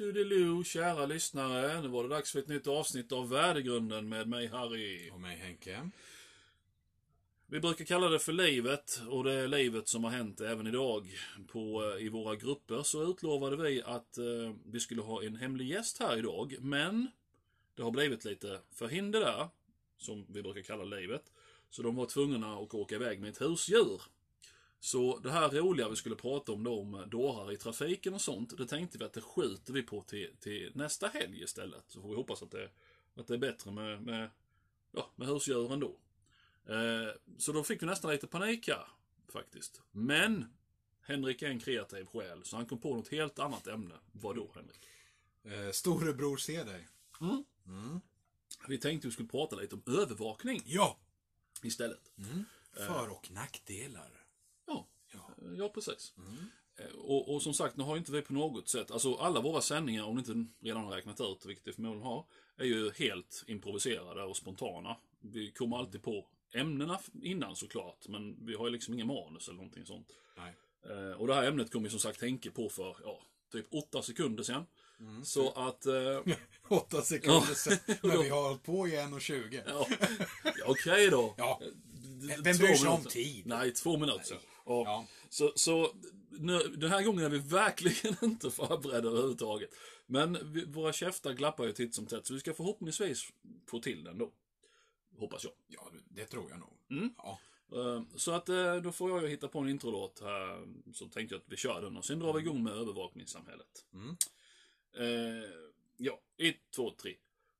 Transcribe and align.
Toodiloo, 0.00 0.64
kära 0.64 1.06
lyssnare. 1.06 1.82
Nu 1.82 1.88
var 1.88 2.02
det 2.02 2.08
dags 2.08 2.32
för 2.32 2.38
ett 2.38 2.48
nytt 2.48 2.66
avsnitt 2.66 3.12
av 3.12 3.28
Värdegrunden 3.28 4.08
med 4.08 4.28
mig 4.28 4.46
Harry. 4.46 5.10
Och 5.10 5.20
mig 5.20 5.36
Henke. 5.36 5.90
Vi 7.46 7.60
brukar 7.60 7.84
kalla 7.84 8.08
det 8.08 8.18
för 8.18 8.32
livet 8.32 9.02
och 9.08 9.24
det 9.24 9.32
är 9.32 9.48
livet 9.48 9.88
som 9.88 10.04
har 10.04 10.10
hänt 10.10 10.40
även 10.40 10.66
idag. 10.66 11.08
På, 11.46 11.84
eh, 11.84 12.06
I 12.06 12.08
våra 12.08 12.36
grupper 12.36 12.82
så 12.82 13.10
utlovade 13.10 13.56
vi 13.56 13.82
att 13.82 14.18
eh, 14.18 14.54
vi 14.64 14.80
skulle 14.80 15.02
ha 15.02 15.22
en 15.22 15.36
hemlig 15.36 15.68
gäst 15.68 15.98
här 15.98 16.18
idag. 16.18 16.56
Men 16.60 17.08
det 17.74 17.82
har 17.82 17.90
blivit 17.90 18.24
lite 18.24 18.60
förhinder 18.74 19.20
där, 19.20 19.48
som 19.96 20.26
vi 20.28 20.42
brukar 20.42 20.62
kalla 20.62 20.84
livet. 20.84 21.32
Så 21.70 21.82
de 21.82 21.96
var 21.96 22.06
tvungna 22.06 22.58
att 22.58 22.74
åka 22.74 22.94
iväg 22.94 23.20
med 23.20 23.30
ett 23.30 23.40
husdjur. 23.40 24.02
Så 24.80 25.18
det 25.18 25.30
här 25.30 25.48
roliga 25.50 25.88
vi 25.88 25.96
skulle 25.96 26.16
prata 26.16 26.52
om 26.52 26.64
då, 26.64 26.80
om 26.80 27.04
dårar 27.10 27.52
i 27.52 27.56
trafiken 27.56 28.14
och 28.14 28.20
sånt, 28.20 28.56
det 28.56 28.66
tänkte 28.66 28.98
vi 28.98 29.04
att 29.04 29.12
det 29.12 29.20
skjuter 29.20 29.72
vi 29.72 29.82
på 29.82 30.02
till, 30.02 30.36
till 30.40 30.72
nästa 30.74 31.08
helg 31.08 31.42
istället. 31.42 31.84
Så 31.88 32.02
får 32.02 32.08
vi 32.08 32.16
hoppas 32.16 32.42
att 32.42 32.50
det, 32.50 32.70
att 33.14 33.26
det 33.26 33.34
är 33.34 33.38
bättre 33.38 33.70
med, 33.70 34.02
med, 34.02 34.30
ja, 34.92 35.10
med 35.16 35.28
husdjuren 35.28 35.80
då. 35.80 35.96
Eh, 36.74 37.14
så 37.38 37.52
då 37.52 37.64
fick 37.64 37.82
vi 37.82 37.86
nästan 37.86 38.10
lite 38.10 38.26
panik 38.26 38.68
här, 38.68 38.86
faktiskt. 39.32 39.82
Men 39.90 40.44
Henrik 41.02 41.42
är 41.42 41.48
en 41.48 41.60
kreativ 41.60 42.04
själ, 42.06 42.44
så 42.44 42.56
han 42.56 42.66
kom 42.66 42.80
på 42.80 42.96
något 42.96 43.08
helt 43.08 43.38
annat 43.38 43.66
ämne. 43.66 43.94
Vad 44.12 44.36
då, 44.36 44.52
Henrik? 44.54 44.88
Eh, 45.44 45.72
storebror 45.72 46.36
ser 46.36 46.64
dig. 46.64 46.88
Vi 48.68 48.78
tänkte 48.78 49.08
vi 49.08 49.12
skulle 49.12 49.28
prata 49.28 49.56
lite 49.56 49.74
om 49.74 49.82
övervakning 49.86 50.62
Ja! 50.64 50.98
istället. 51.62 52.12
För 52.72 53.10
och 53.10 53.30
nackdelar. 53.30 54.19
Ja, 55.12 55.30
Ja. 55.56 55.68
precis. 55.68 56.14
Eh, 56.78 56.86
Och, 56.94 57.34
och 57.34 57.42
som 57.42 57.54
sagt, 57.54 57.76
nu 57.76 57.84
har 57.84 57.96
inte 57.96 58.12
vi 58.12 58.22
på 58.22 58.32
något 58.32 58.68
sätt, 58.68 58.90
alltså 58.90 59.14
alla 59.14 59.40
våra 59.40 59.60
sändningar, 59.60 60.04
om 60.04 60.14
ni 60.14 60.18
inte 60.20 60.46
redan 60.66 60.84
har 60.84 60.90
räknat 60.92 61.20
ut, 61.20 61.46
vilket 61.46 61.64
det 61.64 61.72
förmodligen 61.72 62.06
har, 62.06 62.26
är 62.56 62.64
ju 62.64 62.90
helt 62.90 63.44
improviserade 63.46 64.22
och 64.22 64.36
spontana. 64.36 64.96
Vi 65.20 65.52
kommer 65.52 65.76
alltid 65.76 66.02
på 66.02 66.26
ämnena 66.54 66.98
innan 67.22 67.56
såklart, 67.56 68.08
men 68.08 68.46
vi 68.46 68.54
har 68.54 68.66
ju 68.66 68.72
liksom 68.72 68.94
ingen 68.94 69.06
manus 69.06 69.48
eller 69.48 69.56
någonting 69.56 69.86
sånt. 69.86 70.08
Nej. 70.36 70.54
Eh, 70.88 71.12
Och 71.20 71.26
det 71.26 71.34
här 71.34 71.44
ämnet 71.48 71.72
kommer 71.72 71.84
vi 71.84 71.90
som 71.90 72.00
sagt 72.00 72.20
tänka 72.20 72.50
på 72.50 72.68
för, 72.68 72.96
ja, 73.04 73.22
typ 73.52 73.66
åtta 73.74 74.02
sekunder 74.02 74.42
sedan. 74.42 74.66
Så 75.24 75.50
att, 75.52 75.86
eh, 75.86 76.20
Åtta 76.68 77.02
sekunder 77.02 77.54
sen. 77.54 77.78
Men 78.02 78.10
vi 78.22 78.28
har 78.28 78.42
hållit 78.48 78.62
på 78.62 78.88
i 78.88 78.90
1.20. 78.90 79.62
ja, 79.66 79.86
okej 80.66 81.10
då. 81.10 81.34
Ja. 81.38 81.60
D- 81.62 82.36
Vem 82.44 82.56
bryr 82.56 82.74
sig 82.74 82.88
om 82.88 83.04
tid? 83.04 83.46
Nej, 83.46 83.72
två 83.72 83.98
minuter. 83.98 84.38
Och, 84.70 84.86
Ja. 84.86 85.06
Så, 85.28 85.52
så 85.56 85.94
nu, 86.30 86.58
den 86.58 86.90
här 86.90 87.02
gången 87.04 87.24
är 87.24 87.28
vi 87.28 87.38
verkligen 87.38 88.16
inte 88.22 88.50
förberedda 88.50 89.08
överhuvudtaget. 89.08 89.70
Men 90.06 90.52
vi, 90.52 90.64
våra 90.64 90.92
käftar 90.92 91.32
glappar 91.32 91.64
ju 91.64 91.72
titt 91.72 91.94
som 91.94 92.06
tätt, 92.06 92.26
så 92.26 92.34
vi 92.34 92.40
ska 92.40 92.54
förhoppningsvis 92.54 93.28
få 93.66 93.80
till 93.80 94.04
den 94.04 94.18
då. 94.18 94.32
Hoppas 95.18 95.44
jag. 95.44 95.52
Ja, 95.68 95.90
det 96.08 96.26
tror 96.26 96.50
jag 96.50 96.58
nog. 96.58 96.72
Mm. 96.90 97.14
Ja. 97.16 97.38
Eh, 97.72 98.02
Så 98.16 98.32
att 98.32 98.48
eh, 98.48 98.76
då 98.76 98.92
får 98.92 99.10
jag 99.10 99.22
ju 99.22 99.28
hitta 99.28 99.48
på 99.48 99.58
en 99.58 99.68
introlåt 99.68 100.20
här. 100.20 100.66
Så 100.92 101.08
tänkte 101.08 101.34
jag 101.34 101.40
att 101.40 101.52
vi 101.52 101.56
kör 101.56 101.82
den 101.82 101.96
och 101.96 102.04
sen 102.04 102.18
drar 102.18 102.32
vi 102.32 102.40
igång 102.40 102.62
med 102.62 102.72
övervakningssamhället. 102.72 103.84
Mm. 103.94 104.16
Eh, 104.98 105.50
ja, 105.96 106.20
ett, 106.38 106.56
två, 106.76 106.90
tre. 106.90 107.14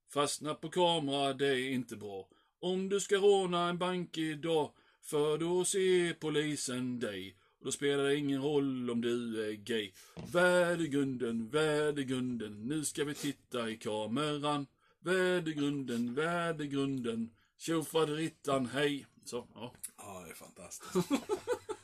Fastna 0.09 0.55
på 0.55 0.69
kamera, 0.71 1.33
det 1.33 1.47
är 1.49 1.71
inte 1.71 1.97
bra. 1.97 2.29
Om 2.61 2.89
du 2.89 3.01
ska 3.01 3.17
råna 3.17 3.69
en 3.69 3.79
bank 3.79 4.19
idag, 4.19 4.73
för 5.11 5.39
då 5.39 5.65
ser 5.65 6.15
polisen 6.15 7.01
dig. 7.01 7.37
Och 7.59 7.65
då 7.65 7.73
spelar 7.73 8.05
det 8.05 8.17
ingen 8.17 8.43
roll 8.43 8.91
om 8.91 9.01
du 9.01 9.47
är 9.49 9.53
gay. 9.53 9.93
Värdegrunden, 10.33 11.49
värdegrunden, 11.49 12.69
nu 12.69 12.85
ska 12.85 13.05
vi 13.05 13.15
titta 13.15 13.71
i 13.71 13.77
kameran. 13.77 14.67
Värdegrunden, 15.01 16.15
värdegrunden, 16.15 17.31
tjofaderittan, 17.59 18.67
hej. 18.67 19.07
Så, 19.25 19.47
ja. 19.55 19.73
Ja, 19.97 20.23
det 20.25 20.31
är 20.31 20.35
fantastiskt. 20.35 20.93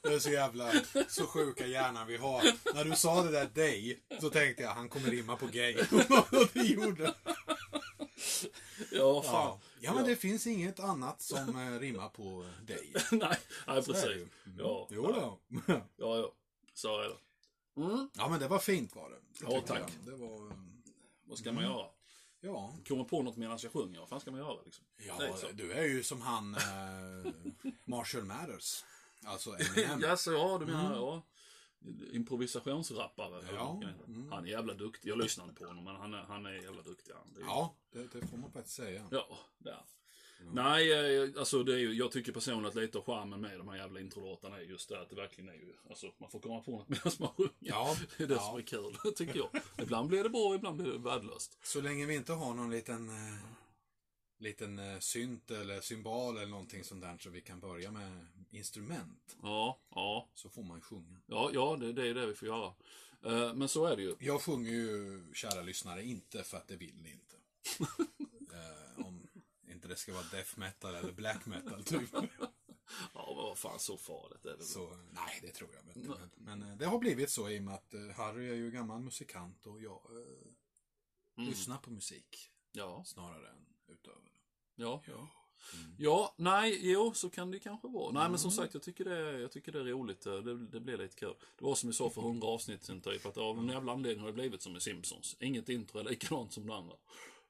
Det 0.02 0.14
är 0.14 0.18
så 0.18 0.30
jävla, 0.30 0.72
så 1.08 1.26
sjuka 1.26 1.66
hjärnan 1.66 2.06
vi 2.06 2.16
har. 2.16 2.42
När 2.74 2.84
du 2.84 2.96
sa 2.96 3.22
det 3.22 3.30
där 3.30 3.48
dig, 3.54 4.00
så 4.20 4.30
tänkte 4.30 4.62
jag 4.62 4.70
han 4.70 4.88
kommer 4.88 5.10
rimma 5.10 5.36
på 5.36 5.46
gay. 5.46 5.74
Och 6.30 6.48
det 6.52 6.62
gjorde 6.62 7.14
Ja, 8.90 9.22
fan. 9.22 9.32
Ja. 9.32 9.60
Ja, 9.86 9.94
men 9.94 10.04
det 10.04 10.16
finns 10.16 10.46
inget 10.46 10.80
annat 10.80 11.22
som 11.22 11.56
eh, 11.56 11.78
rimmar 11.80 12.08
på 12.08 12.46
dig. 12.66 12.92
nej, 13.12 13.38
nej, 13.66 13.82
Så 13.82 13.90
är 13.92 13.94
precis. 13.94 14.06
Mm. 14.06 14.58
Ja, 14.58 14.88
Jo 14.90 15.02
då. 15.02 15.38
ja, 15.66 15.82
ja. 15.96 16.32
Så 16.74 17.00
är 17.00 17.08
det. 17.08 17.16
Mm. 17.82 18.08
Ja, 18.14 18.28
men 18.28 18.40
det 18.40 18.48
var 18.48 18.58
fint 18.58 18.96
var 18.96 19.10
det. 19.10 19.16
det 19.46 19.54
Ja, 19.54 19.60
tack. 19.60 19.80
jag. 19.80 20.14
Det 20.14 20.22
var... 20.22 20.52
Vad 21.24 21.38
ska 21.38 21.52
man 21.52 21.64
göra? 21.64 21.86
Ja. 22.40 22.74
Komma 22.88 23.04
på 23.04 23.22
något 23.22 23.36
medan 23.36 23.58
jag 23.62 23.72
sjunger, 23.72 24.00
vad 24.00 24.08
fan 24.08 24.20
ska 24.20 24.30
man 24.30 24.40
göra 24.40 24.62
liksom? 24.64 24.84
Ja, 24.96 25.36
så. 25.36 25.46
du 25.52 25.72
är 25.72 25.84
ju 25.84 26.02
som 26.02 26.20
han 26.20 26.54
eh, 26.54 27.32
Marshall 27.84 28.24
Mathers. 28.24 28.84
Alltså 29.24 29.56
Eminem. 29.76 30.00
Jaså, 30.00 30.32
ja, 30.32 30.58
du 30.58 30.66
menar, 30.66 30.96
ja. 30.96 31.22
Improvisationsrappare. 32.12 33.44
Ja, 33.54 33.82
mm. 34.06 34.32
Han 34.32 34.44
är 34.44 34.50
jävla 34.50 34.74
duktig. 34.74 35.10
Jag 35.10 35.18
lyssnar 35.18 35.44
inte 35.44 35.56
på 35.56 35.66
honom, 35.66 35.84
men 35.84 35.96
han 35.96 36.14
är, 36.14 36.22
han 36.22 36.46
är 36.46 36.52
jävla 36.52 36.82
duktig. 36.82 37.12
Han. 37.12 37.42
Är, 37.42 37.46
Ja, 37.46 37.74
det, 37.92 38.12
det 38.12 38.26
får 38.26 38.36
man 38.36 38.52
faktiskt 38.52 38.76
säga. 38.76 39.08
Ja, 39.10 39.38
det 39.58 39.70
är. 39.70 39.84
Nej, 40.52 40.92
eh, 40.92 41.30
alltså 41.38 41.62
det 41.62 41.74
är 41.74 41.78
ju, 41.78 41.92
jag 41.94 42.12
tycker 42.12 42.32
personligen 42.32 42.66
att 42.66 42.74
lite 42.74 42.98
av 42.98 43.04
charmen 43.04 43.40
med 43.40 43.58
de 43.58 43.68
här 43.68 43.76
jävla 43.76 44.00
introlåtarna 44.00 44.56
är 44.56 44.62
just 44.62 44.88
det 44.88 45.00
att 45.00 45.10
det 45.10 45.16
verkligen 45.16 45.50
är 45.50 45.54
ju, 45.54 45.74
alltså 45.88 46.06
man 46.18 46.30
får 46.30 46.40
komma 46.40 46.60
på 46.60 46.70
något 46.70 46.88
medan 46.88 47.12
man 47.18 47.28
sjunger. 47.36 47.52
Ja, 47.58 47.96
Det 48.16 48.24
är 48.24 48.28
det 48.28 48.34
ja. 48.34 48.40
som 48.40 48.58
är 48.58 48.62
kul, 48.62 48.96
tycker 49.16 49.36
jag. 49.38 49.48
Ibland 49.78 50.08
blir 50.08 50.22
det 50.22 50.30
bra, 50.30 50.54
ibland 50.54 50.76
blir 50.76 50.92
det 50.92 50.98
värdelöst. 50.98 51.58
Så 51.62 51.80
länge 51.80 52.06
vi 52.06 52.14
inte 52.14 52.32
har 52.32 52.54
någon 52.54 52.70
liten, 52.70 53.08
eh, 53.08 53.38
liten 54.38 54.78
eh, 54.78 54.98
synt 54.98 55.50
eller 55.50 55.80
symbol 55.80 56.36
eller 56.36 56.46
någonting 56.46 56.84
sånt 56.84 57.02
där 57.02 57.18
så 57.18 57.30
vi 57.30 57.40
kan 57.40 57.60
börja 57.60 57.90
med 57.90 58.26
instrument. 58.50 59.36
Ja, 59.42 59.80
ja, 59.90 60.28
Så 60.34 60.48
får 60.48 60.62
man 60.62 60.80
sjunga. 60.80 61.20
ja, 61.26 61.50
ja, 61.52 61.76
det, 61.80 61.92
det 61.92 62.08
är 62.08 62.14
det 62.14 62.26
vi 62.26 62.34
får 62.34 62.48
göra. 62.48 62.74
Eh, 63.22 63.54
Men 63.54 63.68
så 63.68 63.86
är 63.86 63.96
det 63.96 64.02
ju. 64.02 64.16
Jag 64.20 64.42
sjunger 64.42 64.70
ju, 64.70 65.24
kära 65.34 65.62
lyssnare, 65.62 66.04
inte 66.04 66.42
för 66.44 66.56
att 66.56 66.68
det 66.68 66.76
vill 66.76 66.96
ni 67.02 67.10
inte. 67.12 67.36
eh, 68.54 69.06
om 69.06 69.28
inte 69.68 69.88
det 69.88 69.96
ska 69.96 70.12
vara 70.12 70.24
death 70.30 70.58
metal 70.58 70.94
eller 70.94 71.12
black 71.12 71.46
metal 71.46 71.84
typ. 71.84 72.10
Ja, 73.14 73.24
men 73.36 73.36
vad 73.44 73.58
fan, 73.58 73.78
så 73.78 73.96
farligt 73.98 74.44
är 74.46 74.56
det. 74.56 74.64
Så, 74.64 74.96
nej, 75.10 75.38
det 75.42 75.50
tror 75.52 75.70
jag 75.74 75.96
inte. 75.96 76.08
Men, 76.08 76.30
men 76.60 76.70
eh, 76.70 76.76
det 76.76 76.86
har 76.86 76.98
blivit 76.98 77.30
så 77.30 77.48
i 77.50 77.58
och 77.58 77.62
med 77.62 77.74
att 77.74 77.94
eh, 77.94 78.08
Harry 78.16 78.48
är 78.50 78.54
ju 78.54 78.70
gammal 78.70 79.00
musikant 79.00 79.66
och 79.66 79.80
jag 79.82 80.00
eh, 80.10 80.52
Mm. 81.38 81.50
lyssnar 81.50 81.78
på 81.78 81.90
musik 81.90 82.50
Ja, 82.72 83.04
snarare 83.06 83.48
än 83.48 83.66
utöver. 83.88 84.30
ja. 84.76 85.02
Ja. 85.06 85.28
Ja, 85.98 86.34
nej, 86.36 86.78
jo, 86.92 87.12
så 87.14 87.30
kan 87.30 87.50
det 87.50 87.58
kanske 87.58 87.88
vara. 87.88 88.12
Nej, 88.12 88.28
men 88.30 88.38
som 88.38 88.50
sagt, 88.50 88.74
jag 88.74 88.82
tycker 88.82 89.04
det, 89.04 89.40
jag 89.40 89.52
tycker 89.52 89.72
det 89.72 89.78
är 89.80 89.84
roligt. 89.84 90.20
Det, 90.20 90.66
det 90.66 90.80
blir 90.80 90.98
lite 90.98 91.14
kul. 91.16 91.34
Det 91.58 91.64
var 91.64 91.74
som 91.74 91.88
vi 91.88 91.94
sa 91.94 92.10
för 92.10 92.20
hundra 92.22 92.48
avsnitt 92.48 92.84
sen, 92.84 93.00
typ, 93.00 93.26
att 93.26 93.36
av 93.36 93.56
någon 93.56 93.68
jävla 93.68 93.92
anledning 93.92 94.20
har 94.20 94.26
det 94.26 94.32
blivit 94.32 94.62
som 94.62 94.76
i 94.76 94.80
Simpsons. 94.80 95.36
Inget 95.40 95.68
intro 95.68 95.98
är 95.98 96.04
likadant 96.04 96.52
som 96.52 96.66
det 96.66 96.74
andra. 96.74 96.96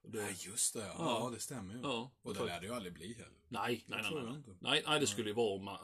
Det, 0.02 0.22
Nej, 0.22 0.36
just 0.38 0.74
det. 0.74 0.80
Ja, 0.86 0.94
Ja. 0.98 1.30
det 1.34 1.40
stämmer 1.40 1.74
ju. 1.74 1.80
Ja, 1.80 2.10
och 2.22 2.34
det 2.34 2.44
lär 2.44 2.60
det 2.60 2.66
ju 2.66 2.74
aldrig 2.74 2.92
bli 2.92 3.12
heller. 3.14 3.38
nej, 3.48 3.84
nej, 3.86 4.02
nej, 4.02 4.22
nej, 4.24 4.42
nej. 4.60 4.82
Nej, 4.86 5.00
det 5.00 5.06
skulle 5.06 5.28
ju 5.30 5.34
vara 5.34 5.54
om 5.54 5.64
man, 5.64 5.78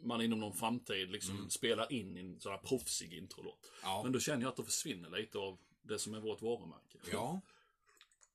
man 0.00 0.20
inom 0.22 0.40
någon 0.40 0.54
framtid 0.54 1.10
liksom 1.10 1.36
Mm. 1.36 1.50
spelar 1.50 1.92
in 1.92 2.16
en 2.16 2.40
sån 2.40 2.52
här 2.52 2.58
proffsig 2.58 3.12
introlåt. 3.12 3.70
Ja. 3.82 4.00
Men 4.02 4.12
då 4.12 4.20
känner 4.20 4.42
jag 4.42 4.48
att 4.50 4.56
det 4.56 4.64
försvinner 4.64 5.10
lite 5.10 5.38
av 5.38 5.58
det 5.82 5.98
som 5.98 6.14
är 6.14 6.20
vårt 6.20 6.42
varumärke. 6.42 6.98
Ja. 7.12 7.40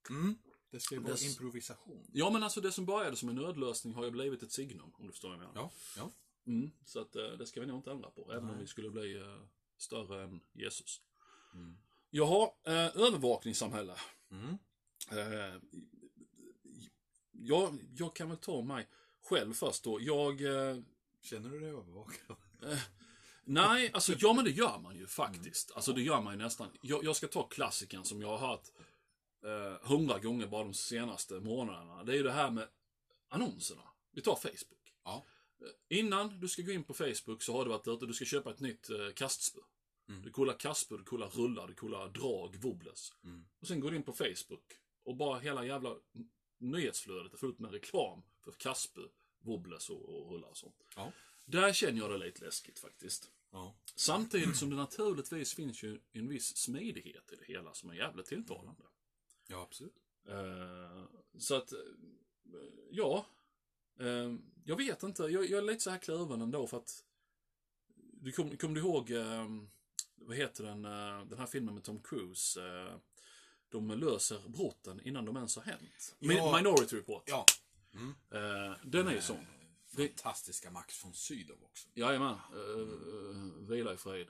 Mm. 0.10 0.38
Det 0.72 0.80
ska 0.80 0.96
ju 0.96 1.02
vara 1.02 1.18
improvisation. 1.18 2.08
Ja, 2.14 2.30
men 2.30 2.44
alltså 2.44 2.62
det 2.62 2.72
som 2.72 2.86
började 2.86 3.16
som 3.16 3.30
en 3.30 3.36
nödlösning 3.36 3.94
har 3.94 4.06
ju 4.06 4.12
blivit 4.12 4.44
ett 4.44 4.52
signum, 4.52 4.94
om 4.94 5.08
du 5.08 5.12
förstår 5.12 5.30
vad 5.30 5.38
jag 5.38 5.40
menar. 5.40 5.56
Ja, 5.56 5.72
ja. 5.98 6.12
Mm, 6.48 6.72
så 6.86 7.00
att 7.00 7.16
eh, 7.16 7.24
det 7.24 7.46
ska 7.46 7.60
vi 7.60 7.68
nog 7.68 7.80
inte 7.80 7.92
ändra 7.92 8.10
på, 8.10 8.32
även 8.32 8.50
om 8.50 8.60
vi 8.60 8.68
skulle 8.68 8.90
bli 8.90 9.18
eh, 9.18 9.42
större 9.78 10.24
än 10.24 10.42
Jesus. 10.54 11.02
Mm. 11.54 11.78
Jaha, 12.10 12.50
eh, 12.64 12.74
övervakningssamhälle. 12.74 13.96
Mm. 14.32 14.58
Eh, 15.12 15.62
jag, 17.32 17.80
jag 17.98 18.16
kan 18.16 18.30
väl 18.30 18.38
ta 18.38 18.62
mig 18.62 18.88
själv 19.22 19.54
först 19.54 19.84
då. 19.84 20.02
Jag... 20.02 20.42
Eh, 20.42 20.78
Känner 21.22 21.50
du 21.50 21.60
dig 21.60 21.70
övervakad? 21.70 22.38
nej, 23.44 23.92
alltså 23.94 24.14
ja 24.20 24.34
men 24.34 24.46
det 24.46 24.52
gör 24.52 24.80
man 24.80 24.96
ju 24.96 25.08
faktiskt. 25.08 25.72
Alltså 25.72 25.94
det 25.94 26.02
gör 26.02 26.22
man 26.22 26.34
ju 26.34 26.44
nästan. 26.44 26.68
Jag, 26.82 27.04
jag 27.04 27.16
ska 27.16 27.28
ta 27.28 27.48
klassikern 27.48 28.04
som 28.04 28.22
jag 28.22 28.38
har 28.38 28.48
hört 28.48 28.68
eh, 29.44 29.88
hundra 29.90 30.20
gånger 30.20 30.48
bara 30.48 30.64
de 30.64 30.74
senaste 30.74 31.40
månaderna. 31.40 32.04
Det 32.04 32.12
är 32.12 32.16
ju 32.16 32.24
det 32.24 32.32
här 32.32 32.52
med 32.52 32.68
annonserna. 33.30 33.84
Vi 34.12 34.22
tar 34.22 34.36
Facebook. 34.36 34.94
Ja. 35.04 35.26
Innan 35.90 36.40
du 36.40 36.48
ska 36.48 36.62
gå 36.62 36.72
in 36.72 36.84
på 36.84 36.94
Facebook 36.94 37.44
så 37.44 37.54
har 37.54 37.66
du 37.66 37.70
varit 37.70 37.88
ute 37.88 37.92
och 37.92 38.08
du 38.08 38.14
ska 38.14 38.26
köpa 38.26 38.52
ett 38.52 38.60
nytt 38.60 38.90
eh, 38.90 39.10
kastspö. 39.16 39.60
Mm. 40.10 40.22
Du 40.22 40.32
kollar 40.32 40.54
kastspö, 40.54 40.98
du 40.98 41.04
kollar 41.04 41.30
rullar, 41.30 41.68
du 41.68 41.74
kollar 41.74 42.10
drag, 42.10 42.56
wobbles. 42.56 43.14
Mm. 43.24 43.46
Och 43.60 43.68
sen 43.68 43.80
går 43.80 43.92
du 43.92 43.98
in 43.98 44.04
på 44.04 44.14
Facebook 44.14 44.64
och 45.04 45.16
bara 45.16 45.40
hela 45.40 45.66
jävla 45.66 45.96
nyhetsflödet 46.58 47.34
är 47.34 47.38
fullt 47.38 47.60
med 47.60 47.72
reklam 47.72 48.22
för 48.44 48.52
kastspö, 48.52 49.02
wobbles 49.40 49.90
och, 49.90 50.10
och 50.10 50.32
rullar 50.32 50.50
och 50.50 50.58
sånt. 50.58 50.76
Ja. 50.96 51.12
Där 51.46 51.74
känner 51.74 52.00
jag 52.00 52.12
det 52.12 52.18
lite 52.18 52.46
läskigt 52.46 52.80
faktiskt. 52.80 53.32
Ja. 53.52 53.76
Samtidigt 53.96 54.58
som 54.58 54.70
det 54.70 54.76
naturligtvis 54.76 55.54
finns 55.54 55.84
ju 55.84 56.00
en 56.12 56.28
viss 56.28 56.58
smidighet 56.58 57.32
i 57.32 57.36
det 57.36 57.54
hela 57.54 57.74
som 57.74 57.90
är 57.90 57.94
jävligt 57.94 58.26
tilltalande. 58.26 58.84
Ja, 59.52 59.62
absolut. 59.62 59.96
Eh, 60.28 61.04
så 61.38 61.56
att, 61.56 61.72
eh, 61.72 61.80
ja. 62.92 63.26
Eh, 64.00 64.34
jag 64.64 64.76
vet 64.76 65.04
inte, 65.04 65.24
jag, 65.24 65.50
jag 65.50 65.58
är 65.58 65.62
lite 65.62 65.84
så 65.84 65.90
här 65.90 65.98
kluven 65.98 66.42
ändå 66.42 66.68
för 66.68 66.78
att 66.78 67.04
du 67.96 68.32
kommer 68.32 68.56
kom 68.56 68.74
du 68.74 68.80
ihåg, 68.80 69.12
eh, 69.12 69.48
vad 70.16 70.38
heter 70.38 70.64
den, 70.64 70.86
eh, 70.86 71.26
den 71.26 71.40
här 71.40 71.46
filmen 71.46 71.74
med 71.74 71.84
Tom 71.84 72.00
Cruise? 72.00 72.60
De 73.70 73.90
löser 73.90 74.50
brotten 74.50 75.02
innan 75.04 75.26
de 75.26 75.36
ens 75.36 75.56
har 75.56 75.64
hänt. 75.64 76.16
Ja. 76.20 76.58
Minority 76.58 76.96
Report. 76.96 77.24
Ja. 77.26 77.46
Eh, 78.32 78.78
den 78.84 79.08
är 79.08 79.12
ju 79.12 79.22
sån. 79.22 79.46
Fantastiska 79.96 80.72
Max 80.72 81.06
von 81.06 81.14
Sydow 81.14 81.58
också. 81.64 81.88
Jajamän, 81.94 82.36
uh, 82.56 83.68
vila 83.68 83.94
i 83.94 83.98
frid. 83.98 84.28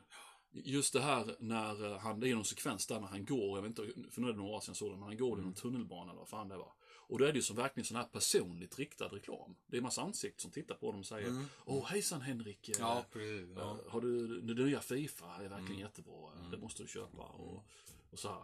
Just 0.52 0.94
det 0.94 1.02
här 1.02 1.36
när 1.40 1.92
eh, 1.92 2.00
han, 2.00 2.20
det 2.20 2.30
är 2.30 2.36
någon 2.36 2.46
sekvens 2.46 2.88
där 2.88 3.00
när 3.00 3.08
han 3.08 3.26
går, 3.26 3.58
jag 3.58 3.62
vet 3.62 3.80
inte, 3.80 4.12
för 4.12 4.22
nu 4.22 4.28
är 4.28 4.32
det 4.32 4.38
några 4.38 4.56
år 4.56 4.60
sedan 4.60 4.70
jag 4.72 4.78
såg 4.78 4.92
det, 4.92 4.98
men 4.98 5.08
han 5.08 5.18
går 5.18 5.40
i 5.40 5.42
någon 5.42 5.54
tunnelbana 5.54 6.12
eller 6.12 6.20
vad 6.20 6.30
fan 6.30 6.48
det 6.50 6.58
var. 6.58 6.74
Och 7.10 7.20
då 7.20 7.26
är 7.26 7.32
det 7.32 7.36
ju 7.36 7.42
som 7.42 7.56
verkligen 7.56 7.86
sån 7.86 7.98
här 7.98 8.04
personligt 8.04 8.80
riktad 8.80 9.08
reklam. 9.08 9.56
Det 9.68 9.78
är 9.78 9.82
massa 9.82 10.02
ansikten 10.02 10.42
som 10.42 10.52
tittar 10.52 10.76
på 10.76 10.92
dem 10.92 11.00
och 11.00 11.06
säger 11.06 11.46
Åh 11.66 11.86
hejsan 11.86 12.22
Henrik, 12.22 12.70
eh, 12.70 12.76
Ja, 12.80 13.06
precis. 13.12 13.50
Ja. 13.56 13.62
eh, 13.86 13.92
har 13.92 14.02
du 14.02 14.42
det 14.42 14.54
nya 14.54 14.80
Fifa? 14.80 15.36
är 15.44 15.50
verkligen 15.50 15.80
jättebra, 15.80 16.32
det 16.52 16.58
måste 16.58 16.84
du 16.84 16.88
köpa. 16.88 17.24
Och, 17.24 17.66
och 18.12 18.20
så 18.20 18.28
här. 18.28 18.44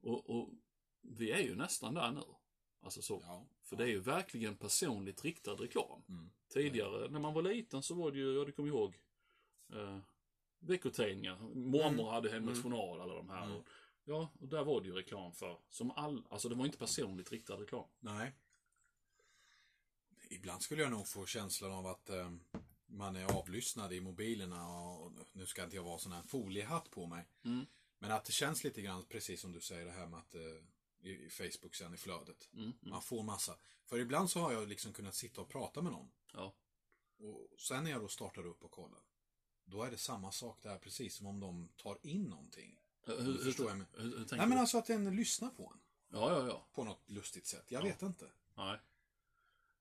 Och, 0.00 0.30
och 0.30 0.50
vi 1.02 1.30
är 1.30 1.40
ju 1.42 1.54
nästan 1.54 1.94
där 1.94 2.12
nu. 2.12 2.22
Alltså 2.82 3.02
så. 3.02 3.22
Ja. 3.26 3.46
För 3.62 3.76
det 3.76 3.84
är 3.84 3.88
ju 3.88 4.00
verkligen 4.00 4.56
personligt 4.56 5.24
riktad 5.24 5.54
reklam. 5.54 6.02
Mm. 6.08 6.30
Tidigare, 6.52 7.08
när 7.08 7.20
man 7.20 7.34
var 7.34 7.42
liten 7.42 7.82
så 7.82 7.94
var 7.94 8.10
det 8.10 8.18
ju, 8.18 8.32
ja 8.38 8.44
du 8.44 8.52
kommer 8.52 8.68
ihåg, 8.68 8.94
veckotidningar. 10.70 11.38
Mormor 11.54 12.10
hade 12.10 12.30
Hemmets 12.30 12.62
Journal, 12.62 13.00
alla 13.00 13.14
de 13.14 13.30
här. 13.30 13.56
Och, 13.56 13.66
ja, 14.04 14.30
och 14.40 14.48
där 14.48 14.64
var 14.64 14.80
det 14.80 14.86
ju 14.88 14.94
reklam 14.94 15.32
för, 15.32 15.58
som 15.70 15.90
all, 15.90 16.22
alltså 16.30 16.48
det 16.48 16.54
var 16.54 16.66
inte 16.66 16.78
personligt 16.78 17.32
riktad 17.32 17.56
reklam. 17.56 17.88
Nej. 18.00 18.32
Ibland 20.30 20.62
skulle 20.62 20.82
jag 20.82 20.90
nog 20.90 21.08
få 21.08 21.26
känslan 21.26 21.72
av 21.72 21.86
att 21.86 22.10
eh, 22.10 22.30
man 22.86 23.16
är 23.16 23.38
avlyssnad 23.38 23.92
i 23.92 24.00
mobilerna 24.00 24.68
och 24.68 25.12
nu 25.32 25.46
ska 25.46 25.64
inte 25.64 25.76
jag 25.76 25.82
vara 25.82 25.98
sån 25.98 26.12
här 26.12 26.22
foliehatt 26.22 26.90
på 26.90 27.06
mig. 27.06 27.28
Mm. 27.44 27.66
Men 27.98 28.12
att 28.12 28.24
det 28.24 28.32
känns 28.32 28.64
lite 28.64 28.82
grann, 28.82 29.04
precis 29.08 29.40
som 29.40 29.52
du 29.52 29.60
säger 29.60 29.84
det 29.84 29.92
här 29.92 30.06
med 30.06 30.18
att 30.18 30.34
eh, 30.34 30.40
i, 31.02 31.10
i 31.10 31.30
Facebook 31.30 31.74
sen 31.74 31.94
i 31.94 31.96
flödet. 31.96 32.48
Mm, 32.52 32.64
mm, 32.64 32.74
Man 32.80 33.02
får 33.02 33.22
massa. 33.22 33.56
För 33.84 33.98
ibland 33.98 34.30
så 34.30 34.40
har 34.40 34.52
jag 34.52 34.68
liksom 34.68 34.92
kunnat 34.92 35.14
sitta 35.14 35.40
och 35.40 35.48
prata 35.48 35.82
med 35.82 35.92
någon. 35.92 36.10
ja. 36.32 36.54
Och 37.22 37.60
sen 37.60 37.84
när 37.84 37.90
jag 37.90 38.00
då 38.00 38.08
startar 38.08 38.46
upp 38.46 38.64
och 38.64 38.70
kollar. 38.70 39.00
Då 39.70 39.82
är 39.82 39.90
det 39.90 39.98
samma 39.98 40.32
sak 40.32 40.58
där, 40.62 40.78
precis 40.78 41.14
som 41.14 41.26
om 41.26 41.40
de 41.40 41.68
tar 41.76 41.98
in 42.02 42.24
någonting. 42.24 42.80
Hur, 43.06 43.16
Du 43.16 43.22
hur, 43.22 43.38
förstår 43.38 43.68
jag. 43.68 43.78
Men... 43.78 43.86
hur, 43.92 44.18
hur 44.18 44.36
Nej 44.36 44.46
men 44.46 44.58
alltså 44.58 44.78
att 44.78 44.86
den 44.86 45.16
lyssnar 45.16 45.50
på 45.50 45.72
en. 45.74 45.80
Ja, 46.12 46.30
ja, 46.32 46.46
ja. 46.46 46.66
På 46.72 46.84
något 46.84 47.02
lustigt 47.06 47.46
sätt. 47.46 47.64
Jag 47.68 47.80
Ja. 47.82 47.86
vet 47.86 48.02
inte. 48.02 48.26
Nej. 48.54 48.78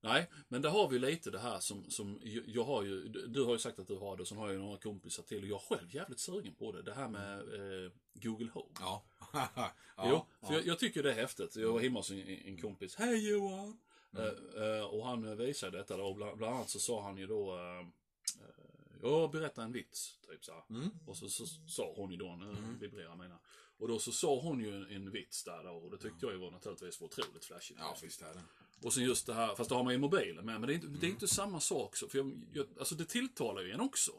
Nej, 0.01 0.29
men 0.47 0.61
där 0.61 0.69
har 0.69 0.87
vi 0.87 0.99
lite 0.99 1.31
det 1.31 1.39
här 1.39 1.59
som, 1.59 1.89
som 1.89 2.19
jag, 2.45 2.63
har 2.63 2.83
ju, 2.83 3.07
du 3.07 3.43
har 3.43 3.53
ju 3.53 3.59
sagt 3.59 3.79
att 3.79 3.87
du 3.87 3.95
har 3.95 4.15
det, 4.15 4.21
och 4.21 4.27
sen 4.27 4.37
har 4.37 4.45
jag 4.47 4.53
ju 4.53 4.59
några 4.59 4.77
kompisar 4.77 5.23
till 5.23 5.41
och 5.43 5.47
jag 5.49 5.61
är 5.61 5.75
själv 5.75 5.95
jävligt 5.95 6.19
sugen 6.19 6.53
på 6.55 6.71
det. 6.71 6.81
Det 6.81 6.93
här 6.93 7.07
med 7.07 7.39
eh, 7.39 7.91
Google 8.13 8.49
Home. 8.53 8.69
Ja. 8.79 9.03
jo, 9.33 9.73
ja. 9.95 10.27
för 10.41 10.53
jag, 10.53 10.65
jag 10.65 10.79
tycker 10.79 11.03
det 11.03 11.11
är 11.11 11.15
häftigt. 11.15 11.55
Jag 11.55 11.73
var 11.73 11.79
hemma 11.79 11.99
hos 11.99 12.11
en, 12.11 12.19
en 12.27 12.61
kompis. 12.61 12.95
Hej 12.95 13.29
Johan! 13.29 13.79
Eh, 14.17 14.63
eh, 14.63 14.83
och 14.83 15.05
han 15.07 15.37
visade 15.37 15.77
detta 15.77 15.97
då. 15.97 16.03
och 16.03 16.15
Bland, 16.15 16.37
bland 16.37 16.55
annat 16.55 16.69
så 16.69 16.79
sa 16.79 17.03
han 17.03 17.17
ju 17.17 17.27
då 17.27 17.55
eh, 17.57 17.79
eh, 17.79 18.68
Jag 19.01 19.31
berättar 19.31 19.63
en 19.63 19.71
vits, 19.71 20.19
typ 20.27 20.45
så. 20.45 20.63
Mm. 20.69 20.89
Och 21.05 21.17
så, 21.17 21.29
så 21.29 21.45
sa 21.45 21.93
hon 21.95 22.11
ju 22.11 22.17
då, 22.17 22.35
nu 22.35 22.77
vibrerar 22.79 23.15
mina. 23.15 23.39
Och 23.77 23.87
då 23.87 23.99
så 23.99 24.11
sa 24.11 24.39
hon 24.41 24.59
ju 24.59 24.75
en, 24.75 24.91
en 24.91 25.11
vits 25.11 25.43
där 25.43 25.63
då, 25.63 25.69
och 25.71 25.91
det 25.91 25.97
tyckte 25.97 26.25
jag 26.25 26.33
ju 26.33 26.39
var 26.39 26.51
naturligtvis 26.51 27.01
var 27.01 27.07
otroligt 27.07 27.45
flashigt. 27.45 27.79
Ja, 27.79 27.97
visst 28.01 28.21
är 28.21 28.33
det. 28.33 28.41
Och 28.83 28.93
sen 28.93 29.03
just 29.03 29.25
det 29.25 29.33
här, 29.33 29.55
fast 29.55 29.69
det 29.69 29.75
har 29.75 29.83
man 29.83 29.93
ju 29.93 29.99
mobilen 29.99 30.45
med, 30.45 30.59
men 30.59 30.67
det 30.67 30.73
är 30.73 30.75
inte, 30.75 30.87
det 30.87 31.07
är 31.07 31.11
inte 31.11 31.27
samma 31.27 31.59
sak. 31.59 31.95
Så, 31.95 32.09
för 32.09 32.17
jag, 32.17 32.41
jag, 32.53 32.67
alltså 32.79 32.95
det 32.95 33.05
tilltalar 33.05 33.61
ju 33.61 33.71
en 33.71 33.81
också. 33.81 34.11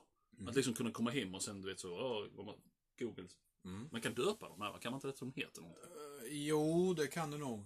Att 0.47 0.57
liksom 0.57 0.75
kunna 0.75 0.91
komma 0.91 1.11
hem 1.11 1.35
och 1.35 1.43
sen 1.43 1.61
du 1.63 1.69
vet 1.69 1.81
så, 1.81 1.89
oh, 1.89 2.45
man, 2.45 2.55
Google. 2.99 3.29
Mm. 3.65 3.89
Man 3.93 4.01
kan 4.01 4.15
döpa 4.15 4.49
dem 4.49 4.61
här, 4.61 4.79
kan 4.79 4.93
man 4.93 4.97
inte 4.99 5.07
det 5.09 5.17
som 5.17 5.33
heter 5.37 5.61
någonting? 5.61 5.85
Eh, 5.85 6.33
Jo, 6.33 6.95
det 6.95 7.07
kan 7.07 7.31
du 7.31 7.39
nog. 7.39 7.65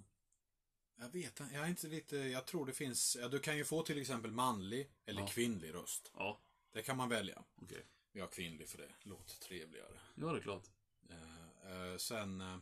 Jag 0.97 1.09
vet 1.09 1.41
jag 1.53 1.63
är 1.65 1.69
inte 1.69 1.89
lite, 1.89 2.17
jag 2.17 2.47
tror 2.47 2.67
det 2.67 2.73
finns, 2.73 3.17
ja, 3.21 3.29
du 3.29 3.39
kan 3.39 3.57
ju 3.57 3.65
få 3.65 3.83
till 3.83 3.99
exempel 4.01 4.31
manlig 4.31 4.91
eller 5.07 5.21
Ja. 5.21 5.27
kvinnlig 5.27 5.75
röst. 5.75 6.11
Ja, 6.15 6.41
Det 6.75 6.83
kan 6.83 6.97
man 6.97 7.09
välja. 7.09 7.43
okej. 7.63 7.85
Vi 8.13 8.21
har 8.21 8.29
kvinnlig 8.29 8.69
för 8.69 8.79
det, 8.79 8.91
låter 9.03 9.35
trevligare. 9.35 9.99
Ja, 10.15 10.27
det 10.27 10.39
är 10.39 10.43
klart. 10.43 10.65
Eh, 11.11 11.91
eh, 11.91 11.97
sen, 11.97 12.41
eh, 12.41 12.57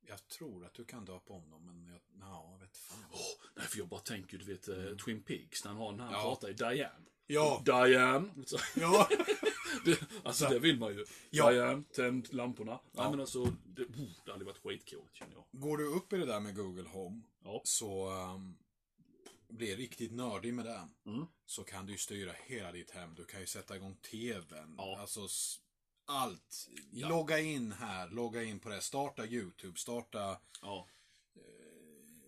jag 0.00 0.28
tror 0.28 0.64
att 0.64 0.74
du 0.74 0.84
kan 0.84 1.04
döpa 1.04 1.32
om 1.34 1.50
dem, 1.50 1.66
men 1.66 1.86
jag, 1.92 2.00
ja, 2.20 2.58
vet 2.60 2.76
fan. 2.76 3.04
Åh, 3.12 3.18
nej, 3.56 3.66
för 3.66 3.78
jag 3.78 3.88
bara 3.88 4.00
tänker, 4.00 4.38
du 4.38 4.44
vet, 4.44 4.68
eh, 4.68 4.96
Twin 5.04 5.22
Peaks, 5.22 5.64
när 5.64 5.70
han, 5.70 5.80
har, 5.80 5.92
när 5.92 6.04
han 6.04 6.12
Ja. 6.12 6.20
pratar 6.22 6.48
i 6.48 6.52
Diane. 6.52 7.04
Ja, 7.26 7.62
Diane! 7.64 8.28
Ja, 8.76 9.08
det, 9.84 10.00
alltså 10.24 10.48
det 10.48 10.58
vill 10.58 10.78
man 10.78 10.92
ju. 10.94 11.04
Ja. 11.30 11.50
Diane, 11.50 11.82
tänd 11.92 12.32
lamporna. 12.34 12.72
Nej 12.72 12.80
Ja. 12.92 13.10
men 13.10 13.20
alltså, 13.20 13.44
det, 13.64 13.82
oh, 13.84 14.10
det 14.24 14.32
hade 14.32 14.44
varit 14.44 14.58
skitcoolt 14.62 15.14
känner 15.14 15.34
jag. 15.34 15.44
går 15.50 15.78
du 15.78 15.86
upp 15.86 16.12
i 16.12 16.16
det 16.16 16.26
där 16.26 16.40
med 16.40 16.56
Google 16.56 16.88
Home, 16.88 17.20
Ja. 17.44 17.60
så 17.64 18.10
um, 18.34 18.56
blir 19.50 19.76
riktigt 19.76 20.12
nördig 20.12 20.54
med 20.54 20.64
det. 20.64 20.88
Mm. 21.06 21.26
Så 21.46 21.64
kan 21.64 21.86
du 21.86 21.92
ju 21.92 21.98
styra 21.98 22.32
hela 22.46 22.72
ditt 22.72 22.90
hem. 22.90 23.14
Du 23.14 23.24
kan 23.24 23.40
ju 23.40 23.46
sätta 23.46 23.76
igång 23.76 23.96
TVn. 24.10 24.74
Ja. 24.78 24.98
Alltså 25.00 25.28
allt. 26.06 26.68
Ja. 26.92 27.08
Logga 27.08 27.38
in 27.38 27.72
här, 27.72 28.08
logga 28.08 28.42
in 28.42 28.58
på 28.60 28.68
det. 28.68 28.80
Starta 28.80 29.26
YouTube, 29.26 29.78
starta 29.78 30.38
Ja. 30.62 30.86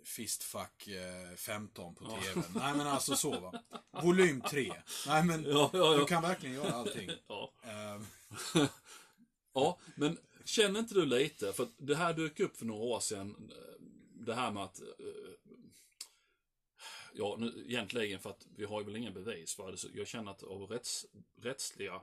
Fistfuck 0.05 0.87
eh, 0.89 1.37
15 1.37 1.95
på 1.95 2.05
Ja. 2.05 2.21
TVn. 2.23 2.45
Nej 2.55 2.75
men 2.77 2.87
alltså 2.87 3.17
så 3.17 3.41
va. 3.41 3.63
Volym 4.03 4.41
3. 4.41 4.73
Nej 5.07 5.25
men 5.25 5.43
du 5.43 6.05
kan 6.09 6.23
verkligen 6.23 6.55
göra 6.55 6.73
allting. 6.73 7.11
ja. 7.29 7.53
Ehm, 7.65 8.07
Ja, 9.55 9.79
men 9.95 10.19
känner 10.45 10.81
inte 10.81 10.95
du 10.95 11.07
lite, 11.07 11.53
för 11.53 11.69
det 11.77 11.95
här 11.95 12.15
dök 12.15 12.41
upp 12.41 12.57
för 12.57 12.65
några 12.67 12.83
år 12.83 13.01
sedan, 13.01 13.51
eh, 13.51 13.85
det 14.15 14.35
här 14.35 14.51
med 14.51 14.63
att 14.63 14.81
eh, 14.81 14.87
Ja, 17.15 17.37
nu, 17.39 17.65
egentligen 17.69 18.21
för 18.21 18.31
att 18.31 18.47
vi 18.57 18.65
har 18.65 18.81
ju 18.81 18.87
väl 18.87 18.97
inga 18.97 19.11
bevis 19.11 19.55
för 19.55 19.71
det, 19.71 19.77
så 19.79 19.89
jag 19.95 20.07
känner 20.07 20.31
att 20.31 20.43
av 20.43 20.63
rätts, 20.63 21.07
rättsliga 21.41 22.01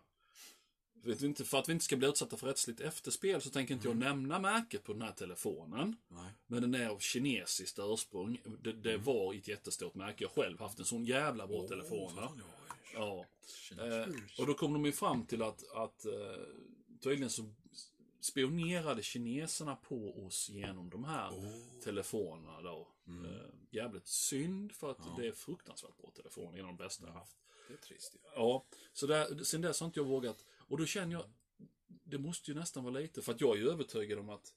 vet 1.03 1.21
inte, 1.21 1.45
för 1.45 1.57
att 1.57 1.69
vi 1.69 1.73
inte 1.73 1.85
ska 1.85 1.95
bli 1.95 2.07
utsatta 2.07 2.37
för 2.37 2.47
rättsligt 2.47 2.81
efterspel 2.81 3.41
så 3.41 3.49
tänker 3.49 3.73
inte 3.73 3.87
jag 3.87 3.97
nämna 3.97 4.39
märket 4.39 4.83
på 4.83 4.93
den 4.93 5.01
här 5.01 5.11
telefonen. 5.11 5.95
nej. 6.07 6.31
Men 6.47 6.61
den 6.61 6.75
är 6.75 6.89
av 6.89 6.99
kinesiskt 6.99 7.79
ursprung. 7.81 8.41
Det, 8.63 8.73
det 8.73 8.97
var 8.97 9.33
ett 9.33 9.47
jättestort 9.47 9.95
märke. 9.95 10.23
Jag 10.23 10.31
själv 10.31 10.59
haft 10.59 10.79
en 10.79 10.85
sån 10.85 11.05
jävla 11.05 11.47
bra 11.47 11.67
telefon. 11.67 12.15
va? 12.15 12.31
Ja. 12.93 13.25
Eh, 13.71 14.07
och 14.39 14.47
då 14.47 14.53
kom 14.53 14.73
de 14.73 14.85
ju 14.85 14.91
fram 14.91 15.25
till 15.25 15.41
att, 15.41 15.71
att 15.71 16.05
eh, 16.05 16.11
tydligen 17.03 17.29
så 17.29 17.43
spionerade 18.19 19.03
kineserna 19.03 19.75
på 19.75 20.25
oss 20.25 20.49
genom 20.49 20.89
de 20.89 21.03
här 21.03 21.31
telefonerna 21.83 22.61
då. 22.61 22.87
Eh, 23.07 23.49
jävligt 23.69 24.07
synd 24.07 24.71
för 24.71 24.91
att 24.91 25.17
det 25.17 25.27
är 25.27 25.31
fruktansvärt 25.31 25.97
bra 25.97 26.11
telefoner. 26.15 26.59
En 26.59 26.65
av 26.65 26.67
de 26.67 26.83
bästa 26.83 27.05
jag 27.07 27.13
haft. 27.13 27.37
Det 27.67 27.73
är 27.73 27.77
trist 27.77 28.15
ju. 28.15 28.19
Ja, 28.35 28.65
så 28.93 29.07
där, 29.07 29.43
sen 29.43 29.61
dess 29.61 29.79
har 29.79 29.87
inte 29.87 29.99
jag 29.99 30.05
vågat. 30.05 30.45
Och 30.51 30.77
då 30.77 30.85
känner 30.85 31.13
jag, 31.13 31.23
det 31.87 32.17
måste 32.17 32.51
ju 32.51 32.57
nästan 32.57 32.83
vara 32.83 32.93
lite, 32.93 33.21
för 33.21 33.33
att 33.33 33.41
jag 33.41 33.55
är 33.55 33.59
ju 33.59 33.69
övertygad 33.69 34.19
om 34.19 34.29
att 34.29 34.53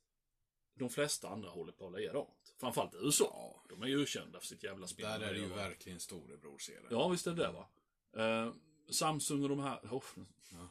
de 0.74 0.90
flesta 0.90 1.28
andra 1.28 1.50
håller 1.50 1.72
på 1.72 1.90
likadant. 1.90 2.54
Framförallt 2.58 2.94
USA. 2.94 3.62
De 3.68 3.82
är 3.82 3.86
ju 3.86 4.06
kända 4.06 4.40
för 4.40 4.46
sitt 4.46 4.62
jävla 4.62 4.86
spel. 4.86 5.06
Där 5.06 5.20
är 5.20 5.34
det 5.34 5.40
ju 5.40 5.48
verkligen 5.48 6.00
storebror 6.00 6.58
ser 6.58 6.80
det. 6.80 6.86
Ja, 6.90 7.08
visst 7.08 7.26
är 7.26 7.30
det 7.30 7.42
det 7.42 7.52
va. 7.52 7.68
Eh, 8.16 8.52
Samsung 8.90 9.42
och 9.42 9.48
de 9.48 9.60
här, 9.60 9.78
oh, 9.90 10.02
Ja. 10.50 10.68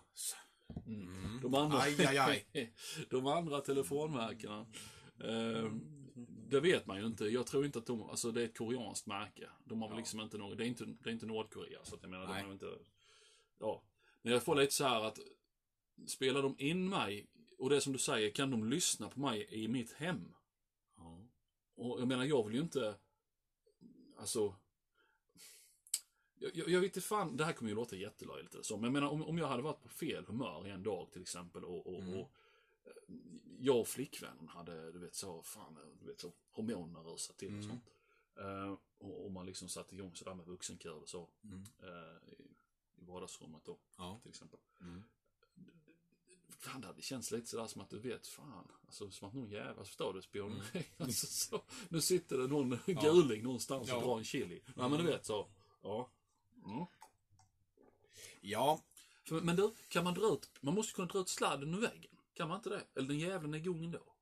Mm. 0.88 1.40
de 1.42 1.56
andra, 1.56 1.78
Aj, 1.80 2.06
aj, 2.06 2.18
aj. 2.18 2.74
de 3.10 3.28
andra 3.28 3.62
telefonmärkena. 3.62 4.66
Eh, 5.24 5.72
det 6.50 6.60
vet 6.60 6.86
man 6.86 7.00
ju 7.00 7.06
inte. 7.06 7.26
Jag 7.26 7.48
tror 7.48 7.66
inte 7.66 7.80
att 7.80 7.86
de, 7.86 8.10
alltså 8.10 8.32
det 8.32 8.42
är 8.42 8.46
ett 8.46 8.58
koreanskt 8.58 9.08
märke. 9.08 9.50
De 9.66 9.82
har 9.82 9.90
väl 9.90 9.96
Ja. 9.96 10.00
liksom 10.00 10.20
inte 10.20 10.38
något, 10.38 10.58
det 10.58 10.64
är 10.64 10.68
inte, 10.68 10.86
det 10.86 11.10
är 11.10 11.14
inte 11.14 11.26
Nordkorea. 11.26 11.80
Så 11.84 11.96
att 11.96 12.02
jag 12.02 12.10
menar, 12.10 12.26
de 12.26 12.32
Nej. 12.32 12.42
har 12.42 12.48
ju 12.48 12.54
inte, 12.54 12.78
ja. 13.60 13.84
Men 14.22 14.34
jag 14.34 14.44
får 14.44 14.56
lite 14.56 14.74
så 14.74 14.84
här 14.84 15.02
att, 15.02 15.20
spelar 16.08 16.42
de 16.42 16.56
in 16.58 16.90
mig, 16.90 17.28
och 17.58 17.70
det 17.70 17.82
som 17.82 17.94
du 17.94 18.00
säger, 18.00 18.30
kan 18.30 18.52
de 18.52 18.70
lyssna 18.70 19.10
på 19.10 19.20
mig 19.20 19.48
i 19.50 19.68
mitt 19.68 19.92
hem? 19.94 20.34
Ja. 20.98 21.28
Och 21.76 22.02
jag 22.02 22.08
menar, 22.08 22.24
jag 22.24 22.44
vill 22.48 22.56
ju 22.56 22.62
inte, 22.62 22.96
alltså, 24.18 24.56
jag, 26.54 26.70
jag, 26.70 26.80
vet 26.82 26.84
inte 26.84 27.02
fan, 27.02 27.38
det 27.38 27.46
här 27.46 27.54
kommer 27.54 27.70
ju 27.72 27.76
låta 27.76 27.96
jättelöjligt 27.96 28.54
eller 28.54 28.64
så, 28.64 28.76
men 28.78 28.84
jag 28.84 28.94
menar 28.94 29.08
om, 29.10 29.24
om 29.24 29.38
jag 29.38 29.48
hade 29.48 29.64
varit 29.64 29.82
på 29.82 29.90
fel 29.90 30.26
humör 30.26 30.68
en 30.68 30.84
dag 30.84 31.12
till 31.12 31.22
exempel 31.22 31.64
och, 31.64 31.88
och, 31.88 32.00
Mm. 32.02 32.14
och 32.14 32.32
eh, 32.86 32.92
jag 33.60 33.80
och 33.80 33.88
flickvännen 33.88 34.48
hade, 34.48 34.92
du 34.92 35.00
vet 35.00 35.16
så, 35.16 35.42
fan, 35.44 35.78
du 36.02 36.08
vet 36.08 36.20
så, 36.20 36.32
hormoner 36.52 37.00
rusat 37.04 37.38
till 37.38 37.48
och 37.48 37.54
Mm. 37.64 37.70
sånt. 37.70 37.84
Eh, 38.40 38.76
och, 38.98 39.26
och 39.26 39.32
man 39.32 39.46
liksom 39.46 39.70
satte 39.70 39.96
igång 39.96 40.16
sådär 40.16 40.34
med 40.34 40.46
vuxenkör 40.46 41.02
och 41.02 41.10
så, 41.10 41.30
Mm. 41.44 41.64
eh, 41.80 42.34
i, 42.34 42.42
i 42.96 43.06
vardagsrummet 43.06 43.66
då, 43.66 43.78
Ja. 43.98 44.20
till 44.22 44.30
exempel. 44.30 44.60
Mm. 44.82 45.04
Fan, 46.58 46.82
det 46.82 46.88
hade 46.88 47.02
känts 47.02 47.32
lite 47.32 47.48
sådär 47.48 47.68
som 47.68 47.82
att 47.82 47.90
du 47.90 48.00
vet, 48.00 48.28
fan, 48.28 48.68
alltså 48.86 49.12
som 49.12 49.28
att 49.28 49.34
någon 49.34 49.50
jävel, 49.50 49.86
förstår 49.86 50.14
du, 50.14 50.22
spioneri. 50.22 50.86
Alltså, 50.98 51.28
så, 51.28 51.62
nu 51.90 52.02
sitter 52.02 52.38
det 52.38 52.48
någon 52.48 52.80
guling 52.86 53.44
någonstans 53.44 53.92
och 53.92 53.98
Ja. 53.98 54.02
drar 54.02 54.18
en 54.18 54.24
chili. 54.24 54.62
Ja, 54.76 54.88
men 54.88 55.00
du 55.00 55.06
vet 55.12 55.26
så. 55.26 55.48
Ja. 55.82 56.10
Mm. 56.66 56.86
Ja, 58.42 58.82
men 59.42 59.56
du, 59.56 59.76
kan 59.88 60.04
man 60.04 60.14
dra 60.14 60.34
ut, 60.34 60.50
man 60.62 60.74
måste 60.76 60.94
kunna 60.94 61.08
dra 61.08 61.20
ut 61.20 61.30
sladden 61.30 61.74
ur 61.74 61.82
väggen. 61.82 62.18
Kan 62.34 62.48
man 62.48 62.58
inte 62.58 62.70
det? 62.70 62.86
Eller 62.96 63.08
den 63.08 63.20
jäveln 63.20 63.54
är 63.54 63.58
igång 63.58 63.84
ändå. 63.84 64.16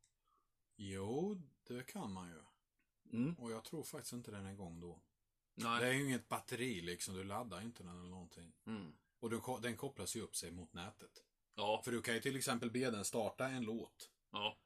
jo, 0.76 1.42
det 1.64 1.84
kan 1.84 2.14
man 2.14 2.30
ju. 2.30 2.40
Mm. 3.18 3.34
Och 3.34 3.52
jag 3.52 3.64
tror 3.64 3.84
faktiskt 3.84 4.14
inte 4.14 4.32
den 4.32 4.46
är 4.46 4.52
igång 4.52 4.80
då. 4.80 5.00
Nej. 5.56 5.82
Det 5.82 5.88
är 5.88 5.94
ju 5.94 6.06
inget 6.06 6.30
batteri 6.30 6.82
liksom, 6.82 7.16
du 7.16 7.24
laddar 7.24 7.62
inte 7.62 7.84
den 7.84 8.00
eller 8.00 8.10
någonting. 8.10 8.54
Mm. 8.66 8.94
Och 9.20 9.30
du, 9.30 9.42
den 9.62 9.78
kopplas 9.78 10.16
ju 10.16 10.22
upp 10.22 10.36
sig 10.36 10.52
mot 10.52 10.74
nätet. 10.74 11.24
Ja. 11.56 11.82
För 11.86 11.92
du 11.92 12.02
kan 12.02 12.14
ju 12.14 12.22
till 12.22 12.36
exempel 12.36 12.72
be 12.72 12.92
den 12.92 13.06
starta 13.06 13.48
en 13.48 13.64
låt. 13.64 14.10
Ja. 14.32 14.58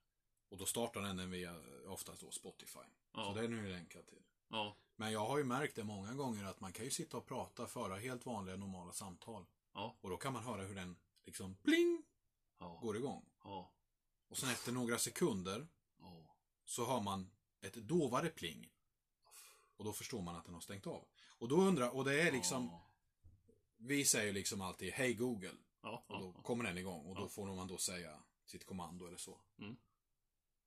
Och 0.50 0.58
då 0.58 0.66
startar 0.66 1.02
den 1.02 1.18
den 1.18 1.32
via, 1.32 1.56
oftast 1.88 2.22
då, 2.22 2.32
Spotify. 2.32 2.80
Ja. 3.14 3.24
Så 3.24 3.42
den 3.42 3.54
är 3.54 3.64
ju 3.64 3.70
länkad 3.70 4.08
till. 4.08 4.24
Ja. 4.54 4.76
Men 4.96 5.12
jag 5.12 5.26
har 5.26 5.38
ju 5.38 5.44
märkt 5.44 5.76
det 5.76 5.84
många 5.84 6.14
gånger 6.14 6.44
att 6.46 6.60
man 6.60 6.74
kan 6.74 6.86
ju 6.86 6.92
sitta 6.92 7.18
och 7.18 7.26
prata, 7.26 7.68
föra 7.68 7.96
helt 7.96 8.26
vanliga 8.26 8.56
normala 8.56 8.92
samtal. 8.94 9.46
Ja. 9.74 9.96
Och 10.02 10.10
då 10.10 10.18
kan 10.18 10.34
man 10.34 10.44
höra 10.44 10.62
hur 10.64 10.76
den 10.76 10.96
liksom 11.26 11.56
pling 11.56 12.04
Ja. 12.60 12.80
går 12.82 12.98
igång. 12.98 13.26
Ja. 13.44 13.72
Och 14.28 14.38
sen 14.38 14.50
efter 14.50 14.72
några 14.72 14.98
sekunder 14.98 15.68
Ja. 16.00 16.36
så 16.66 16.86
hör 16.86 17.02
man 17.02 17.32
ett 17.62 17.74
dovare 17.74 18.30
pling. 18.30 18.70
Och 19.78 19.86
då 19.86 19.94
förstår 19.94 20.22
man 20.22 20.36
att 20.36 20.46
den 20.46 20.54
har 20.54 20.62
stängt 20.62 20.88
av. 20.88 21.08
Och 21.28 21.48
då 21.48 21.56
undrar, 21.56 21.90
och 21.90 22.06
det 22.06 22.22
är 22.22 22.32
liksom, 22.32 22.66
Ja. 22.72 22.84
vi 23.78 24.06
säger 24.06 24.34
liksom 24.34 24.62
alltid 24.62 24.94
Hej 24.94 25.14
Google. 25.14 25.58
Ja. 25.82 26.04
Och 26.08 26.20
då 26.20 26.34
kommer 26.34 26.64
den 26.64 26.78
igång 26.78 27.06
och 27.06 27.16
då 27.16 27.30
får 27.30 27.56
man 27.56 27.68
då 27.68 27.78
säga 27.78 28.20
sitt 28.46 28.66
kommando 28.66 29.08
eller 29.08 29.18
så. 29.18 29.42
Mm. 29.60 29.76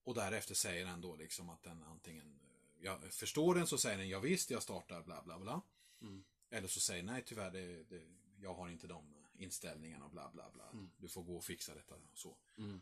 Och 0.05 0.14
därefter 0.14 0.55
säger 0.55 0.87
den 0.87 1.00
då 1.00 1.16
liksom 1.16 1.50
att 1.50 1.62
den 1.62 1.83
antingen, 1.83 2.40
jag 2.80 3.12
förstår 3.12 3.54
den 3.54 3.66
så 3.66 3.78
säger 3.78 3.99
den 3.99 4.09
ja 4.09 4.21
visst 4.21 4.50
jag 4.50 4.62
startar 4.62 5.02
bla 5.02 5.23
bla 5.23 5.38
bla. 5.38 5.62
Mm. 6.00 6.25
Eller 6.50 6.68
så 6.68 6.80
säger 6.80 7.02
nej 7.02 7.23
tyvärr 7.26 7.50
det, 7.50 7.85
det, 7.85 8.02
jag 8.40 8.54
har 8.54 8.68
inte 8.68 8.87
de 8.87 9.14
inställningarna 9.38 10.09
bla 10.09 10.30
bla 10.33 10.50
bla. 10.50 10.71
Mm. 10.73 10.90
Du 10.97 11.09
får 11.09 11.23
gå 11.23 11.37
och 11.37 11.45
fixa 11.45 11.75
detta 11.75 11.95
och 11.95 12.18
så. 12.18 12.37
Mm. 12.59 12.80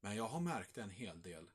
Men 0.00 0.16
jag 0.16 0.28
har 0.28 0.40
märkt 0.40 0.78
en 0.78 0.90
hel 0.90 1.22
del 1.22 1.50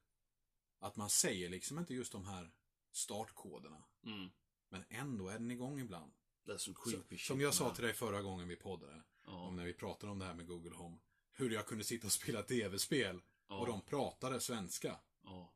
att 0.79 0.95
man 0.95 1.09
säger 1.09 1.49
liksom 1.49 1.79
inte 1.79 1.93
just 1.93 2.11
de 2.11 2.25
här 2.25 2.51
startkoderna. 2.91 3.83
Mm. 4.05 4.29
Men 4.69 4.85
ändå 4.89 5.27
är 5.29 5.33
den 5.33 5.51
igång 5.51 5.79
ibland. 5.79 6.13
Så, 6.57 6.73
som 7.17 7.41
jag 7.41 7.53
sa 7.53 7.75
till 7.75 7.83
dig 7.83 7.93
förra 7.93 8.21
gången 8.21 8.47
vi 8.47 8.55
poddade. 8.55 9.03
Ja. 9.25 9.31
Om 9.31 9.55
när 9.55 9.65
vi 9.65 9.73
pratade 9.73 10.11
om 10.11 10.19
det 10.19 10.25
här 10.25 10.33
med 10.33 10.47
Google 10.47 10.75
Home. 10.75 10.97
Hur 11.31 11.49
jag 11.49 11.67
kunde 11.67 11.83
sitta 11.83 12.07
och 12.07 12.13
spela 12.13 12.41
tv-spel. 12.43 13.21
Ja. 13.47 13.59
Och 13.59 13.67
de 13.67 13.81
pratade 13.81 14.39
svenska. 14.39 14.99
Ja. 15.23 15.53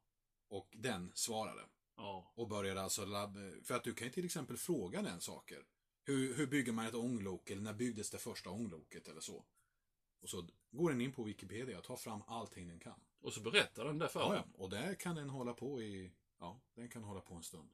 Och 0.50 0.70
den 0.78 1.12
svarade. 1.16 1.62
Ja. 1.98 2.32
Och 2.36 2.48
började 2.48 2.82
alltså 2.82 3.06
labb... 3.06 3.38
För 3.64 3.76
att 3.76 3.84
du 3.84 3.94
kan 3.94 4.08
ju 4.08 4.14
till 4.14 4.26
exempel 4.26 4.58
fråga 4.58 5.02
den 5.02 5.22
saker. 5.22 5.64
Hur, 6.04 6.34
hur 6.34 6.48
bygger 6.48 6.72
man 6.72 6.86
ett 6.86 6.96
ånglok? 6.96 7.50
Eller 7.50 7.62
när 7.62 7.74
byggdes 7.74 8.10
det 8.10 8.18
första 8.18 8.50
ångloket? 8.50 9.08
Eller 9.08 9.22
så. 9.22 9.46
Och 10.22 10.30
så 10.30 10.48
går 10.72 10.90
den 10.90 11.02
in 11.02 11.12
på 11.12 11.24
Wikipedia 11.24 11.78
och 11.78 11.84
tar 11.84 11.96
fram 11.98 12.22
allting 12.28 12.68
den 12.68 12.80
kan. 12.80 13.00
Och 13.22 13.34
så 13.34 13.42
berättar 13.42 13.86
den 13.86 13.98
det 13.98 14.10
för 14.10 14.20
Ja, 14.20 14.36
en. 14.36 14.44
ja. 14.54 14.64
Och 14.64 14.70
där 14.70 14.94
kan 14.94 15.16
den 15.16 15.30
hålla 15.30 15.54
på 15.54 15.82
i... 15.82 16.12
Ja, 16.40 16.62
den 16.76 16.90
kan 16.90 17.04
hålla 17.04 17.22
på 17.22 17.34
en 17.34 17.44
stund. 17.44 17.70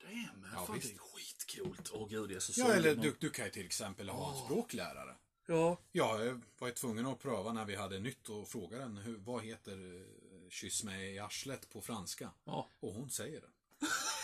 Damn, 0.00 0.46
Ja, 0.54 0.64
fan 0.66 0.76
visst. 0.76 0.88
det 0.88 0.94
är 0.94 0.98
skitcoolt. 0.98 1.90
Åh 1.94 2.08
gud, 2.08 2.30
jag 2.30 2.36
är 2.36 2.40
så 2.40 2.60
Ja, 2.60 2.72
eller 2.72 2.94
du, 2.94 3.16
du 3.20 3.30
kan 3.30 3.44
ju 3.44 3.50
till 3.50 3.66
exempel 3.66 4.08
ha 4.08 4.28
en 4.30 4.34
Åh. 4.36 4.44
språklärare. 4.44 5.16
Ja. 5.46 5.78
Jag 5.92 6.40
var 6.58 6.68
ju 6.68 6.74
tvungen 6.74 7.06
att 7.06 7.18
pröva 7.18 7.52
när 7.52 7.64
vi 7.64 7.74
hade 7.74 7.98
nytt 7.98 8.28
och 8.28 8.48
fråga 8.48 8.78
den 8.78 8.96
hur, 8.96 9.16
vad 9.18 9.42
heter 9.42 9.96
eh, 9.96 10.06
kyss 10.54 10.84
mig 10.84 11.14
i 11.14 11.18
arslet 11.18 11.70
på 11.70 11.80
franska. 11.80 12.30
Ja. 12.44 12.70
Och 12.80 12.92
hon 12.94 13.10
säger 13.10 13.40
det. 13.40 13.46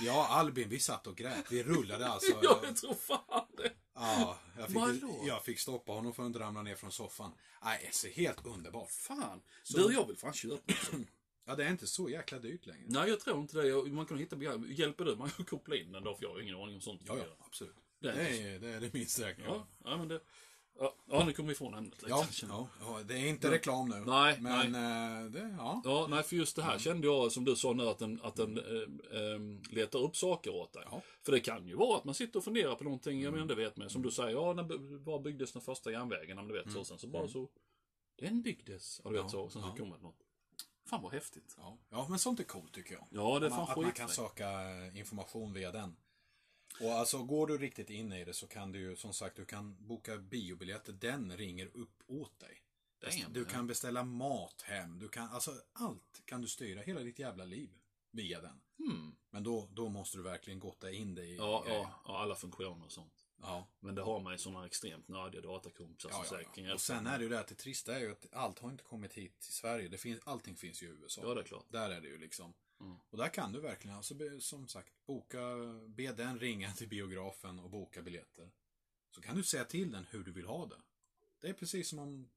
Ja, 0.00 0.26
Albin, 0.28 0.68
vi 0.68 0.78
satt 0.78 1.06
och 1.06 1.16
grät. 1.16 1.52
Vi 1.52 1.62
rullade 1.62 2.08
alltså. 2.08 2.38
Ja, 2.42 2.60
jag 2.64 2.76
tror 2.76 2.94
fan 2.94 3.46
det. 3.56 3.72
Ja, 3.94 4.38
jag 4.58 4.66
fick, 4.68 5.02
jag 5.26 5.44
fick 5.44 5.58
stoppa 5.58 5.92
honom 5.92 6.14
för 6.14 6.22
att 6.22 6.26
inte 6.26 6.38
ramla 6.38 6.62
ner 6.62 6.74
från 6.76 6.92
soffan. 6.92 7.32
Nej, 7.64 7.88
så 7.92 8.08
helt 8.08 8.46
underbart. 8.46 8.90
Fan. 8.90 9.42
Så- 9.62 9.78
Du, 9.88 9.94
jag 9.94 10.06
vill 10.06 10.16
fan 10.16 10.34
köpa. 10.34 10.72
Ja, 11.44 11.54
det 11.56 11.64
är 11.64 11.70
inte 11.70 11.86
så 11.86 12.08
jäkla 12.10 12.38
dyrt 12.38 12.66
längre. 12.66 12.84
Nej, 12.88 13.08
jag 13.08 13.20
tror 13.20 13.40
inte 13.40 13.62
det. 13.62 13.92
Man 13.92 14.06
kan 14.06 14.18
hitta. 14.18 14.36
Hjälper 14.68 15.04
du 15.04 15.16
mig 15.16 15.30
att 15.38 15.48
koppla 15.50 15.76
in 15.76 15.92
den 15.92 16.04
då? 16.04 16.14
För 16.16 16.22
jag 16.24 16.30
har 16.32 16.40
ingen 16.40 16.54
aning 16.56 16.74
om 16.74 16.80
sånt. 16.80 17.02
Ja, 17.06 17.16
ja, 17.18 17.44
absolut. 17.46 17.76
Det 18.00 18.12
Det 18.12 18.22
är 18.28 18.54
är 18.54 18.58
det, 18.58 18.68
är 18.68 18.80
det 18.80 18.92
min 18.94 19.06
sträckning. 19.06 19.46
Ja, 19.46 19.66
ja 19.84 19.96
men 19.96 20.08
det... 20.08 20.20
Ja, 20.82 20.94
ja, 21.10 21.24
nu 21.24 21.32
kommer 21.32 21.46
vi 21.46 21.52
ifrån 21.52 21.74
ämnet 21.74 22.02
lite. 22.02 22.10
Ja, 22.10 22.26
jag. 22.42 22.50
ja, 22.50 22.68
ja, 22.80 23.02
det 23.02 23.14
är 23.14 23.26
inte 23.26 23.50
reklam 23.50 23.88
nu. 23.88 24.02
Nej, 24.06 24.38
Men, 24.40 24.74
eh, 24.74 25.30
det, 25.30 25.54
ja. 25.58 25.82
Ja, 25.84 26.06
nej, 26.10 26.22
för 26.22 26.36
just 26.36 26.56
det 26.56 26.62
här 26.62 26.78
kände 26.78 27.06
jag, 27.06 27.32
som 27.32 27.44
du 27.44 27.56
sa 27.56 27.72
nu, 27.72 27.88
att 27.88 27.98
den, 27.98 28.20
att 28.22 28.36
den 28.36 28.58
eh, 28.58 29.72
letar 29.72 29.98
upp 29.98 30.16
saker 30.16 30.54
åt 30.54 30.72
dig. 30.72 30.82
Ja. 30.90 31.02
För 31.22 31.32
det 31.32 31.40
kan 31.40 31.68
ju 31.68 31.74
vara 31.74 31.98
att 31.98 32.04
man 32.04 32.14
sitter 32.14 32.38
och 32.38 32.44
funderar 32.44 32.74
på 32.74 32.84
någonting, 32.84 33.22
jag 33.22 33.32
menar, 33.32 33.46
det 33.46 33.54
vet 33.54 33.76
man 33.76 33.90
Som 33.90 34.02
du 34.02 34.10
säger, 34.10 34.30
ja, 34.30 34.52
när, 34.52 34.98
var 35.04 35.20
byggdes 35.20 35.52
den 35.52 35.62
första 35.62 35.92
järnvägen? 35.92 36.38
Ja, 36.38 36.44
du 36.44 36.52
vet, 36.52 36.72
så, 36.72 36.84
sen 36.84 36.98
så 36.98 37.06
bara 37.06 37.28
så, 37.28 37.48
den 38.16 38.42
byggdes, 38.42 39.00
ja, 39.04 39.10
du 39.10 39.22
vet 39.22 39.30
så, 39.30 39.40
och 39.40 39.52
sen 39.52 39.62
så 39.62 39.68
kommer 39.68 39.96
det 39.96 40.02
något. 40.02 40.26
Fan 40.84 41.02
vad 41.02 41.12
häftigt. 41.12 41.54
Ja, 41.58 41.78
ja, 41.90 42.06
men 42.08 42.18
sånt 42.18 42.40
är 42.40 42.44
coolt 42.44 42.72
tycker 42.72 42.94
jag. 42.94 43.06
Ja, 43.10 43.38
det 43.38 43.46
är 43.46 43.50
fan 43.50 43.58
man, 43.58 43.70
att 43.70 43.76
man 43.76 43.92
kan 43.92 44.08
söka 44.08 44.50
eh, 44.50 44.98
information 44.98 45.52
via 45.52 45.72
den. 45.72 45.96
Och 46.80 46.90
alltså, 46.92 47.22
går 47.22 47.46
du 47.46 47.58
riktigt 47.58 47.90
in 47.90 48.12
i 48.12 48.24
det 48.24 48.34
så 48.34 48.46
kan 48.46 48.72
du 48.72 48.78
ju, 48.78 48.96
som 48.96 49.12
sagt, 49.14 49.36
du 49.36 49.44
kan 49.44 49.86
boka 49.86 50.18
biobiljetter. 50.18 50.92
Den 50.92 51.36
ringer 51.36 51.66
upp 51.76 52.02
åt 52.06 52.38
dig. 52.40 52.62
Damn, 53.00 53.32
Du 53.32 53.40
ja. 53.42 53.48
kan 53.48 53.66
beställa 53.66 54.04
mat 54.04 54.62
hem. 54.62 54.98
Du 54.98 55.08
kan, 55.08 55.28
alltså 55.30 55.54
allt 55.72 56.22
kan 56.24 56.40
du 56.42 56.48
styra. 56.48 56.80
Hela 56.80 57.00
ditt 57.00 57.18
jävla 57.18 57.44
liv 57.44 57.70
via 58.10 58.40
den. 58.40 58.60
Hmm. 58.78 59.16
Men 59.30 59.42
då, 59.42 59.68
då 59.72 59.88
måste 59.88 60.16
du 60.16 60.22
verkligen 60.22 60.58
gotta 60.60 60.90
in 60.90 61.14
dig 61.14 61.30
i 61.30 61.36
Ja, 61.36 61.64
ja, 61.68 62.00
ja, 62.04 62.18
alla 62.18 62.34
funktioner 62.34 62.84
och 62.86 62.92
sånt. 62.92 63.26
ja. 63.42 63.68
Men 63.80 63.94
det 63.94 64.02
har 64.02 64.20
man 64.20 64.32
ju 64.32 64.38
sådana 64.38 64.66
extremt 64.66 65.08
nördiga 65.08 65.40
datakompisar 65.40 66.10
som 66.10 66.18
Ja, 66.24 66.30
säkert 66.30 66.54
kan 66.54 66.64
hjälpa 66.64 66.74
Och 66.74 66.80
sen 66.80 66.96
en. 66.98 67.06
är 67.06 67.18
det 67.18 67.24
ju 67.24 67.30
det 67.30 67.40
att 67.40 67.48
det 67.48 67.54
trista 67.54 67.96
är 67.96 68.00
ju 68.00 68.12
att 68.12 68.26
allt 68.32 68.58
har 68.58 68.70
inte 68.70 68.84
kommit 68.84 69.12
hit 69.14 69.40
till 69.40 69.52
Sverige. 69.54 69.88
Det 69.88 69.98
finns, 69.98 70.20
allting 70.24 70.56
finns 70.56 70.82
ju 70.82 70.86
i 70.86 70.90
USA. 70.90 71.20
Ja, 71.24 71.34
det 71.34 71.40
är 71.40 71.44
klart. 71.44 71.64
Där 71.68 71.90
är 71.90 72.00
det 72.00 72.08
ju 72.08 72.18
liksom. 72.18 72.54
Mm. 72.80 72.96
Och 73.10 73.18
där 73.18 73.28
kan 73.28 73.52
du 73.52 73.60
verkligen, 73.60 73.96
alltså, 73.96 74.14
som 74.40 74.68
sagt, 74.68 74.92
boka, 75.06 75.40
be 75.86 76.12
den 76.12 76.38
ringa 76.38 76.72
till 76.72 76.88
biografen 76.88 77.58
och 77.58 77.70
boka 77.70 78.02
biljetter. 78.02 78.50
Så 79.10 79.20
kan 79.20 79.36
du 79.36 79.42
säga 79.42 79.64
till 79.64 79.92
den 79.92 80.06
hur 80.10 80.24
du 80.24 80.32
vill 80.32 80.46
ha 80.46 80.66
det. 80.66 80.80
Det 81.40 81.48
är 81.48 81.52
precis 81.52 81.88
som 81.88 81.98
om, 81.98 82.30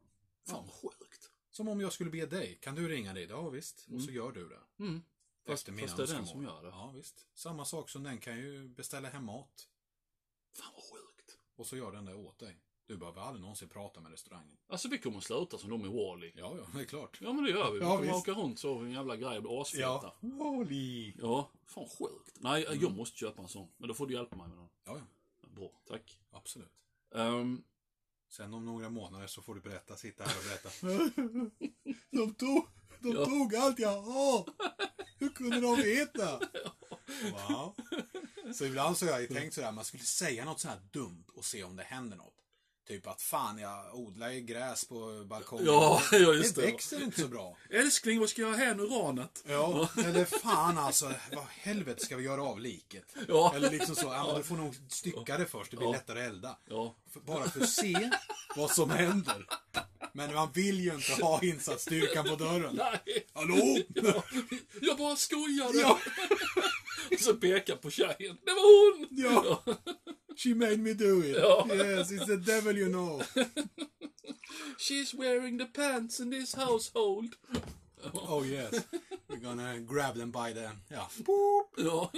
Fan 0.45 0.65
ja, 0.67 0.89
sjukt. 0.89 1.31
som 1.49 1.67
om 1.67 1.81
jag 1.81 1.93
skulle 1.93 2.09
be 2.09 2.25
dig. 2.25 2.55
Kan 2.61 2.75
du 2.75 2.87
ringa 2.87 3.13
dig? 3.13 3.23
Ja 3.23 3.49
visst. 3.49 3.87
Och 3.91 4.01
så 4.01 4.11
gör 4.11 4.31
du 4.31 4.49
det. 4.49 4.83
Mm. 4.83 5.01
Fast, 5.45 5.65
fast 5.65 5.97
det 5.97 6.03
är 6.03 6.07
den 6.07 6.27
som 6.27 6.43
gör 6.43 6.63
det. 6.63 6.69
Ja 6.69 6.91
visst. 6.95 7.27
Samma 7.33 7.65
sak 7.65 7.89
som 7.89 8.03
den 8.03 8.19
kan 8.19 8.37
ju 8.37 8.67
beställa 8.67 9.09
hem 9.09 9.25
mat. 9.25 9.67
Fan 10.53 10.73
vad 10.73 10.83
sjukt. 10.83 11.37
Och 11.55 11.67
så 11.67 11.77
gör 11.77 11.91
den 11.91 12.05
det 12.05 12.15
åt 12.15 12.39
dig. 12.39 12.59
Du 12.87 12.97
behöver 12.97 13.21
aldrig 13.21 13.41
någonsin 13.41 13.69
prata 13.69 14.01
med 14.01 14.11
restaurangen. 14.11 14.57
Alltså 14.67 14.87
vi 14.87 14.97
kommer 14.97 15.19
sluta 15.19 15.57
som 15.57 15.69
de 15.69 15.85
i 15.85 15.87
Wall-E. 15.87 16.31
Ja, 16.35 16.55
ja, 16.57 16.65
det 16.75 16.81
är 16.81 16.85
klart. 16.85 17.17
Ja 17.21 17.33
men 17.33 17.43
det 17.43 17.49
gör 17.49 17.71
vi. 17.71 17.79
Vi 17.79 17.85
Ja, 17.85 17.91
kommer 17.97 18.01
visst. 18.13 18.15
åka 18.29 18.31
runt 18.31 18.59
så 18.59 18.79
en 18.79 18.91
jävla 18.91 19.15
grej 19.15 19.37
och 19.37 19.43
bli 19.43 19.51
asfeta. 19.61 19.83
Ja. 19.83 20.11
Wally. 20.21 21.13
fan 21.65 21.87
sjukt. 21.99 22.37
Nej, 22.39 22.67
jag 22.81 22.91
måste 22.95 23.17
köpa 23.17 23.41
en 23.41 23.47
sån. 23.47 23.67
Men 23.77 23.87
då 23.87 23.93
får 23.93 24.07
du 24.07 24.13
hjälpa 24.13 24.35
mig 24.35 24.47
med 24.47 24.57
den. 24.57 24.69
Ja, 24.85 24.97
ja. 24.97 25.47
Bra, 25.47 25.71
tack. 25.87 26.19
Absolut. 26.31 26.71
Ehm, 27.15 27.63
Sen 28.29 28.53
om 28.53 28.65
några 28.65 28.89
månader 28.89 29.27
så 29.27 29.41
får 29.41 29.55
du 29.55 29.61
berätta, 29.61 29.95
sitta 29.95 30.23
här 30.23 30.35
och 30.37 30.43
berätta. 30.43 30.69
de 32.11 32.33
tog, 32.33 32.67
de 32.99 33.11
Ja. 33.11 33.25
tog 33.25 33.55
allt 33.55 33.79
jag 33.79 34.01
har. 34.01 34.49
Hur 35.17 35.29
kunde 35.29 35.61
de 35.61 35.75
veta? 35.75 36.39
Wow. 37.31 37.75
Så 38.53 38.65
ibland 38.65 38.97
så 38.97 39.05
har 39.05 39.11
jag 39.11 39.21
ju 39.21 39.27
tänkt 39.27 39.53
sådär, 39.53 39.71
man 39.71 39.85
skulle 39.85 40.03
säga 40.03 40.45
något 40.45 40.59
så 40.59 40.67
här 40.67 40.79
dumt 40.91 41.23
och 41.33 41.45
se 41.45 41.63
om 41.63 41.75
det 41.75 41.83
händer 41.83 42.17
något. 42.17 42.32
Typ 42.87 43.07
att 43.07 43.21
fan, 43.21 43.57
jag 43.59 43.95
odlar 43.95 44.29
ju 44.29 44.41
gräs 44.41 44.85
på 44.87 45.25
balkongen. 45.29 45.65
Ja, 45.65 46.01
ja, 46.11 46.17
just 46.17 46.55
det 46.55 46.61
det. 46.61 46.67
växer 46.67 47.03
inte 47.03 47.21
så 47.21 47.27
bra. 47.27 47.57
älskling, 47.69 48.19
vad 48.19 48.29
ska 48.29 48.41
jag 48.41 48.53
här 48.53 48.75
nu, 48.75 48.83
uranet? 48.83 49.43
Ja, 49.47 49.89
eller 49.97 50.25
fan 50.25 50.77
alltså, 50.77 51.13
vad 51.31 51.45
helvete 51.49 52.05
ska 52.05 52.15
vi 52.15 52.23
göra 52.23 52.43
av 52.43 52.59
liket? 52.59 53.15
Ja. 53.27 53.53
Eller 53.55 53.69
liksom 53.71 53.95
så, 53.95 54.05
ja 54.05 54.33
du 54.37 54.43
får 54.43 54.55
nog 54.55 54.75
stycka 54.89 55.37
det 55.37 55.45
först, 55.45 55.71
det 55.71 55.77
blir 55.77 55.87
Ja. 55.87 55.91
lättare 55.93 56.21
att 56.21 56.29
elda. 56.29 56.57
Ja. 56.69 56.95
Bara 57.25 57.49
för 57.49 57.61
att 57.61 57.69
se 57.69 58.09
vad 58.55 58.71
som 58.71 58.89
händer. 58.89 59.45
Men 60.13 60.33
man 60.33 60.51
vill 60.53 60.79
ju 60.79 60.93
inte 60.93 61.23
ha 61.23 61.43
insatsstyrkan 61.43 62.25
på 62.25 62.35
dörren. 62.35 62.75
Nej. 62.75 63.27
Hallå? 63.33 63.77
Jag 64.81 64.97
bara 64.97 65.15
skojade. 65.15 65.79
Ja. 65.79 65.99
Och 67.11 67.19
så 67.19 67.33
pekar 67.33 67.75
på 67.75 67.89
tjejen. 67.89 68.37
Det 68.45 68.51
var 68.51 68.97
hon! 68.97 69.07
Ja. 69.11 69.63
She 70.35 70.53
made 70.53 70.77
me 70.77 70.93
do 70.93 71.21
it. 71.23 71.37
Ja. 71.37 71.67
Yes, 71.69 72.11
it's 72.11 72.25
the 72.25 72.37
devil 72.37 72.77
you 72.77 72.89
know. 72.89 73.21
She's 74.77 75.13
wearing 75.13 75.57
the 75.57 75.65
pants 75.65 76.19
in 76.19 76.31
this 76.31 76.55
household. 76.55 77.35
Oh 78.13 78.43
yes. 78.43 78.85
We're 79.29 79.37
gonna 79.37 79.79
grab 79.79 80.15
them 80.15 80.31
by 80.31 80.53
the... 80.53 80.69
Ja. 80.87 81.09
Boop. 81.17 81.73
Ja. 81.77 82.11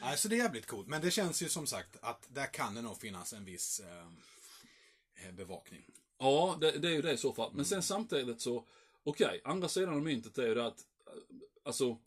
Nej, 0.00 0.18
så 0.18 0.28
det 0.28 0.36
är 0.36 0.38
jävligt 0.38 0.66
coolt. 0.66 0.88
Men 0.88 1.00
det 1.00 1.10
känns 1.10 1.42
ju 1.42 1.48
som 1.48 1.66
sagt 1.66 1.96
att 2.00 2.28
där 2.28 2.46
kan 2.46 2.74
det 2.74 2.82
nog 2.82 3.00
finnas 3.00 3.32
en 3.32 3.44
viss 3.44 3.80
eh, 3.80 5.32
bevakning. 5.32 5.84
Ja, 6.18 6.58
det, 6.60 6.70
det 6.70 6.88
är 6.88 6.92
ju 6.92 7.02
det 7.02 7.12
i 7.12 7.16
så 7.16 7.32
fall. 7.32 7.50
Men 7.54 7.64
sen 7.64 7.82
samtidigt 7.82 8.40
så, 8.40 8.66
okej, 9.04 9.40
andra 9.44 9.68
sidan 9.68 9.94
av 9.94 10.02
myntet 10.02 10.38
är 10.38 10.46
ju 10.46 10.54
det 10.54 10.66
att, 10.66 10.80
eh, 11.06 11.12
alltså, 11.64 11.98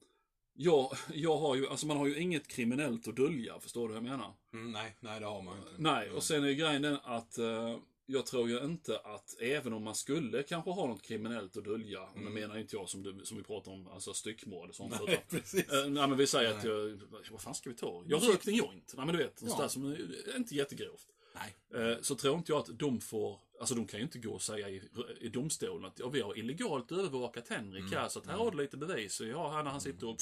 jag, 0.57 0.97
jag 1.13 1.37
har 1.37 1.55
ju, 1.55 1.67
alltså 1.67 1.87
man 1.87 1.97
har 1.97 2.07
ju 2.07 2.19
inget 2.19 2.47
kriminellt 2.47 3.07
att 3.07 3.15
dölja, 3.15 3.59
förstår 3.59 3.81
du 3.81 3.87
vad 3.93 4.03
jag 4.03 4.09
menar? 4.09 4.33
Mm, 4.53 4.71
nej, 4.71 4.95
nej 4.99 5.19
det 5.19 5.25
har 5.25 5.41
man 5.41 5.57
inte. 5.57 5.69
Nej, 5.77 6.09
och 6.11 6.23
sen 6.23 6.43
är 6.43 6.47
ju 6.47 6.55
grejen 6.55 6.81
den 6.81 6.97
att 7.03 7.37
eh, 7.37 7.77
jag 8.05 8.25
tror 8.25 8.49
ju 8.49 8.59
inte 8.63 8.99
att 8.99 9.35
även 9.41 9.73
om 9.73 9.83
man 9.83 9.95
skulle 9.95 10.43
kanske 10.43 10.71
ha 10.71 10.87
något 10.87 11.01
kriminellt 11.01 11.57
att 11.57 11.63
dölja, 11.65 12.01
och 12.01 12.19
det 12.19 12.29
menar 12.29 12.57
inte 12.57 12.75
jag 12.75 12.89
som, 12.89 13.03
du, 13.03 13.19
som 13.25 13.37
vi 13.37 13.43
pratar 13.43 13.71
om, 13.71 13.87
alltså 13.87 14.13
styckmord 14.13 14.69
och 14.69 14.75
sånt. 14.75 14.93
Mm. 14.93 15.05
Nej, 15.07 15.13
utan, 15.29 15.39
precis. 15.39 15.69
eh, 15.69 15.87
nej 15.89 16.07
men 16.07 16.17
vi 16.17 16.27
säger 16.27 16.53
att 16.57 16.63
jag, 16.63 16.99
vad 17.31 17.41
fan 17.41 17.55
ska 17.55 17.69
vi 17.69 17.75
ta? 17.75 18.03
Jag 18.07 18.29
rökte 18.29 18.51
en 18.51 18.55
joint. 18.55 18.93
Nej 18.97 19.05
men 19.05 19.15
du 19.17 19.23
vet, 19.23 19.41
något 19.41 19.51
Ja. 19.57 19.61
där 19.61 19.67
som 19.67 19.85
är 19.91 20.35
inte 20.37 20.55
jättegrovt. 20.55 21.07
Nej. 21.35 21.81
Eh, 21.91 21.97
Så 22.01 22.15
tror 22.15 22.37
inte 22.37 22.51
jag 22.51 22.59
att 22.59 22.79
de 22.79 23.01
får, 23.01 23.39
alltså 23.59 23.75
de 23.75 23.87
kan 23.87 23.99
ju 23.99 24.03
inte 24.03 24.19
gå 24.19 24.33
och 24.33 24.41
säga 24.41 24.69
i, 24.69 24.81
i 25.21 25.29
domstolen 25.29 25.85
att 25.85 25.99
ja, 25.99 26.09
vi 26.09 26.21
har 26.21 26.37
illegalt 26.37 26.91
övervakat 26.91 27.47
Henrik 27.47 27.81
Mm. 27.83 27.93
här, 27.93 28.09
så 28.09 28.19
att 28.19 28.27
här 28.27 28.37
har 28.37 28.51
du 28.51 28.57
lite 28.57 28.77
bevis. 28.77 29.19
Och 29.19 29.27
ja, 29.27 29.49
här 29.51 29.63
när 29.63 29.71
han 29.71 29.81
sitter 29.81 30.07
och, 30.07 30.17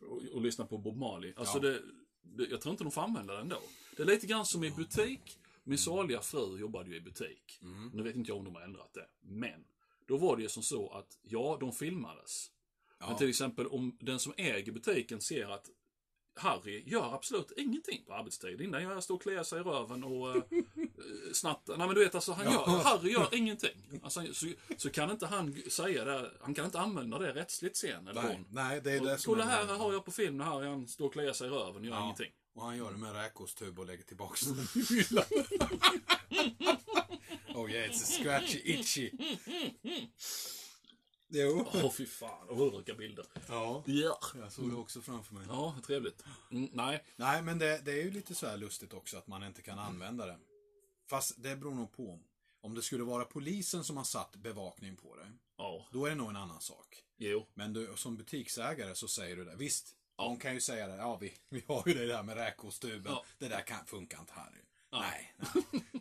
och, 0.00 0.22
och 0.34 0.40
lyssnar 0.42 0.66
på 0.66 0.78
Bob 0.78 0.96
Marley. 0.96 1.32
Alltså 1.36 1.56
Ja. 1.58 1.60
det, 1.62 1.82
det, 2.22 2.44
jag 2.50 2.60
tror 2.60 2.70
inte 2.72 2.84
de 2.84 2.90
får 2.92 3.02
använda 3.02 3.34
det 3.34 3.40
ändå. 3.40 3.58
Det 3.96 4.02
är 4.02 4.06
lite 4.06 4.26
grann 4.26 4.46
som 4.46 4.64
i 4.64 4.70
butik. 4.70 5.38
Min 5.64 5.78
saliga 5.78 6.20
fru 6.20 6.58
jobbade 6.60 6.90
ju 6.90 6.96
i 6.96 7.00
butik. 7.00 7.58
Mm. 7.62 7.90
Nu 7.94 8.02
vet 8.02 8.16
inte 8.16 8.30
jag 8.30 8.38
om 8.38 8.44
de 8.44 8.54
har 8.54 8.62
ändrat 8.62 8.94
det. 8.94 9.06
Men, 9.20 9.64
då 10.06 10.16
var 10.16 10.36
det 10.36 10.42
ju 10.42 10.48
som 10.48 10.62
så 10.62 10.88
att, 10.90 11.18
ja, 11.22 11.56
de 11.60 11.72
filmades. 11.72 12.50
Men 12.98 13.08
Ja. 13.10 13.18
till 13.18 13.28
exempel 13.28 13.66
om 13.66 13.96
den 14.00 14.18
som 14.18 14.32
äger 14.36 14.72
butiken 14.72 15.20
ser 15.20 15.46
att 15.48 15.70
Harry 16.38 16.82
gör 16.86 17.14
absolut 17.14 17.52
ingenting 17.56 18.04
på 18.06 18.14
arbetstid. 18.14 18.60
Innan 18.60 18.82
jag 18.82 19.02
står 19.02 19.14
och 19.14 19.22
kliar 19.22 19.42
sig 19.44 19.60
i 19.60 19.62
röven 19.62 20.04
och 20.04 20.36
uh, 20.36 20.42
snattar. 21.32 21.76
Nej 21.76 21.86
men 21.86 21.96
du 21.96 22.04
vet 22.04 22.14
alltså, 22.14 22.32
han 22.32 22.52
gör, 22.52 22.64
Harry 22.66 23.12
gör 23.12 23.34
ingenting. 23.34 24.00
Alltså, 24.02 24.34
så, 24.34 24.46
så 24.76 24.90
kan 24.90 25.10
inte 25.10 25.26
han 25.26 25.56
säga 25.70 26.04
det, 26.04 26.30
han 26.40 26.54
kan 26.54 26.64
inte 26.64 26.80
använda 26.80 27.18
det 27.18 27.32
rättsligt 27.32 27.76
sen. 27.76 28.08
Eller 28.08 28.22
Nej, 28.22 28.32
hon. 28.36 28.46
nej, 28.50 28.80
det 28.80 28.92
är 28.92 29.00
det 29.00 29.12
Och, 29.14 29.20
som 29.20 29.32
Kolla 29.34 29.44
är 29.44 29.66
här, 29.66 29.78
har 29.78 29.92
jag 29.92 30.04
på 30.04 30.10
film 30.10 30.36
när 30.36 30.44
Harry 30.44 30.66
han 30.68 30.88
står 30.88 31.06
och 31.06 31.12
kliar 31.12 31.32
sig 31.32 31.46
i 31.46 31.50
röven 31.50 31.76
och 31.76 31.84
gör 31.86 31.92
Ja. 31.94 32.02
ingenting. 32.04 32.32
Och 32.54 32.64
han 32.64 32.76
gör 32.76 32.90
det 32.90 32.98
med 32.98 33.12
räkostub 33.14 33.78
och 33.78 33.86
lägger 33.86 34.04
tillbaks 34.04 34.40
den 34.40 34.58
i 34.58 34.94
hyllan. 34.94 35.24
oh 37.54 37.70
yeah, 37.70 37.90
it's 37.90 38.02
a 38.02 38.06
scratchy 38.22 38.60
itchy. 38.64 39.10
Jo. 41.28 41.66
Åh 41.74 41.90
fy 41.92 42.06
fan, 42.06 42.48
och 42.48 42.60
olika 42.60 42.94
bilder. 42.94 43.26
Ja. 43.48 43.82
Ja. 43.86 44.20
Jag 44.40 44.52
såg 44.52 44.70
det 44.70 44.76
också 44.76 45.00
framför 45.00 45.34
mig. 45.34 45.44
Ja, 45.48 45.76
trevligt. 45.86 46.24
Mm, 46.50 46.70
nej. 46.72 47.04
Nej, 47.16 47.42
men 47.42 47.58
det, 47.58 47.80
det 47.84 47.92
är 47.92 48.02
ju 48.04 48.10
lite 48.10 48.34
så 48.34 48.46
här 48.46 48.56
lustigt 48.56 48.92
också 48.94 49.16
att 49.18 49.26
man 49.26 49.42
inte 49.42 49.62
kan 49.62 49.78
använda 49.78 50.26
det. 50.26 50.38
Fast 51.10 51.42
det 51.42 51.56
beror 51.56 51.74
nog 51.74 51.92
på. 51.92 52.20
Om 52.60 52.74
det 52.74 52.82
skulle 52.82 53.04
vara 53.04 53.24
polisen 53.24 53.84
som 53.84 53.96
har 53.96 54.04
satt 54.04 54.36
bevakning 54.36 54.96
på 54.96 55.16
det, 55.16 55.32
Ja, 55.56 55.86
då 55.92 56.06
är 56.06 56.10
det 56.10 56.16
nog 56.16 56.30
en 56.30 56.36
annan 56.36 56.60
sak. 56.60 57.02
jo. 57.16 57.46
Men 57.54 57.72
du, 57.72 57.92
som 57.96 58.16
butiksägare 58.16 58.94
så 58.94 59.08
säger 59.08 59.36
du 59.36 59.44
det. 59.44 59.56
Visst, 59.56 59.94
de 60.16 60.36
kan 60.38 60.54
ju 60.54 60.60
säga 60.60 60.86
det. 60.88 60.96
Ja, 60.96 61.16
vi, 61.16 61.34
vi 61.48 61.64
har 61.68 61.82
ju 61.86 61.94
det 61.94 62.06
där 62.06 62.22
med 62.22 62.36
räkostuben. 62.36 63.12
Ja. 63.12 63.24
Det 63.38 63.48
där 63.48 63.60
kan, 63.60 63.86
funkar 63.86 64.20
inte 64.20 64.32
här. 64.32 64.50
Nej, 64.52 64.62
nej. 64.92 65.34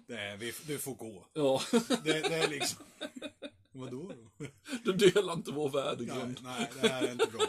Det 0.08 0.20
är, 0.20 0.38
vi, 0.38 0.54
du 0.68 0.80
får 0.80 0.96
gå. 0.96 1.28
Ja, 1.34 1.62
Det, 2.04 2.22
det 2.30 2.36
är 2.36 2.48
liksom... 2.48 2.86
Vadå 3.78 4.12
då? 4.38 4.46
du 4.84 4.94
delar 4.94 5.34
inte 5.34 5.52
vår 5.52 5.72
Nej, 5.72 5.84
värdegrund. 5.84 6.40
nej, 6.44 6.72
det 6.82 6.88
här 6.90 7.04
är 7.04 7.12
inte 7.12 7.28
bra. 7.28 7.42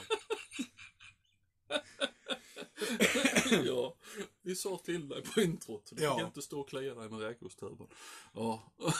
ja, 3.64 3.96
vi 4.42 4.54
sa 4.56 4.78
till 4.78 5.08
dig 5.08 5.22
på 5.22 5.40
introt. 5.40 5.90
Du 5.92 6.02
Ja. 6.02 6.16
fick 6.18 6.26
inte 6.26 6.42
stå 6.42 6.60
och 6.60 6.68
klia 6.68 6.94
dig 6.94 7.08
med 7.08 7.20
räkostuben. 7.20 7.86
Ja. 8.34 8.72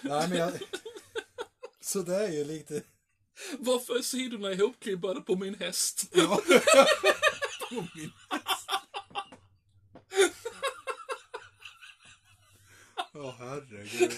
Nej, 0.00 0.28
men 0.28 0.38
jag... 0.38 0.52
Så 1.80 2.02
det 2.02 2.16
är 2.16 2.32
ju 2.32 2.44
lite... 2.44 2.82
Varför 3.58 3.98
är 3.98 4.02
sidorna 4.02 4.52
ihopklibbade 4.52 5.20
på 5.20 5.36
min 5.36 5.54
häst? 5.54 6.10
Ja. 6.14 6.40
På 7.70 7.74
min 7.94 8.12
häst. 8.30 8.70
Åh, 13.14 13.34
herregud. 13.38 14.12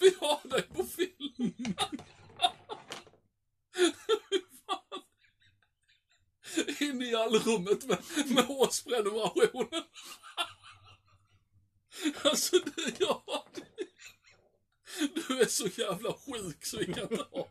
Vi 0.00 0.14
har 0.20 0.48
dig 0.48 0.62
på 0.62 0.84
film. 0.84 1.54
In 6.80 7.02
i 7.02 7.14
allrummet 7.14 7.84
med, 7.84 7.98
med 8.26 8.44
årsprenumerationen. 8.48 9.84
Alltså, 12.24 12.56
du, 12.58 12.92
ja, 12.98 13.46
du 15.14 15.40
är 15.40 15.46
så 15.46 15.66
jävla 15.66 16.12
sjuk 16.12 16.64
så 16.64 16.78
vi 16.78 16.92
kan 16.92 17.02
inte 17.02 17.26
ha. 17.30 17.48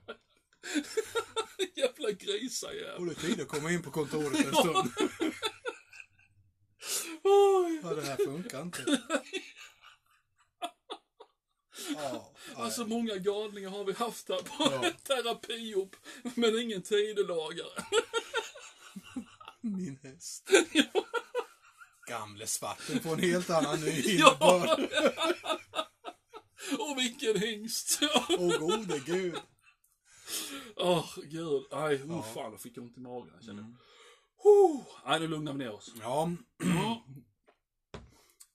Jävla 1.76 2.12
grisajävel. 2.12 3.00
Och 3.00 3.06
det 3.06 3.12
är 3.12 3.16
tid 3.16 3.42
att 3.42 3.48
komma 3.48 3.72
in 3.72 3.82
på 3.82 3.92
kontoret 3.92 4.46
en 4.46 4.54
stund. 4.56 4.92
Ja, 7.84 7.94
det 7.94 8.02
här 8.02 8.26
funkar 8.26 8.62
inte. 8.62 8.84
Ja, 11.96 12.32
Alltså 12.56 12.86
många 12.86 13.16
galningar 13.16 13.70
har 13.70 13.84
vi 13.84 13.94
haft 13.94 14.30
här 14.30 14.38
på 14.42 14.64
Ja. 14.84 14.92
terapiop, 15.04 15.96
men 16.36 16.60
ingen 16.60 16.82
tidelagare. 16.82 17.84
min 19.62 20.00
häst. 20.04 20.50
Gamle 22.08 22.48
svarten 22.48 23.00
på 23.00 23.10
en 23.10 23.20
helt 23.20 23.50
annan 23.50 23.80
ny 23.86 24.02
Ja. 24.18 24.38
innebörd. 24.40 24.90
Och 26.80 26.98
vilken 26.98 27.40
hingst! 27.40 28.00
Åh 28.30 28.58
gode 28.58 29.00
gud. 29.00 29.36
Åh, 30.76 31.10
gud. 31.24 31.64
Nej, 31.72 31.96
oh, 32.04 32.10
Ja. 32.10 32.24
fan, 32.34 32.52
jag 32.52 32.62
fick 32.62 32.78
ont 32.78 32.98
i 32.98 33.00
magen. 33.00 33.32
Jag 33.36 33.44
kände. 33.44 33.62
Mm. 33.62 33.78
Oh, 34.44 34.84
nej, 35.06 35.20
nu 35.20 35.28
lugnar 35.28 35.52
vi 35.54 35.58
ner 35.60 35.72
oss. 35.72 35.94
Ja, 36.02 36.32
Ja, 36.58 37.06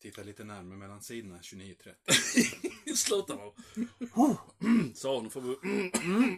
titta 0.02 0.22
lite 0.22 0.44
närmare 0.44 0.78
mellan 0.78 1.02
sidorna 1.02 1.38
29-30. 1.38 1.94
sluta 2.98 3.36
nu. 3.36 3.52
Så, 4.94 5.22
nu 5.22 5.30
får 5.30 5.40
vi... 5.40 5.56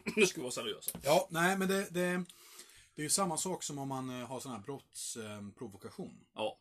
Nu 0.17 0.27
ska 0.27 0.37
vi 0.37 0.43
vara 0.43 0.53
seriösa. 0.53 0.99
Ja, 1.03 1.29
nej 1.31 1.59
men 1.59 1.69
det, 1.69 1.89
det, 1.91 2.25
det 2.95 3.03
är 3.03 3.05
ju 3.05 3.11
samma 3.11 3.37
sak 3.37 3.63
som 3.63 3.79
om 3.79 3.89
man 3.89 4.11
eh, 4.21 4.27
har 4.27 4.41
sån 4.41 4.53
här 4.53 4.61
brottsprovokation. 4.61 6.25
Ja, 6.35 6.59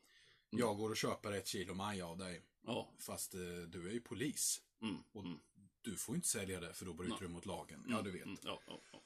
Jag 0.50 0.78
går 0.78 0.90
och 0.90 0.98
köper 0.98 1.32
ett 1.32 1.48
kilo 1.48 1.74
maja 1.74 2.08
av 2.08 2.18
dig. 2.18 2.42
ja. 2.66 2.92
Fast 3.00 3.34
eh, 3.34 3.40
du 3.68 3.90
är 3.90 3.94
ju 3.94 4.02
polis. 4.02 4.62
Mm, 4.82 4.98
Och 5.12 5.26
mm, 5.26 5.40
du 5.82 5.96
får 5.96 6.16
inte 6.16 6.28
sälja 6.28 6.60
det 6.60 6.74
för 6.74 6.86
då 6.86 6.94
bryter 6.94 7.20
du 7.20 7.28
mot 7.28 7.46
lagen. 7.46 7.86
Ja, 7.90 8.02
du 8.02 8.12
vet. 8.12 8.26
mm, 8.26 8.38
ja, 8.44 8.62
ja, 8.68 8.80
ja. 8.92 9.02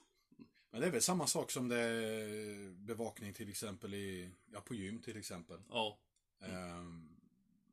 Men 0.72 0.82
det 0.82 0.88
är 0.88 0.92
väl 0.92 1.02
samma 1.02 1.28
sak 1.28 1.52
som 1.52 1.68
det 1.68 1.80
är 1.80 2.70
bevakning 2.72 3.34
till 3.34 3.50
exempel 3.50 3.94
i, 3.94 4.32
ja 4.52 4.62
på 4.62 4.74
gym 4.76 5.02
till 5.02 5.18
exempel. 5.18 5.62
ja. 5.70 6.00
Ehm, 6.42 7.10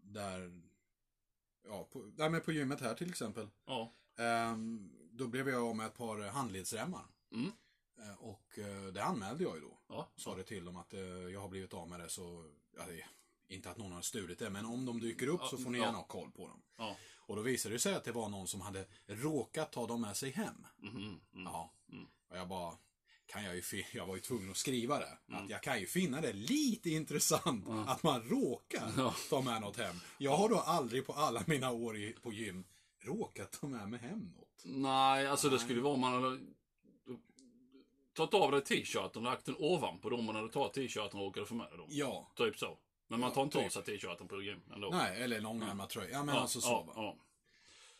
där, 0.02 0.62
ja 1.68 1.84
på, 1.92 2.12
nej, 2.16 2.30
men 2.30 2.40
på 2.40 2.52
gymmet 2.52 2.80
här 2.80 2.94
till 2.94 3.10
exempel. 3.10 3.48
ja. 3.66 3.92
Ehm, 4.18 4.90
då 5.12 5.26
blev 5.26 5.48
jag 5.48 5.62
av 5.68 5.76
med 5.76 5.86
ett 5.86 5.94
par 5.96 6.28
handledsremmar. 6.28 7.04
Mm. 7.32 7.52
Eh, 7.98 8.14
Och 8.18 8.58
eh, 8.58 8.82
det 8.92 9.04
anmälde 9.04 9.44
jag 9.44 9.54
ju 9.54 9.60
då. 9.60 9.78
Ja. 9.88 10.08
Sa 10.16 10.34
det 10.34 10.42
till 10.42 10.64
dem 10.64 10.76
att 10.76 10.94
eh, 10.94 11.00
jag 11.00 11.40
har 11.40 11.48
blivit 11.48 11.74
av 11.74 11.88
med 11.88 12.00
det 12.00 12.08
så, 12.08 12.50
ja, 12.76 12.82
det 12.86 13.00
är 13.00 13.06
inte 13.48 13.70
att 13.70 13.76
någon 13.76 13.92
har 13.92 14.02
stulit 14.02 14.38
det, 14.38 14.50
men 14.50 14.66
om 14.66 14.84
de 14.86 15.00
dyker 15.00 15.26
upp 15.26 15.42
så 15.42 15.58
får 15.58 15.70
ni 15.70 15.78
gärna 15.78 15.98
ha 15.98 16.04
koll 16.04 16.30
på 16.30 16.48
dem. 16.48 16.62
ja. 16.76 16.96
Och 17.18 17.36
då 17.36 17.42
visade 17.42 17.74
det 17.74 17.78
sig 17.78 17.94
att 17.94 18.04
det 18.04 18.12
var 18.12 18.28
någon 18.28 18.46
som 18.48 18.60
hade 18.60 18.86
råkat 19.06 19.72
ta 19.72 19.86
dem 19.86 20.00
med 20.00 20.16
sig 20.16 20.30
hem. 20.30 20.66
Mhm, 20.76 20.96
mm. 20.96 21.20
Ja. 21.44 21.72
Mm. 21.92 22.06
Och 22.28 22.36
jag 22.36 22.48
bara, 22.48 22.76
kan 23.26 23.44
jag 23.44 23.56
ju 23.56 23.62
jag 23.92 24.06
var 24.06 24.14
ju 24.14 24.20
tvungen 24.20 24.50
att 24.50 24.56
skriva 24.56 24.98
det. 24.98 25.18
Mm. 25.28 25.44
Att 25.44 25.50
jag 25.50 25.62
kan 25.62 25.80
ju 25.80 25.86
finna 25.86 26.20
det 26.20 26.32
lite 26.32 26.90
intressant 26.90 27.66
att 27.86 28.02
man 28.02 28.22
råkar 28.22 28.92
Ja. 28.96 29.14
ta 29.30 29.40
med 29.40 29.60
något 29.60 29.76
hem. 29.76 29.96
Jag 30.18 30.36
har 30.36 30.48
då 30.48 30.56
aldrig 30.58 31.06
på 31.06 31.12
alla 31.12 31.42
mina 31.46 31.70
år 31.70 31.96
i, 31.96 32.12
på 32.22 32.32
gym 32.32 32.64
råkat 33.02 33.52
ta 33.60 33.66
med 33.66 33.88
mig 33.88 34.00
hem 34.00 34.32
något. 34.36 34.62
Nej, 34.64 35.26
alltså 35.26 35.48
det 35.48 35.58
skulle 35.58 35.80
vara 35.80 35.94
om 35.94 36.00
man 36.00 36.12
hade 36.12 36.38
tagit 38.16 38.34
av 38.34 38.50
dig 38.52 38.64
t-shirten 38.64 39.10
och 39.16 39.22
lagt 39.22 39.46
den 39.46 39.56
ovanpå 39.58 40.10
dem 40.10 40.24
man 40.24 40.34
hade 40.36 40.48
tagit 40.48 40.72
t-shirten 40.72 41.20
och 41.20 41.26
råkade 41.26 41.46
få 41.46 41.54
med 41.54 41.68
dig 41.68 41.76
dem. 41.78 41.86
Ja. 41.90 42.32
Typ 42.36 42.58
så. 42.58 42.78
Men 43.08 43.20
man 43.20 43.28
Ja, 43.28 43.34
tar 43.34 43.42
inte 43.42 43.58
av 43.58 43.62
typ. 43.62 43.72
sig 43.72 43.82
t-shirten 43.84 44.28
på 44.28 44.42
gym 44.42 44.60
ändå. 44.74 44.88
Nej, 44.90 45.22
eller 45.22 45.40
långärmad 45.40 45.88
tröja. 45.88 46.10
Ja, 46.10 46.24
men 46.24 46.34
ja, 46.34 46.40
alltså 46.40 46.60
så. 46.60 46.68
ja, 46.68 46.92
ja. 46.96 47.16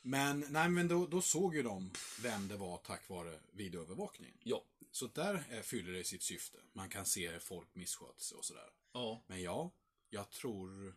Men, 0.09 0.45
nej, 0.49 0.69
men 0.69 0.89
då, 0.89 1.07
då 1.07 1.21
såg 1.23 1.55
ju 1.57 1.63
de 1.63 1.91
vem 2.23 2.49
det 2.49 2.57
var 2.57 2.79
tack 2.79 3.09
vare 3.09 3.39
videoövervakningen. 3.53 4.37
ja. 4.43 4.63
Så 4.91 5.07
där 5.07 5.45
eh, 5.51 5.61
fyller 5.61 5.93
det 5.93 6.05
sitt 6.05 6.23
syfte. 6.23 6.59
Man 6.73 6.89
kan 6.89 7.07
se 7.07 7.41
folk 7.41 7.75
missköta 7.75 8.19
sig 8.19 8.37
och 8.37 8.45
sådär. 8.45 8.71
ja. 8.93 9.23
Men 9.27 9.43
ja, 9.43 9.71
jag 10.11 10.31
tror... 10.31 10.95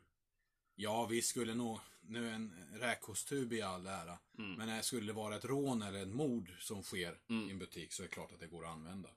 Ja, 0.75 1.05
vi 1.05 1.21
skulle 1.21 1.55
nog... 1.55 1.79
Nu 2.01 2.29
en 2.29 2.53
räkostub 2.73 3.53
i 3.53 3.61
all 3.61 3.87
ära. 3.87 4.19
Mm. 4.37 4.53
Men 4.53 4.67
när 4.67 4.81
skulle 4.81 5.07
det 5.07 5.13
vara 5.13 5.35
ett 5.35 5.45
rån 5.45 5.81
eller 5.81 6.01
ett 6.01 6.07
mord 6.07 6.51
som 6.59 6.83
sker 6.83 7.19
i 7.27 7.51
en 7.51 7.59
butik 7.59 7.93
så 7.93 8.03
är 8.03 8.07
det 8.07 8.13
klart 8.13 8.31
att 8.31 8.39
det 8.39 8.47
går 8.47 8.65
att 8.65 8.71
använda. 8.71 9.09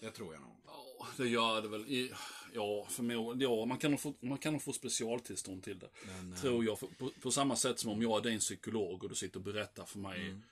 Det 0.00 0.10
tror 0.10 0.32
jag 0.34 0.42
nog. 0.42 0.56
Ja, 0.66 1.06
det 1.16 1.28
gör 1.28 1.62
det 1.62 1.68
väl. 1.68 1.86
I, 1.86 2.12
ja, 2.54 2.86
förmodligen. 2.90 3.52
Ja, 3.58 3.64
man 3.64 3.78
kan, 3.78 3.90
nog 3.90 4.00
få, 4.00 4.14
man 4.20 4.38
kan 4.38 4.52
nog 4.52 4.62
få 4.62 4.72
specialtillstånd 4.72 5.62
till 5.64 5.78
det. 5.78 5.88
Men, 6.06 6.32
eh, 6.32 6.40
Tror 6.40 6.64
jag. 6.64 6.78
För- 6.78 6.86
På, 6.86 7.10
på 7.22 7.30
samma 7.30 7.56
sätt 7.56 7.78
som 7.78 7.90
om 7.90 8.02
jag 8.02 8.26
är 8.26 8.30
din 8.30 8.38
psykolog 8.40 9.02
och 9.04 9.08
du 9.08 9.14
sitter 9.14 9.36
och 9.38 9.44
berättar 9.44 9.84
för 9.84 9.98
mig 9.98 10.20
Mm. 10.28 10.42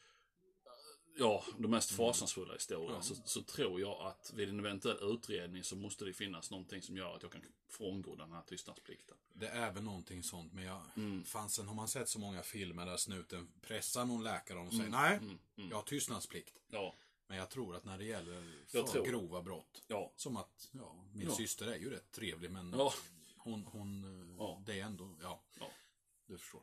Ja, 1.19 1.45
de 1.59 1.71
mest 1.71 1.91
fasansfulla 1.91 2.53
historierna. 2.55 3.03
Så, 3.03 3.15
så 3.25 3.43
tror 3.43 3.81
jag 3.81 4.01
att 4.07 4.33
vid 4.37 4.49
en 4.49 4.59
eventuell 4.61 4.99
utredning 5.15 5.65
så 5.65 5.77
måste 5.77 6.05
det 6.05 6.13
finnas 6.13 6.51
någonting 6.51 6.83
som 6.83 6.97
gör 6.97 7.15
att 7.17 7.23
jag 7.23 7.33
kan 7.33 7.41
frångå 7.69 8.15
den 8.17 8.33
här 8.33 8.43
tystnadsplikten. 8.47 9.17
Det 9.33 9.47
är 9.49 9.73
väl 9.73 9.83
någonting 9.83 10.23
sånt, 10.23 10.53
men 10.53 10.65
jag, 10.65 10.81
Mm. 10.97 11.25
fan, 11.25 11.51
sen 11.51 11.69
har 11.69 11.75
man 11.75 11.89
sett 11.89 12.09
så 12.09 12.19
många 12.19 12.43
filmer 12.43 12.87
där 12.87 12.97
snuten 12.97 13.49
pressar 13.63 14.05
någon 14.05 14.23
läkare 14.25 14.59
och 14.59 14.71
säger 14.73 14.85
Mm. 14.87 15.39
nej, 15.55 15.67
jag 15.71 15.77
har 15.77 15.83
tystnadsplikt. 15.83 16.55
Ja, 16.71 16.95
Men 17.27 17.39
jag 17.39 17.51
tror 17.51 17.77
att 17.77 17.85
när 17.85 17.99
det 17.99 18.05
gäller 18.05 18.65
för 18.67 19.05
grova 19.05 19.43
brott, 19.43 19.83
ja, 19.87 20.13
som 20.17 20.37
att, 20.37 20.69
ja, 20.73 21.05
min 21.13 21.29
Ja. 21.29 21.35
syster 21.35 21.67
är 21.67 21.77
ju 21.77 21.91
rätt 21.91 22.11
trevlig, 22.13 22.51
men 22.51 22.75
ja. 22.79 22.93
hon, 23.39 23.65
hon, 23.67 24.05
eh, 24.05 24.37
Ja. 24.39 24.63
det 24.67 24.81
är 24.81 24.85
ändå, 24.85 25.17
ja, 25.23 25.43
du 26.27 26.39
förstår. 26.39 26.63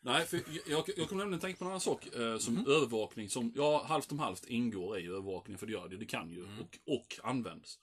Nej, 0.00 0.26
för 0.26 0.42
jag, 0.66 0.88
jag, 0.96 1.08
kommer 1.08 1.22
nämligen 1.22 1.40
tänka 1.40 1.58
på 1.58 1.64
en 1.64 1.68
annan 1.68 1.80
sak. 1.80 2.06
Eh, 2.06 2.38
som 2.38 2.54
Mhm. 2.54 2.66
övervakning, 2.66 3.28
som 3.28 3.52
ja, 3.56 3.84
halvt 3.84 4.12
om 4.12 4.18
halvt 4.18 4.44
ingår 4.46 4.98
i 4.98 5.06
övervakning, 5.06 5.58
för 5.58 5.66
det 5.66 5.72
gör 5.72 5.88
det. 5.88 5.96
Det 5.96 6.06
kan 6.06 6.30
ju 6.30 6.44
Mm. 6.44 6.60
och, 6.60 6.78
och 6.86 7.18
används. 7.22 7.78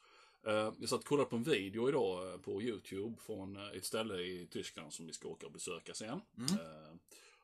Eh, 0.47 0.53
jag 0.79 0.89
satt 0.89 0.99
och 0.99 1.05
kollade 1.05 1.29
på 1.29 1.35
en 1.35 1.43
video 1.43 1.89
idag 1.89 2.31
eh, 2.33 2.37
på 2.37 2.61
YouTube 2.61 3.15
från 3.21 3.55
eh, 3.55 3.67
ett 3.77 3.85
ställe 3.85 4.15
i 4.21 4.47
Tyskland 4.51 4.93
som 4.93 5.07
vi 5.07 5.13
ska 5.13 5.27
åka 5.27 5.45
och 5.45 5.51
besöka 5.51 5.93
sen. 5.93 6.21
Mm. 6.37 6.51
Eh, 6.53 6.93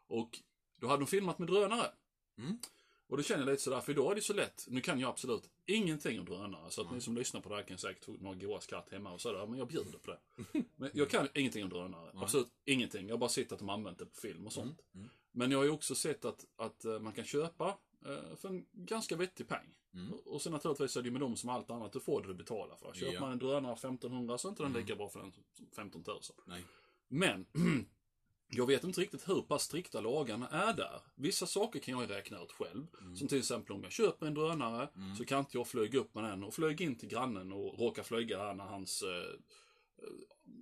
och 0.07 0.39
då 0.79 0.87
hade 0.87 0.99
de 1.01 1.07
filmat 1.07 1.39
med 1.39 1.47
drönare. 1.47 1.91
Mm. 3.07 3.11
Och 3.11 3.17
då 3.17 3.23
känner 3.23 3.43
jag 3.43 3.51
lite 3.51 3.63
sådär, 3.63 3.81
för 3.81 3.91
idag 3.91 4.11
är 4.11 4.15
det 4.15 4.21
så 4.21 4.33
lätt. 4.33 4.65
Nu 4.67 4.81
kan 4.81 4.99
jag 4.99 5.09
absolut 5.09 5.49
ingenting 5.65 6.19
om 6.19 6.25
drönare. 6.25 6.71
Så 6.71 6.81
att 6.81 6.91
ni 6.91 7.01
som 7.01 7.15
lyssnar 7.15 7.41
på 7.41 7.49
det 7.49 7.55
här 7.55 7.63
kan 7.63 7.77
säkert 7.77 8.05
få 8.05 8.11
några 8.19 8.35
goa 8.35 8.59
skratt 8.61 8.89
hemma 8.91 9.11
och 9.13 9.21
sådär. 9.21 9.45
Men 9.47 9.59
jag 9.59 9.67
bjuder 9.67 9.97
på 9.99 10.11
det. 10.11 10.19
Men 10.75 10.89
jag 10.93 11.09
kan 11.09 11.27
ingenting 11.33 11.63
om 11.63 11.69
drönare. 11.69 12.11
Absolut 12.13 12.47
ingenting. 12.65 13.07
Jag 13.07 13.13
har 13.13 13.19
bara 13.19 13.29
sett 13.29 13.51
att 13.51 13.59
de 13.59 13.69
använt 13.69 13.99
det 13.99 14.05
på 14.05 14.15
film 14.15 14.45
och 14.45 14.53
sånt. 14.53 14.79
Mm. 14.95 15.09
Men 15.31 15.51
jag 15.51 15.57
har 15.57 15.65
ju 15.65 15.71
också 15.71 15.95
sett 15.95 16.25
att, 16.25 16.45
att 16.55 16.85
eh, 16.85 16.99
man 16.99 17.13
kan 17.13 17.25
köpa 17.25 17.77
eh, 18.05 18.35
för 18.35 18.49
en 18.49 18.65
ganska 18.71 19.15
vettig 19.15 19.47
peng. 19.47 19.75
Mm. 19.93 20.13
Och- 20.25 20.41
sen 20.41 20.51
naturligtvis 20.51 20.97
är 20.97 21.01
det 21.01 21.11
med 21.11 21.21
dem 21.21 21.35
som 21.35 21.49
allt 21.49 21.69
annat. 21.69 21.93
Du 21.93 21.99
får 21.99 22.21
det 22.21 22.27
du 22.27 22.33
betalar 22.33 22.75
för. 22.75 22.93
Köper 22.93 23.13
Ja. 23.13 23.19
man 23.21 23.31
en 23.31 23.39
drönare 23.39 23.73
1500 23.73 24.37
så 24.37 24.47
är 24.47 24.49
inte 24.49 24.63
den 24.63 24.73
lika 24.73 24.95
bra 24.95 25.09
för 25.09 25.19
den 25.19 25.31
som 25.31 25.43
15 25.75 26.03
000. 26.07 26.19
Nej. 26.45 26.63
Men 27.07 27.45
jag 28.49 28.67
vet 28.67 28.83
inte 28.83 29.01
riktigt 29.01 29.29
hur 29.29 29.41
pass 29.41 29.63
strikta 29.63 30.01
lagarna 30.01 30.47
är 30.47 30.73
där. 30.73 31.01
Vissa 31.15 31.45
saker 31.45 31.79
kan 31.79 31.91
jag 31.91 32.01
ju 32.01 32.07
räkna 32.07 32.41
ut 32.41 32.51
själv. 32.51 32.87
Mm. 33.01 33.15
Som 33.15 33.27
till 33.27 33.37
exempel 33.37 33.75
om 33.75 33.83
jag 33.83 33.91
köper 33.91 34.25
en 34.25 34.33
drönare 34.33 34.89
så 35.17 35.25
kan 35.25 35.39
inte 35.39 35.57
jag 35.57 35.67
flyga 35.67 35.99
upp 35.99 36.15
med 36.15 36.23
den 36.23 36.43
och 36.43 36.53
flyga 36.53 36.85
in 36.85 36.95
till 36.95 37.09
grannen 37.09 37.51
och 37.51 37.79
råka 37.79 38.03
flyga 38.03 38.37
där 38.37 38.53
när 38.53 38.65
hans 38.65 39.03
eh, 39.03 39.39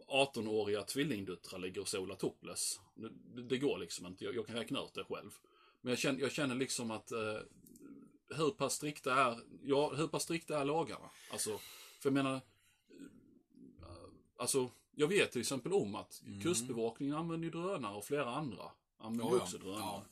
18-åriga 0.08 0.84
tvillingdöttrar 0.84 1.60
ligger 1.60 1.82
och 1.82 1.88
solar 1.88 2.16
topless. 2.16 2.80
Det, 2.96 3.10
det, 3.36 3.42
det 3.42 3.58
går 3.58 3.78
liksom 3.78 4.06
inte. 4.06 4.26
Jag, 4.26 4.36
jag 4.36 4.48
kan 4.48 4.56
räkna 4.56 4.84
ut 4.84 4.94
det 4.94 5.04
själv. 5.04 5.32
Men 5.82 5.90
jag 5.90 6.00
känner, 6.00 6.20
jag 6.20 6.32
känner 6.32 6.56
liksom 6.56 6.92
att 6.92 7.12
eh, 7.12 7.40
hur 8.30 8.52
pass 8.52 8.74
strikta 8.74 9.14
är, 9.14 9.40
ja, 9.64 9.94
hur 9.96 10.08
pass 10.08 10.24
strikta 10.24 10.60
är 10.60 10.66
lagarna? 10.66 11.10
Alltså, 11.32 11.58
för 12.00 12.10
jag 12.10 12.14
menar, 12.14 12.36
eh, 12.36 12.42
alltså, 14.38 14.72
jag 14.96 15.08
vet 15.08 15.32
till 15.32 15.42
exempel 15.42 15.74
om 15.74 15.96
att 15.96 16.22
kustbevakningen 16.44 17.16
använder 17.16 17.50
drönare 17.50 17.96
och 17.96 18.06
flera 18.06 18.36
andra 18.36 18.64
använder 18.98 19.26
Mm. 19.26 19.38
Ja, 19.38 19.44
också 19.44 19.58
drönare. 19.58 19.80
Ja. 19.82 20.04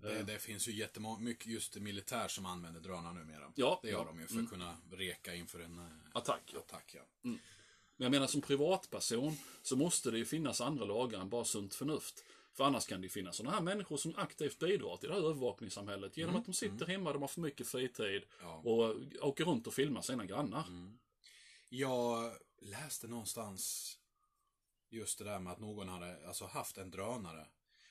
Det, 0.00 0.22
det 0.22 0.38
finns 0.38 0.68
ju 0.68 0.72
jättemånga, 0.72 1.18
mycket 1.20 1.46
just 1.46 1.76
militär 1.76 2.28
som 2.28 2.46
använder 2.46 2.80
drönare 2.80 3.12
numera. 3.14 3.52
Ja, 3.54 3.80
Det 3.82 3.88
gör 3.88 3.98
ja. 3.98 4.04
de 4.04 4.20
ju 4.20 4.26
för 4.26 4.40
att 4.40 4.50
kunna 4.50 4.76
reka 4.90 5.34
inför 5.34 5.60
en 5.60 5.78
eh, 5.78 5.84
Attack, 6.12 6.50
ja. 6.52 6.58
attack. 6.58 6.94
Ja. 6.96 7.02
Men 7.22 7.38
jag 7.96 8.10
menar 8.10 8.26
som 8.26 8.40
privatperson 8.40 9.36
så 9.62 9.76
måste 9.76 10.10
det 10.10 10.18
ju 10.18 10.24
finnas 10.24 10.60
andra 10.60 10.84
lagar 10.84 11.20
än 11.20 11.28
bara 11.28 11.44
sunt 11.44 11.74
förnuft. 11.74 12.24
För 12.52 12.64
annars 12.64 12.86
kan 12.86 13.00
det 13.00 13.04
ju 13.04 13.08
finnas 13.08 13.36
sådana 13.36 13.54
här 13.56 13.62
människor 13.62 13.96
som 13.96 14.14
aktivt 14.16 14.58
bidrar 14.58 14.96
till 14.96 15.08
det 15.08 15.14
här 15.14 15.22
övervakningssamhället 15.22 16.16
genom 16.16 16.36
att 16.36 16.44
de 16.44 16.52
sitter 16.54 16.86
hemma, 16.86 17.12
de 17.12 17.22
har 17.22 17.28
för 17.28 17.40
mycket 17.40 17.68
fritid 17.68 18.22
Ja. 18.42 18.54
och 18.64 18.94
åker 19.20 19.44
runt 19.44 19.66
och 19.66 19.74
filmar 19.74 20.02
sina 20.02 20.24
grannar. 20.24 20.64
Jag 21.68 22.32
läste 22.60 23.06
någonstans 23.08 23.97
just 24.90 25.18
det 25.18 25.24
där 25.24 25.38
med 25.38 25.52
att 25.52 25.58
någon 25.60 25.88
hade 25.88 26.26
alltså, 26.28 26.46
haft 26.46 26.78
en 26.78 26.90
drönare. 26.90 27.46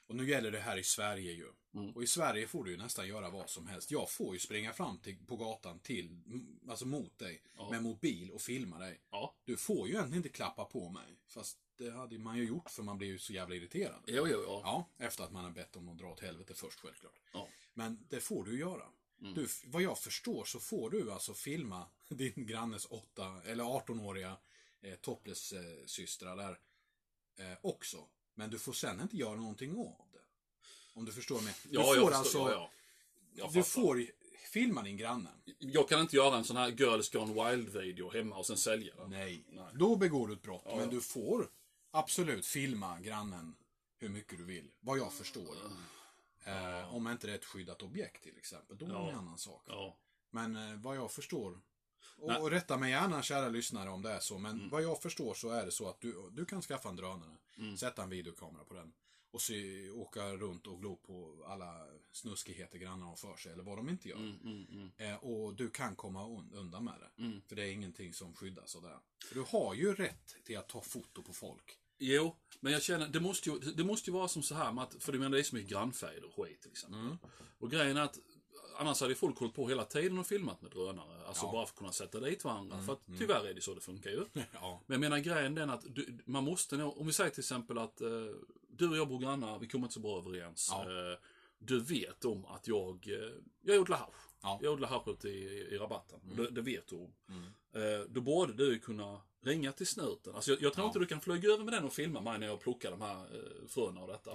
Och 0.07 0.15
nu 0.15 0.29
gäller 0.29 0.51
det 0.51 0.60
här 0.60 0.77
i 0.77 0.83
Sverige 0.83 1.31
ju. 1.31 1.47
Mm. 1.73 1.91
Och 1.95 2.03
i 2.03 2.07
Sverige 2.07 2.47
får 2.47 2.63
du 2.63 2.71
ju 2.71 2.77
nästan 2.77 3.07
göra 3.07 3.29
vad 3.29 3.49
som 3.49 3.67
helst. 3.67 3.91
Jag 3.91 4.12
får 4.12 4.33
ju 4.33 4.39
springa 4.39 4.73
fram 4.73 4.99
till, 4.99 5.25
på 5.25 5.36
gatan 5.36 5.79
till, 5.79 6.21
alltså 6.69 6.86
mot 6.86 7.19
dig, 7.19 7.41
Ja. 7.57 7.69
med 7.71 7.83
mobil 7.83 8.31
och 8.31 8.41
filma 8.41 8.79
dig. 8.79 9.01
Ja. 9.12 9.36
Du 9.45 9.57
får 9.57 9.88
ju 9.88 9.93
egentligen 9.93 10.17
inte 10.17 10.29
klappa 10.29 10.65
på 10.65 10.89
mig. 10.89 11.19
Fast 11.27 11.57
det 11.77 11.89
hade 11.91 12.19
man 12.19 12.38
ju 12.38 12.43
gjort 12.47 12.69
för 12.69 12.83
man 12.83 12.97
blir 12.97 13.07
ju 13.07 13.19
så 13.19 13.33
jävla 13.33 13.55
irriterad. 13.55 14.03
Jo, 14.07 14.27
jo, 14.31 14.43
ja. 14.45 14.62
Ja, 14.97 15.05
efter 15.05 15.23
att 15.23 15.31
man 15.31 15.43
har 15.43 15.51
bett 15.51 15.75
om 15.75 15.89
att 15.89 15.97
dra 15.97 16.07
åt 16.12 16.19
helvete 16.19 16.53
först 16.53 16.79
självklart. 16.79 17.19
Ja. 17.33 17.47
Men 17.73 18.05
det 18.10 18.19
får 18.19 18.43
du 18.43 18.60
göra. 18.60 18.86
Mm. 19.21 19.33
Du, 19.33 19.47
vad 19.65 19.81
jag 19.81 19.99
förstår 19.99 20.45
så 20.45 20.60
får 20.60 20.89
du 20.89 21.12
alltså 21.12 21.33
filma 21.33 21.86
din 22.10 22.45
grannes 22.45 22.86
åtta 22.86 23.41
eller 23.45 23.63
18-åriga 23.63 24.38
eh, 24.81 24.95
topless-systrar 24.95 26.36
där 26.36 26.60
eh, 27.38 27.58
också. 27.62 28.08
Men 28.36 28.50
du 28.50 28.60
får 28.60 28.73
sen 28.73 29.02
inte 29.02 29.17
göra 29.17 29.36
någonting 29.36 29.71
av 29.71 30.08
det. 30.12 30.19
Om 30.93 31.06
du 31.06 31.12
förstår 31.12 31.41
mig. 31.41 31.54
Du 31.63 31.69
Ja, 31.71 31.84
får 31.84 31.95
jag 31.95 32.06
alltså, 32.06 32.23
förstår, 32.23 32.52
ja, 32.52 32.58
ja. 32.58 32.71
Jag 33.34 33.54
du 33.54 33.63
fattar. 33.63 33.82
får 33.82 34.06
filma 34.52 34.82
din 34.84 34.97
granne. 34.97 35.30
Jag 35.60 35.89
kan 35.89 36.02
inte 36.02 36.15
göra 36.15 36.38
en 36.38 36.43
sån 36.43 36.58
här 36.58 36.69
Girls 36.69 37.10
Gone 37.12 37.34
Wild-video 37.50 38.12
hemma 38.12 38.36
och 38.38 38.45
sen 38.45 38.58
sälja 38.58 38.95
den. 38.95 39.10
Nej. 39.10 39.43
Nej. 39.50 39.65
Då 39.73 39.95
begår 39.95 40.28
du 40.28 40.34
ett 40.34 40.41
brott. 40.41 40.65
men 40.65 40.80
ja. 40.80 40.86
du 40.86 41.02
får 41.02 41.50
absolut 41.91 42.45
filma 42.45 43.00
grannen 43.00 43.56
hur 43.97 44.10
mycket 44.10 44.38
du 44.38 44.43
vill. 44.43 44.71
Vad 44.80 44.97
jag 44.97 45.13
förstår. 45.13 45.56
Eh, 46.43 46.95
om 46.95 47.08
inte 47.08 47.28
det 47.28 47.34
är 47.34 47.38
ett 47.38 47.45
skyddat 47.45 47.82
objekt 47.82 48.23
till 48.23 48.38
exempel. 48.38 48.78
Då 48.78 48.86
är 48.86 48.89
det 48.89 48.95
en 49.12 49.15
annan 49.15 49.38
sak. 49.38 49.67
Men 50.30 50.56
eh, 50.56 50.76
vad 50.76 50.97
jag 50.97 51.12
förstår, 51.12 51.60
och, 52.17 52.41
och 52.41 52.51
rätta 52.51 52.77
mig 52.77 52.91
gärna 52.91 53.21
kära 53.21 53.49
lyssnare 53.49 53.89
om 53.89 54.01
det 54.01 54.09
är 54.11 54.19
så, 54.19 54.37
men 54.37 54.51
Mm. 54.57 54.69
vad 54.69 54.83
jag 54.83 55.01
förstår 55.01 55.33
så 55.33 55.49
är 55.49 55.65
det 55.65 55.71
så 55.71 55.89
att 55.89 56.01
du, 56.01 56.29
du 56.31 56.45
kan 56.45 56.61
skaffa 56.61 56.89
en 56.89 56.95
drönare, 56.95 57.37
Mm. 57.57 57.77
sätta 57.77 58.03
en 58.03 58.09
videokamera 58.09 58.63
på 58.63 58.73
den 58.73 58.93
och 59.31 59.41
se, 59.41 59.89
åka 59.89 60.33
runt 60.35 60.67
och 60.67 60.79
glo 60.81 60.95
på 60.95 61.45
alla 61.47 61.85
snuskigheter 62.11 62.77
grannar 62.77 63.05
har 63.05 63.15
för 63.15 63.35
sig, 63.35 63.51
eller 63.53 63.63
vad 63.63 63.77
de 63.77 63.89
inte 63.89 64.09
gör. 64.09 64.17
Mm, 64.17 64.39
mm, 64.43 64.65
mm. 64.71 64.91
Eh, 64.97 65.15
och 65.23 65.53
du 65.55 65.69
kan 65.69 65.95
komma 65.95 66.23
un- 66.23 66.53
undan 66.55 66.83
med 66.83 66.93
det. 66.99 67.23
Mm. 67.23 67.41
För 67.47 67.55
det 67.55 67.63
är 67.63 67.71
ingenting 67.71 68.13
som 68.13 68.33
skyddas 68.33 68.75
av 68.75 68.81
det. 68.81 68.99
För 69.27 69.35
du 69.35 69.41
har 69.47 69.73
ju 69.73 69.93
rätt 69.93 70.35
till 70.45 70.57
att 70.57 70.69
ta 70.69 70.81
foto 70.81 71.23
på 71.23 71.33
folk. 71.33 71.77
Jo, 71.99 72.35
men 72.59 72.73
jag 72.73 72.81
känner, 72.83 73.07
det 73.07 73.19
måste 73.19 73.49
ju, 73.49 73.59
det 73.59 73.83
måste 73.83 74.09
ju 74.09 74.13
vara 74.13 74.27
som 74.27 74.43
så 74.43 74.55
här 74.55 74.73
med 74.73 74.83
att, 74.83 75.03
för 75.03 75.11
du 75.11 75.19
menar 75.19 75.31
det 75.31 75.39
är 75.41 75.43
så 75.43 75.55
mycket 75.55 75.71
grannfejder 75.71 76.25
och 76.37 76.45
skit 76.47 76.65
exempel. 76.65 76.99
Mm. 76.99 77.17
Och 77.59 77.71
grejen 77.71 77.97
är 77.97 78.01
att, 78.01 78.17
annars 78.79 79.01
hade 79.01 79.15
folk 79.15 79.37
hållit 79.39 79.55
på 79.55 79.67
hela 79.69 79.85
tiden 79.85 80.17
och 80.19 80.27
filmat 80.27 80.61
med 80.61 80.71
drönare. 80.71 81.25
Alltså 81.27 81.45
Ja. 81.45 81.51
bara 81.51 81.65
för 81.65 81.71
att 81.73 81.77
kunna 81.77 81.91
sätta 81.91 82.19
dit 82.19 82.43
varandra. 82.43 82.73
Mm, 82.75 82.85
För 82.85 82.93
att 82.93 83.01
tyvärr 83.19 83.47
är 83.47 83.53
det 83.53 83.61
så 83.61 83.73
det 83.73 83.81
funkar 83.81 84.09
ju. 84.09 84.25
ja. 84.53 84.81
Men 84.85 84.93
jag 84.95 84.99
menar 85.09 85.19
grejen 85.23 85.55
den 85.55 85.69
att 85.69 85.83
du, 85.95 86.17
man 86.25 86.43
måste 86.43 86.77
nog, 86.77 86.97
om 86.97 87.07
vi 87.07 87.13
säger 87.13 87.29
till 87.29 87.39
exempel 87.41 87.77
att 87.77 88.01
eh, 88.01 88.09
du 88.69 88.89
och 88.89 88.97
jag 88.97 89.07
bor 89.07 89.19
grannar, 89.19 89.59
vi 89.59 89.67
kommer 89.67 89.85
inte 89.85 89.93
så 89.93 89.99
bra 89.99 90.17
överens. 90.17 90.67
Ja. 90.71 90.81
Eh, 90.83 91.17
du 91.59 91.79
vet 91.79 92.25
om 92.25 92.45
att 92.45 92.67
jag, 92.67 93.07
eh, 93.07 93.31
jag 93.61 93.79
odlar 93.81 93.97
hasch. 93.97 94.15
Ja. 94.41 94.51
Mm. 94.53 94.63
Jag 94.65 94.73
odlar 94.73 94.89
hasch 94.89 95.07
ute 95.07 95.29
i, 95.29 95.43
i 95.71 95.77
rabatten. 95.77 96.19
Det, 96.37 96.49
det 96.49 96.61
vet 96.61 96.87
du 96.87 96.95
om. 96.95 97.13
Eh, 97.73 97.99
då 98.09 98.21
borde 98.21 98.53
du 98.53 98.79
kunna 98.79 99.21
ringa 99.41 99.71
till 99.71 99.87
snuten. 99.87 100.35
Alltså 100.35 100.51
jag, 100.51 100.61
jag 100.61 100.73
tror 100.73 100.87
inte 100.87 100.99
du 100.99 101.05
kan 101.05 101.21
flyga 101.21 101.49
över 101.49 101.63
med 101.63 101.73
den 101.73 101.83
och 101.83 101.93
filma 101.93 102.21
mig 102.21 102.39
när 102.39 102.47
jag 102.47 102.59
plockar 102.59 102.91
de 102.91 103.01
här 103.01 103.15
eh, 103.35 103.67
fröna 103.67 104.01
och 104.01 104.07
detta. 104.07 104.31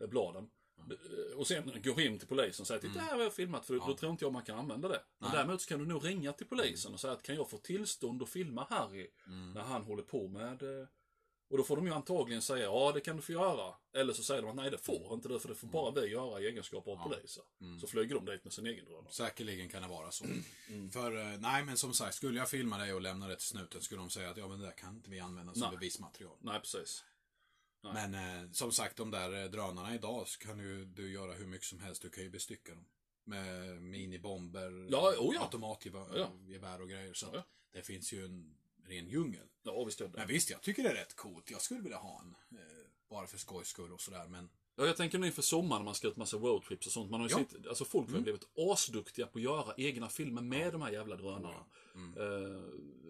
Eh, 0.00 0.06
Bladen. 0.06 0.48
Eh, 0.78 1.36
Och 1.38 1.46
sen 1.46 1.72
gå 1.84 1.94
hem 1.94 2.18
till 2.18 2.28
polisen 2.28 2.62
och 2.62 2.70
Mm. 2.70 2.90
att 2.90 2.94
det 2.94 3.00
här 3.00 3.16
har 3.16 3.22
jag 3.22 3.32
filmat 3.34 3.66
för 3.66 3.74
då 3.74 3.94
tror 3.96 4.12
inte 4.12 4.24
jag 4.24 4.32
man 4.32 4.42
kan 4.42 4.58
använda 4.58 4.88
det. 4.88 5.02
Men 5.18 5.28
Nej. 5.30 5.38
däremot 5.38 5.60
så 5.62 5.68
kan 5.68 5.78
du 5.78 5.86
nog 5.86 6.04
ringa 6.06 6.32
till 6.32 6.46
polisen 6.46 6.94
och 6.94 7.00
säga 7.00 7.12
att 7.12 7.22
kan 7.22 7.34
jag 7.34 7.50
få 7.50 7.58
tillstånd 7.58 8.22
att 8.22 8.28
filma 8.28 8.66
Harry 8.70 9.10
Mm. 9.26 9.52
när 9.52 9.62
han 9.62 9.82
håller 9.82 10.02
på 10.02 10.28
med 10.28 10.62
eh, 10.62 10.86
och 11.50 11.56
då 11.58 11.64
får 11.64 11.76
de 11.76 11.86
ju 11.86 11.92
antagligen 11.92 12.42
säga 12.42 12.64
ja 12.64 12.92
det 12.94 13.00
kan 13.00 13.16
du 13.16 13.22
få 13.22 13.32
göra. 13.32 13.74
Eller 13.94 14.12
så 14.12 14.22
säger 14.22 14.42
de 14.42 14.48
att 14.50 14.56
nej 14.56 14.70
det 14.70 14.78
får 14.78 15.14
inte 15.14 15.28
du 15.28 15.38
för 15.38 15.48
det 15.48 15.54
får 15.54 15.66
bara 15.68 15.90
vi 16.00 16.06
göra 16.06 16.40
i 16.40 16.46
egenskap 16.46 16.88
av 16.88 16.96
poliser. 17.08 17.42
Så 17.80 17.86
flyger 17.86 18.14
de 18.14 18.24
dit 18.24 18.44
med 18.44 18.52
sin 18.52 18.66
egen 18.66 18.84
drönare. 18.84 19.12
Säkerligen 19.12 19.68
kan 19.68 19.82
det 19.82 19.88
vara 19.88 20.10
så. 20.10 20.24
Mm. 20.68 20.90
För, 20.90 21.16
eh, 21.16 21.38
nej 21.38 21.64
men 21.64 21.76
som 21.76 21.94
sagt, 21.94 22.14
skulle 22.14 22.38
jag 22.38 22.50
filma 22.50 22.78
dig 22.78 22.92
och 22.94 23.00
lämna 23.00 23.28
det 23.28 23.36
till 23.36 23.46
snuten 23.46 23.80
skulle 23.82 24.00
de 24.00 24.10
säga 24.10 24.30
att 24.30 24.36
ja 24.36 24.48
men 24.48 24.58
det 24.60 24.64
där 24.66 24.72
kan 24.72 24.94
inte 24.96 25.10
vi 25.10 25.20
använda 25.20 25.52
som 25.52 25.60
Nej. 25.60 25.70
bevismaterial. 25.70 26.36
Nej 26.40 26.60
precis. 26.60 27.04
Nej. 27.94 28.08
Men 28.08 28.44
eh, 28.44 28.50
som 28.52 28.72
sagt, 28.72 28.96
de 28.96 29.10
där 29.10 29.42
eh, 29.44 29.50
drönarna 29.50 29.94
idag 29.94 30.28
så 30.28 30.38
kan 30.38 30.58
ju 30.58 30.84
du 30.84 31.12
göra 31.12 31.32
hur 31.32 31.46
mycket 31.46 31.66
som 31.66 31.78
helst. 31.80 32.02
Du 32.02 32.10
kan 32.10 32.24
ju 32.24 32.30
bestycka 32.30 32.74
dem. 32.74 32.84
Med 33.24 33.82
minibomber, 33.82 34.86
Ja, 34.90 35.14
oh 35.18 35.34
ja. 35.34 35.40
automatgevär 35.40 36.06
Ja. 36.18 36.30
gevär 36.46 36.80
och 36.80 36.88
grejer. 36.88 37.14
Så 37.14 37.26
Ja. 37.32 37.42
det 37.72 37.82
finns 37.82 38.12
ju 38.12 38.24
en 38.24 38.56
ren 38.84 39.08
djungel. 39.08 39.46
Ja 39.62 39.84
visst 39.84 40.00
gör 40.00 40.08
det. 40.08 40.18
Men 40.18 40.28
visst, 40.28 40.50
jag 40.50 40.62
tycker 40.62 40.82
det 40.82 40.88
är 40.90 40.94
rätt 40.94 41.16
coolt. 41.16 41.50
Jag 41.50 41.62
skulle 41.62 41.80
vilja 41.80 41.98
ha 41.98 42.20
en. 42.22 42.58
Eh, 42.58 42.64
bara 43.10 43.26
för 43.26 43.38
skojs 43.38 43.68
skull 43.68 43.92
och 43.92 44.00
sådär. 44.00 44.26
Men 44.28 44.48
Ja, 44.78 44.86
jag 44.86 44.96
tänker 44.96 45.18
nu 45.18 45.26
inför 45.26 45.42
sommaren 45.42 45.80
när 45.82 45.84
man 45.84 45.94
ska 45.94 46.08
ut 46.08 46.16
massa 46.16 46.36
roadtrips 46.36 46.86
och 46.86 46.92
sånt. 46.92 47.10
Man 47.10 47.20
har 47.20 47.28
ju. 47.28 47.34
Mm. 47.34 47.48
sett, 47.48 47.66
alltså 47.66 47.84
folk 47.84 48.10
har 48.10 48.16
ju 48.16 48.22
blivit 48.22 48.48
asduktiga 48.56 49.26
på 49.26 49.38
att 49.38 49.42
göra 49.44 49.74
egna 49.76 50.08
filmer 50.08 50.42
med 50.42 50.72
de 50.72 50.82
här 50.82 50.90
jävla 50.92 51.16
drönarna. 51.16 51.64
Mm. 51.94 52.18
Eh, 52.18 52.62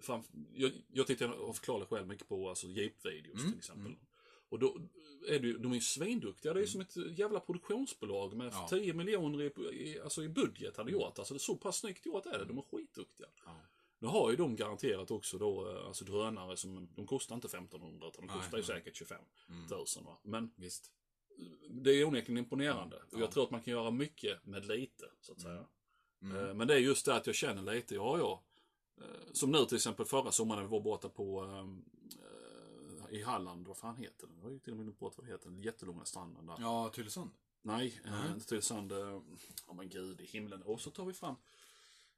fram, 0.02 0.22
jag, 0.54 0.72
jag 0.92 1.06
tittar 1.06 1.28
av 1.28 1.52
förklarliga 1.52 1.86
skäl 1.88 2.06
mycket 2.06 2.28
på 2.28 2.48
alltså, 2.48 2.66
Jeep-videos 2.66 3.34
Mm. 3.40 3.50
till 3.50 3.58
exempel. 3.58 3.96
Och 4.48 4.58
då 4.58 4.76
är 5.28 5.38
det 5.38 5.58
de 5.58 5.70
är 5.72 5.74
ju 5.74 5.80
svinduktiga. 5.80 6.52
Det 6.54 6.58
är 6.58 6.62
ju 6.62 6.66
som 6.66 6.80
ett 6.80 6.96
jävla 7.18 7.40
produktionsbolag 7.40 8.36
med 8.36 8.52
Ja. 8.52 8.66
10 8.70 8.92
miljoner 8.94 9.42
i, 9.42 9.46
i, 9.76 10.00
alltså 10.00 10.22
i 10.24 10.28
budget 10.28 10.76
hade 10.76 10.92
gjort. 10.92 11.18
Alltså 11.18 11.34
det 11.34 11.38
är 11.38 11.38
så 11.38 11.56
pass 11.56 11.76
snyggt 11.78 12.06
gjort 12.06 12.26
är 12.26 12.38
det. 12.38 12.44
De 12.44 12.58
är 12.58 12.62
skitduktiga. 12.62 13.26
Ja. 13.44 13.56
Nu 13.98 14.08
har 14.08 14.30
ju 14.30 14.36
de 14.36 14.56
garanterat 14.56 15.10
också 15.10 15.38
då, 15.38 15.70
eh, 15.70 15.86
alltså 15.86 16.04
drönare 16.04 16.56
som, 16.56 16.88
de 16.94 17.06
kostar 17.06 17.34
inte 17.34 17.46
1500 17.48 18.08
utan 18.08 18.26
de 18.26 18.32
Nej, 18.32 18.36
kostar 18.36 18.56
ju 18.58 18.62
nej. 18.62 18.66
säkert 18.66 18.96
25 18.96 19.18
Mm. 19.48 19.66
000 19.70 19.84
va. 20.04 20.18
Men 20.22 20.50
Visst. 20.56 20.90
det 21.70 21.90
är 21.90 22.04
onekligen 22.04 22.38
imponerande. 22.38 22.96
Och 22.96 23.02
Ja. 23.12 23.18
jag 23.20 23.30
tror 23.30 23.44
att 23.44 23.50
man 23.50 23.62
kan 23.62 23.72
göra 23.72 23.90
mycket 23.90 24.46
med 24.46 24.66
lite, 24.66 25.04
så 25.20 25.32
att 25.32 25.40
säga. 25.40 25.64
Mm. 26.22 26.36
Eh, 26.48 26.54
Men 26.54 26.68
det 26.68 26.74
är 26.74 26.78
just 26.78 27.06
det 27.06 27.14
att 27.14 27.26
jag 27.26 27.36
känner 27.36 27.74
lite, 27.74 27.94
ja 27.94 28.18
ja. 28.18 28.42
Eh, 29.00 29.32
Som 29.32 29.50
nu 29.50 29.64
till 29.64 29.76
exempel 29.76 30.06
förra 30.06 30.32
sommaren 30.32 30.60
när 30.62 30.68
vi 30.68 30.72
var 30.72 30.80
borta 30.80 31.08
på 31.08 31.40
ehm, 31.40 31.84
eh, 31.92 31.95
i 33.16 33.22
Halland, 33.22 33.66
vad 33.66 33.76
fan 33.76 33.96
heter 33.96 34.26
den? 34.26 34.36
Jag 34.36 34.42
har 34.44 34.50
ju 34.50 34.58
till 34.58 34.70
och 34.72 34.76
med 34.76 34.86
glömt 34.86 34.98
bort 34.98 35.14
vad 35.16 35.26
det 35.26 35.32
heter, 35.32 35.50
den 35.50 35.62
jättelånga 35.62 36.04
stranden 36.04 36.46
där. 36.46 36.56
Ja, 36.60 36.88
Tylösand. 36.94 37.30
Nej, 37.62 38.00
eh, 38.04 38.10
Nej. 38.10 38.30
inte 38.34 38.46
Tylösand. 38.46 38.92
eh, 38.92 39.20
Åh 39.66 39.76
men 39.76 39.88
gud, 39.88 40.20
i 40.20 40.26
himlen. 40.26 40.62
Och 40.62 40.80
så 40.80 40.90
tar 40.90 41.04
vi 41.04 41.12
fram... 41.12 41.34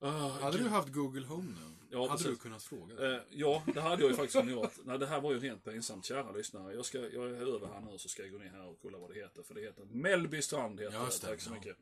Ah, 0.01 0.29
Hade 0.29 0.57
gud. 0.59 0.67
du 0.67 0.71
haft 0.71 0.89
Google 0.93 1.27
Home 1.27 1.51
nu? 1.51 1.75
Ja, 1.91 1.99
hade 2.01 2.11
precis. 2.11 2.27
du 2.27 2.37
kunnat 2.37 2.63
fråga? 2.63 3.15
Eh, 3.17 3.23
ja, 3.31 3.63
det 3.75 3.81
hade 3.81 4.03
jag 4.03 4.11
ju 4.11 4.17
faktiskt 4.17 4.37
kunnat 4.41 4.51
gjort. 4.55 4.73
Nej, 4.85 4.99
det 4.99 5.07
här 5.07 5.21
var 5.21 5.33
ju 5.33 5.39
rent 5.41 5.65
pinsamt, 5.65 6.05
kära 6.05 6.33
lyssnare. 6.33 6.75
Jag, 6.75 6.85
ska, 6.85 6.99
jag 6.99 7.27
är 7.31 7.55
över 7.55 7.67
här 7.67 7.81
nu 7.81 7.99
så 7.99 8.09
ska 8.09 8.23
jag 8.23 8.33
gå 8.33 8.39
ner 8.39 8.51
här 8.51 8.67
och 8.67 8.79
kolla 8.83 8.99
vad 8.99 9.11
det 9.11 9.15
heter. 9.15 9.43
För 9.43 9.55
det 9.55 9.61
heter 9.61 9.85
Mellby 9.85 10.43
strand. 10.43 10.81
Heter 10.81 10.95
Ja, 10.97 11.05
det. 11.05 11.27
Tack 11.27 11.41
så 11.41 11.51
Ja, 11.51 11.55
mycket. 11.55 11.77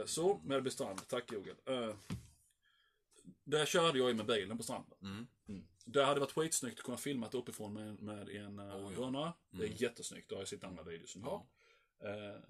Eh, 0.00 0.06
så, 0.06 0.40
Mellby 0.44 0.70
strand. 0.70 1.08
Tack 1.08 1.30
Google. 1.30 1.54
Eh, 1.66 1.94
där 3.44 3.66
körde 3.66 3.98
jag 3.98 4.08
ju 4.08 4.14
med 4.14 4.26
bilen 4.26 4.56
på 4.56 4.62
stranden. 4.62 4.98
Mm. 5.02 5.26
Det 5.88 6.04
hade 6.04 6.20
varit 6.20 6.32
skitsnyggt 6.32 6.78
att 6.78 6.84
kunna 6.84 6.96
filma 6.96 7.28
det 7.28 7.38
uppifrån 7.38 7.72
med, 7.72 8.02
med 8.02 8.28
en 8.28 8.60
Oh, 8.60 8.92
ja. 8.92 8.98
drönare. 9.00 9.32
Det 9.50 9.56
Mm. 9.64 9.72
är 9.72 9.82
jättesnyggt, 9.82 10.28
det 10.28 10.34
har 10.34 10.40
jag 10.40 10.48
sett 10.48 10.64
andra 10.64 10.82
videos 10.82 11.10
som 11.10 11.22
Ja. 11.24 11.46
Eh, 12.08 12.40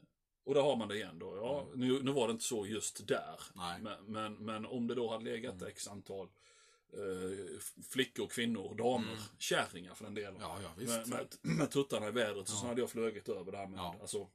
och 0.45 0.55
där 0.55 0.61
har 0.63 0.77
man 0.77 0.89
det 0.89 0.97
igen 0.97 1.19
då. 1.19 1.37
Ja, 1.37 1.67
nu, 1.75 2.03
nu 2.03 2.13
var 2.13 2.27
det 2.29 2.33
inte 2.33 2.45
så 2.45 2.67
just 2.67 3.07
där. 3.07 3.41
Men, 3.81 4.05
men, 4.07 4.35
men 4.35 4.67
om 4.67 4.87
det 4.87 4.95
då 4.95 5.11
hade 5.11 5.25
legat 5.25 5.63
x 5.63 5.89
antal 5.89 6.29
eh, 6.93 7.59
flickor, 7.91 8.27
kvinnor, 8.27 8.75
damer, 8.75 9.19
kärringar 9.39 9.95
för 9.95 10.05
den 10.05 10.15
delen. 10.15 10.37
Ja, 10.41 10.59
ja, 10.63 10.71
med, 10.77 11.09
med, 11.09 11.27
med 11.41 11.71
tuttarna 11.71 12.09
i 12.09 12.11
vädret 12.11 12.49
så, 12.49 12.55
Ja. 12.55 12.61
så 12.61 12.67
hade 12.67 12.81
jag 12.81 12.91
flugit 12.91 13.29
över 13.29 13.53
där 13.53 13.67
med. 13.67 13.79
Ja. 13.79 13.97
Alltså, 14.01 14.29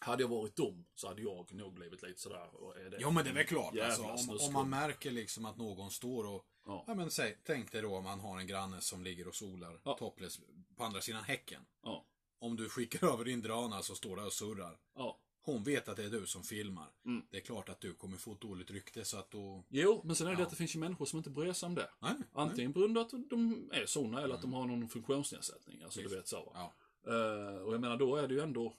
hade 0.00 0.22
jag 0.22 0.28
varit 0.28 0.56
dum 0.56 0.84
så 0.94 1.08
hade 1.08 1.22
jag 1.22 1.54
nog 1.54 1.74
blivit 1.74 2.02
lite 2.02 2.20
sådär. 2.20 2.48
Är 2.86 2.90
det 2.90 2.96
Ja 3.00 3.10
men 3.10 3.24
det 3.24 3.30
är 3.30 3.34
väl 3.34 3.46
klart. 3.46 3.78
Alltså, 3.78 4.02
om, 4.02 4.38
om 4.46 4.52
man 4.52 4.70
märker 4.70 5.10
liksom 5.10 5.44
att 5.44 5.56
någon 5.56 5.90
står 5.90 6.26
och... 6.26 6.44
Ja. 6.66 6.84
Ja. 6.86 6.94
men 6.94 7.10
säg, 7.10 7.38
tänk 7.44 7.72
dig 7.72 7.82
då 7.82 7.96
om 7.96 8.04
man 8.04 8.20
har 8.20 8.38
en 8.38 8.46
granne 8.46 8.80
som 8.80 9.04
ligger 9.04 9.28
och 9.28 9.34
solar 9.34 9.80
Ja. 9.84 9.94
topless 9.98 10.40
på 10.76 10.84
andra 10.84 11.00
sidan 11.00 11.24
häcken. 11.24 11.62
Ja. 11.82 12.04
Om 12.38 12.56
du 12.56 12.68
skickar 12.68 13.08
över 13.12 13.24
din 13.24 13.42
drönare 13.42 13.82
så 13.82 13.94
står 13.94 14.16
där 14.16 14.26
och 14.26 14.32
surrar. 14.32 14.78
Ja. 14.94 15.18
Hon 15.42 15.62
vet 15.62 15.88
att 15.88 15.96
det 15.96 16.04
är 16.04 16.10
du 16.10 16.26
som 16.26 16.42
filmar. 16.42 16.88
Mm. 17.04 17.26
Det 17.30 17.36
är 17.36 17.40
klart 17.40 17.68
att 17.68 17.80
du 17.80 17.94
kommer 17.94 18.16
få 18.16 18.32
ett 18.32 18.40
dåligt 18.40 18.70
rykte 18.70 19.04
så 19.04 19.16
att 19.18 19.30
då... 19.30 19.64
Jo, 19.68 20.00
men 20.04 20.16
sen 20.16 20.26
är 20.26 20.30
det 20.30 20.38
Ja. 20.38 20.44
att 20.44 20.50
det 20.50 20.56
finns 20.56 20.74
ju 20.76 20.78
människor 20.78 21.04
som 21.06 21.16
inte 21.16 21.30
bryr 21.30 21.52
sig 21.52 21.66
om 21.66 21.74
det. 21.74 21.90
Nej, 22.00 22.12
Antingen 22.32 22.72
på 22.72 22.80
grund 22.80 22.98
av 22.98 23.04
att 23.06 23.10
de 23.30 23.70
är 23.72 23.86
såna 23.86 24.22
eller 24.22 24.34
att 24.34 24.42
de 24.42 24.52
har 24.52 24.66
någon 24.66 24.88
funktionsnedsättning. 24.88 25.82
Alltså 25.82 25.98
du 26.00 26.04
Visst. 26.04 26.16
vet 26.16 26.28
så. 26.28 26.52
Ja. 26.54 26.74
Eh, 27.06 27.62
och 27.62 27.74
jag 27.74 27.80
menar 27.80 27.96
då 27.96 28.16
är 28.16 28.28
det 28.28 28.34
ju 28.34 28.40
ändå... 28.40 28.74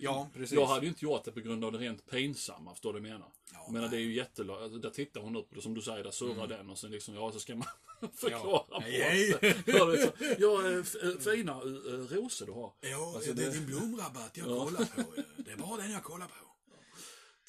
Ja, 0.00 0.30
precis. 0.34 0.52
Jag 0.56 0.66
hade 0.66 0.82
ju 0.86 0.88
inte 0.88 1.04
gjort 1.04 1.24
det 1.24 1.32
på 1.32 1.40
grund 1.40 1.64
av 1.64 1.72
det 1.72 1.78
rent 1.78 2.06
pinsamma, 2.10 2.70
förstår 2.72 2.92
du 2.92 3.00
vad 3.00 3.08
jag 3.08 3.12
menar? 3.12 3.32
Ja, 3.52 3.62
jag 3.66 3.72
menar 3.72 3.88
det 3.88 3.96
nej. 3.96 4.04
är 4.04 4.08
ju 4.08 4.14
jättelångt, 4.14 4.60
alltså, 4.62 4.78
där 4.78 4.90
tittar 4.90 5.20
hon 5.20 5.36
upp 5.36 5.56
och 5.56 5.62
som 5.62 5.74
du 5.74 5.82
säger, 5.82 6.04
där 6.04 6.10
surrar 6.10 6.34
Mm. 6.44 6.48
den 6.48 6.70
och 6.70 6.78
sen 6.78 6.90
liksom, 6.90 7.14
ja 7.14 7.32
så 7.32 7.40
ska 7.40 7.56
man 7.56 7.68
förklara 8.14 8.42
Ja. 8.70 8.80
på 8.80 8.80
Hej, 8.80 9.38
det. 9.40 9.56
Ja, 9.66 9.96
så, 9.96 10.10
ja, 10.38 10.68
eh, 10.70 10.76
eh, 10.78 11.18
fina 11.34 11.52
eh, 11.52 12.16
rosor 12.16 12.46
du 12.46 12.52
har. 12.52 12.72
Ja, 12.80 13.12
Alltså, 13.16 13.32
det 13.32 13.44
är 13.44 13.50
din 13.52 13.66
blomrabatt 13.66 14.36
jag 14.36 14.48
Ja. 14.48 14.64
kollar 14.64 14.84
på. 15.04 15.14
Det 15.44 15.50
är 15.50 15.56
bara 15.56 15.76
den 15.82 15.90
jag 15.92 16.02
kollar 16.02 16.26
på. 16.26 16.32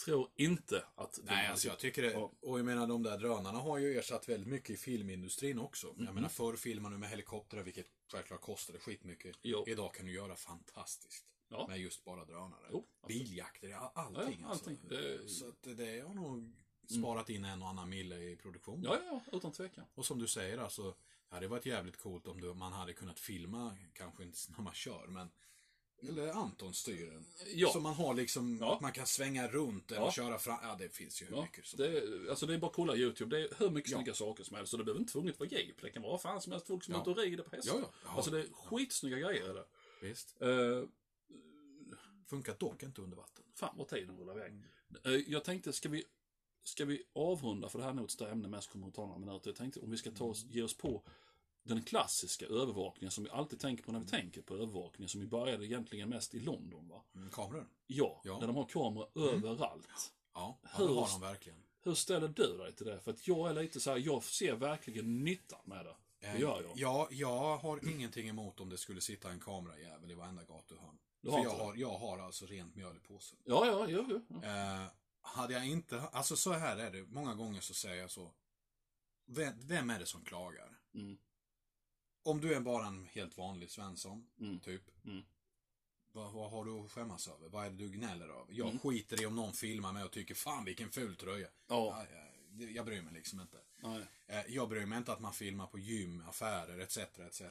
Tror 0.06 0.30
inte 0.36 0.84
att... 0.96 1.20
Nej, 1.24 1.48
alltså 1.48 1.68
jag 1.68 1.80
tycker 1.80 2.02
det. 2.02 2.12
Ja. 2.12 2.32
Och 2.42 2.60
jag 2.60 2.66
menar 2.66 2.88
de 2.88 3.04
där 3.04 3.18
drönarna 3.18 3.60
har 3.60 3.78
ju 3.78 3.98
ersatt 4.00 4.30
väldigt 4.30 4.48
mycket 4.50 4.70
i 4.70 4.78
filmindustrin 4.78 5.60
också. 5.60 5.88
Mm. 5.90 6.06
Jag 6.06 6.16
menar 6.16 6.30
förr 6.30 6.56
filmade 6.56 6.96
du 6.96 7.00
med 7.00 7.10
helikoptrar 7.10 7.64
vilket 7.64 7.86
självklart 8.12 8.42
kostade 8.42 8.80
skitmycket. 8.80 9.36
Jo. 9.42 9.64
Idag 9.68 9.94
kan 9.94 10.06
du 10.06 10.14
göra 10.14 10.36
fantastiskt. 10.36 11.26
Ja. 11.50 11.68
Med 11.68 11.80
just 11.80 12.04
bara 12.06 12.26
drönare. 12.26 12.68
Jo, 12.72 12.88
absolut. 13.02 13.26
Biljakter, 13.28 13.68
ja, 13.68 13.92
allting. 13.96 14.40
Ja, 14.42 14.48
allting. 14.50 14.78
Alltså. 14.82 14.88
Det- 14.90 15.30
Så 15.30 15.48
att 15.50 15.78
det 15.78 16.00
har 16.08 16.14
nog 16.14 16.52
sparat 17.00 17.30
in 17.30 17.46
en 17.46 17.62
och 17.62 17.68
annan 17.70 17.90
mille 17.90 18.18
i 18.20 18.36
produktion. 18.36 18.82
Ja, 18.84 18.98
ja, 19.06 19.22
utan 19.38 19.52
tvekan. 19.52 19.86
Och 19.96 20.06
som 20.06 20.20
du 20.20 20.28
säger 20.28 20.58
alltså, 20.58 20.84
det 21.30 21.36
hade 21.36 21.48
varit 21.48 21.66
jävligt 21.66 21.98
coolt 21.98 22.28
om 22.28 22.58
man 22.58 22.74
hade 22.74 22.94
kunnat 22.94 23.20
filma, 23.20 23.78
kanske 23.94 24.24
inte 24.24 24.38
när 24.58 24.62
man 24.64 24.74
kör, 24.74 25.08
men 25.08 25.30
eller 26.10 26.28
Anton 26.34 26.74
styr 26.74 27.12
den. 27.12 27.26
Ja. 27.54 27.70
Så 27.70 27.80
man 27.80 27.94
har 27.94 28.14
liksom, 28.14 28.58
Ja. 28.62 28.76
att 28.76 28.82
man 28.82 28.92
kan 28.92 29.06
svänga 29.06 29.48
runt 29.48 29.92
eller 29.92 30.02
Ja. 30.02 30.12
köra 30.12 30.40
fram. 30.40 30.60
Ja, 30.62 30.76
det 30.80 30.90
finns 30.90 31.22
ju 31.22 31.26
hur 31.26 31.36
Ja, 31.36 31.42
mycket 31.42 31.66
som 31.66 31.78
det, 31.78 31.88
är- 31.98 32.30
alltså 32.30 32.46
det 32.46 32.54
är 32.54 32.58
bara 32.58 32.68
att 32.68 32.76
kolla 32.76 32.96
YouTube. 32.96 33.38
Det 33.38 33.44
är 33.44 33.54
hur 33.60 33.70
mycket 33.70 33.92
Ja. 33.92 33.98
snygga 33.98 34.14
saker 34.14 34.44
som 34.44 34.56
helst. 34.56 34.72
Så 34.72 34.78
det 34.78 34.84
behöver 34.84 35.00
inte 35.00 35.12
tvunget 35.14 35.40
vara 35.40 35.50
jeep. 35.50 35.82
Det 35.82 35.90
kan 35.90 36.02
vara 36.04 36.18
fan 36.18 36.42
som 36.42 36.52
helst 36.52 36.68
folk 36.68 36.84
som 36.84 36.96
är 36.96 37.02
ute 37.02 37.10
och 37.10 37.18
rider 37.18 37.44
på 37.44 37.56
hästar. 37.56 37.86
Alltså 38.06 38.32
det 38.32 38.40
är 38.40 38.48
skitsnygga 38.54 39.18
grejer 39.20 39.50
är 39.50 39.54
det. 39.54 39.66
Visst. 40.02 40.36
Uh, 40.42 40.84
Funkar 42.30 42.56
dock 42.60 42.84
inte 42.84 43.02
under 43.02 43.18
vatten. 43.18 43.46
fan 43.56 43.78
vad 43.78 43.88
tiden 43.88 44.18
rullar 44.18 44.38
iväg. 44.38 44.52
Mm. 44.52 44.66
Eh, 45.06 45.12
jag 45.28 45.44
tänkte, 45.44 45.74
ska 45.74 45.90
vi, 45.90 46.04
ska 46.64 46.86
vi 46.86 47.04
avrunda, 47.14 47.70
för 47.70 47.78
det 47.80 47.84
här 47.86 47.92
är 47.92 47.96
nog 47.96 48.06
ett 48.06 48.12
större 48.12 48.32
ämne 48.32 48.48
med, 48.48 48.64
så 48.64 48.72
kommer 48.72 48.88
att 48.88 48.94
ta 48.94 49.06
några 49.06 49.20
minuter. 49.20 49.50
Jag 49.50 49.56
tänkte 49.58 49.80
om 49.80 49.92
vi 49.92 49.98
ska 49.98 50.12
ta 50.12 50.26
oss, 50.26 50.44
Mm. 50.44 50.56
ge 50.56 50.62
oss 50.64 50.78
på 50.78 51.04
den 51.64 51.84
klassiska 51.84 52.46
övervakningen 52.46 53.12
som 53.12 53.24
vi 53.24 53.30
alltid 53.30 53.60
tänker 53.60 53.84
på 53.84 53.92
när 53.92 54.00
vi 54.00 54.06
Mm. 54.10 54.22
tänker 54.22 54.42
på 54.42 54.54
övervakningen, 54.56 55.10
som 55.10 55.22
vi 55.22 55.28
började 55.28 55.66
egentligen 55.66 56.10
mest 56.10 56.36
i 56.36 56.40
London 56.40 56.88
va? 56.88 57.04
Mm, 57.16 57.30
kameror? 57.30 57.68
Ja, 57.88 58.22
Ja. 58.24 58.40
där 58.40 58.48
de 58.48 58.56
har 58.56 58.66
kameror 58.66 59.10
överallt. 59.16 59.88
Ja, 60.34 60.60
ja 60.64 60.70
Hur- 60.78 60.88
det 60.88 60.94
har 60.94 61.08
de 61.12 61.22
verkligen. 61.22 61.64
Hur 61.82 61.94
ställer 61.94 62.28
du 62.28 62.58
dig 62.58 62.74
till 62.76 62.86
det? 62.86 63.00
För 63.00 63.12
att 63.12 63.28
jag 63.28 63.50
är 63.50 63.54
lite 63.54 63.80
så 63.80 63.90
här, 63.92 63.98
jag 63.98 64.24
ser 64.24 64.56
verkligen 64.56 65.24
nyttan 65.24 65.60
med 65.66 65.86
det. 65.86 65.96
Det 66.20 66.28
gör 66.40 66.62
jag. 66.62 66.66
Eh, 66.66 66.72
Ja, 66.76 67.08
jag 67.12 67.58
har 67.58 67.90
ingenting 67.90 68.28
emot 68.30 68.60
om 68.60 68.70
det 68.70 68.78
skulle 68.78 69.02
sitta 69.02 69.32
en 69.32 69.40
kamerajävel 69.40 70.12
i 70.12 70.14
varenda 70.14 70.44
gatuhörn. 70.44 70.98
Du 71.22 71.30
För 71.30 71.38
har 71.38 71.44
jag 71.44 71.52
inte 71.54 71.58
det? 71.64 71.66
har, 71.66 71.76
jag 71.76 71.98
har 71.98 72.18
alltså 72.20 72.46
rent 72.46 72.76
mjöl 72.76 72.96
i 72.98 73.00
påsen. 73.00 73.40
Ja, 73.46 73.66
ja, 73.66 73.90
ja. 73.90 74.06
ja. 74.10 74.22
ja. 74.44 74.48
Eh, 74.84 74.88
hade 75.22 75.54
jag 75.54 75.68
inte, 75.68 76.02
alltså 76.02 76.36
så 76.36 76.54
här 76.54 76.78
är 76.78 76.92
det, 76.92 77.04
många 77.04 77.34
gånger 77.36 77.62
så 77.62 77.74
säger 77.74 78.02
jag 78.02 78.12
så. 78.12 78.32
Vem, 79.26 79.54
vem 79.60 79.90
är 79.90 80.00
det 80.00 80.06
som 80.06 80.22
klagar? 80.24 80.78
Mm. 80.94 81.18
Om 82.24 82.42
du 82.42 82.54
är 82.54 82.60
bara 82.60 82.86
en 82.88 83.06
helt 83.06 83.38
vanlig 83.38 83.72
Svensson, 83.72 84.28
Mm. 84.40 84.60
typ. 84.60 85.06
Mm. 85.06 85.24
Vad, 86.12 86.34
vad 86.34 86.52
har 86.52 86.66
du 86.66 86.72
att 86.80 86.92
skämmas 86.92 87.28
över? 87.28 87.50
Vad 87.50 87.66
är 87.66 87.70
det 87.70 87.76
du 87.76 87.90
gnäller 87.90 88.26
över? 88.30 88.46
Jag 88.54 88.68
Mm. 88.68 88.80
skiter 88.80 89.22
i 89.22 89.26
om 89.26 89.36
någon 89.36 89.54
filmar 89.54 89.94
mig 89.94 90.04
och 90.04 90.12
tycker 90.12 90.36
fan 90.36 90.66
vilken 90.66 90.92
ful 90.92 91.16
tröja. 91.16 91.48
Ja. 91.68 92.06
Ja, 92.12 92.26
jag, 92.60 92.72
jag 92.72 92.86
bryr 92.86 93.02
mig 93.02 93.14
liksom 93.14 93.42
inte. 93.42 93.58
Nej. 93.78 94.06
Eh, 94.28 94.42
Jag 94.48 94.70
bryr 94.70 94.86
mig 94.86 94.98
inte 94.98 95.14
att 95.14 95.20
man 95.20 95.34
filmar 95.34 95.68
på 95.68 95.80
gym, 95.80 96.24
affärer 96.30 96.80
etc. 96.80 96.98
etc. 96.98 97.42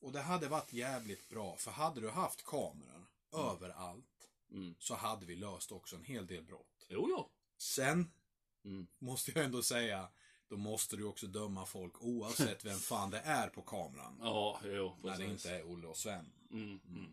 Och 0.00 0.12
det 0.12 0.20
hade 0.20 0.48
varit 0.48 0.72
jävligt 0.72 1.28
bra, 1.28 1.56
för 1.56 1.70
hade 1.70 2.00
du 2.00 2.10
haft 2.10 2.44
kameror 2.44 3.06
överallt 3.32 4.04
Mm. 4.50 4.74
så 4.78 4.94
hade 4.94 5.26
vi 5.26 5.36
löst 5.36 5.72
också 5.72 5.96
en 5.96 6.04
hel 6.04 6.26
del 6.26 6.42
brott. 6.44 6.86
Jo, 6.88 7.08
ja. 7.10 7.30
Sen 7.56 8.10
Mm. 8.64 8.86
måste 8.98 9.30
jag 9.34 9.44
ändå 9.44 9.62
säga, 9.62 10.08
då 10.48 10.56
måste 10.56 10.96
du 10.96 11.04
också 11.04 11.26
döma 11.26 11.66
folk 11.66 12.02
oavsett 12.02 12.64
vem 12.64 12.78
fan 12.78 13.10
det 13.10 13.18
är 13.18 13.48
på 13.48 13.62
kameran. 13.62 14.18
Ja, 14.22 14.60
jo, 14.64 14.96
när 15.02 15.10
precis. 15.10 15.24
det 15.26 15.32
inte 15.32 15.50
är 15.50 15.72
Olle 15.72 15.86
och 15.86 15.96
Sven. 15.96 16.32
Mm. 16.50 16.80
Mm. 16.88 17.12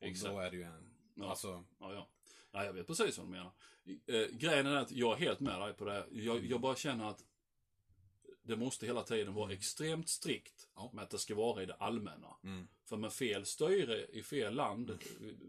Och 0.00 0.06
Exakt. 0.06 0.32
då 0.34 0.40
är 0.40 0.50
det 0.50 0.56
ju 0.56 0.62
en... 0.62 0.90
Ja. 1.14 1.30
Alltså, 1.30 1.64
Ja, 1.78 1.92
ja. 1.92 2.08
ja, 2.52 2.64
jag 2.64 2.72
vet 2.72 2.86
precis 2.86 3.18
vad 3.18 3.26
du 3.26 3.30
menar. 3.30 3.52
Eh, 4.06 4.26
grejen 4.36 4.66
är 4.66 4.76
att 4.76 4.90
jag 4.90 5.12
är 5.12 5.16
helt 5.16 5.40
med 5.40 5.60
dig 5.60 5.72
på 5.72 5.84
det. 5.84 6.06
Jag, 6.10 6.44
jag 6.46 6.60
bara 6.60 6.76
känner 6.76 7.10
att 7.10 7.24
det 8.46 8.56
måste 8.56 8.86
hela 8.86 9.02
tiden 9.02 9.34
vara 9.34 9.52
extremt 9.52 10.08
strikt 10.08 10.68
Ja. 10.76 10.90
med 10.92 11.04
att 11.04 11.10
det 11.10 11.18
ska 11.18 11.34
vara 11.34 11.62
i 11.62 11.66
det 11.66 11.74
allmänna. 11.74 12.36
mm, 12.42 12.68
För 12.84 12.96
med 12.96 13.12
fel 13.12 13.46
styre 13.46 14.06
i 14.06 14.22
fel 14.22 14.54
land, 14.54 14.98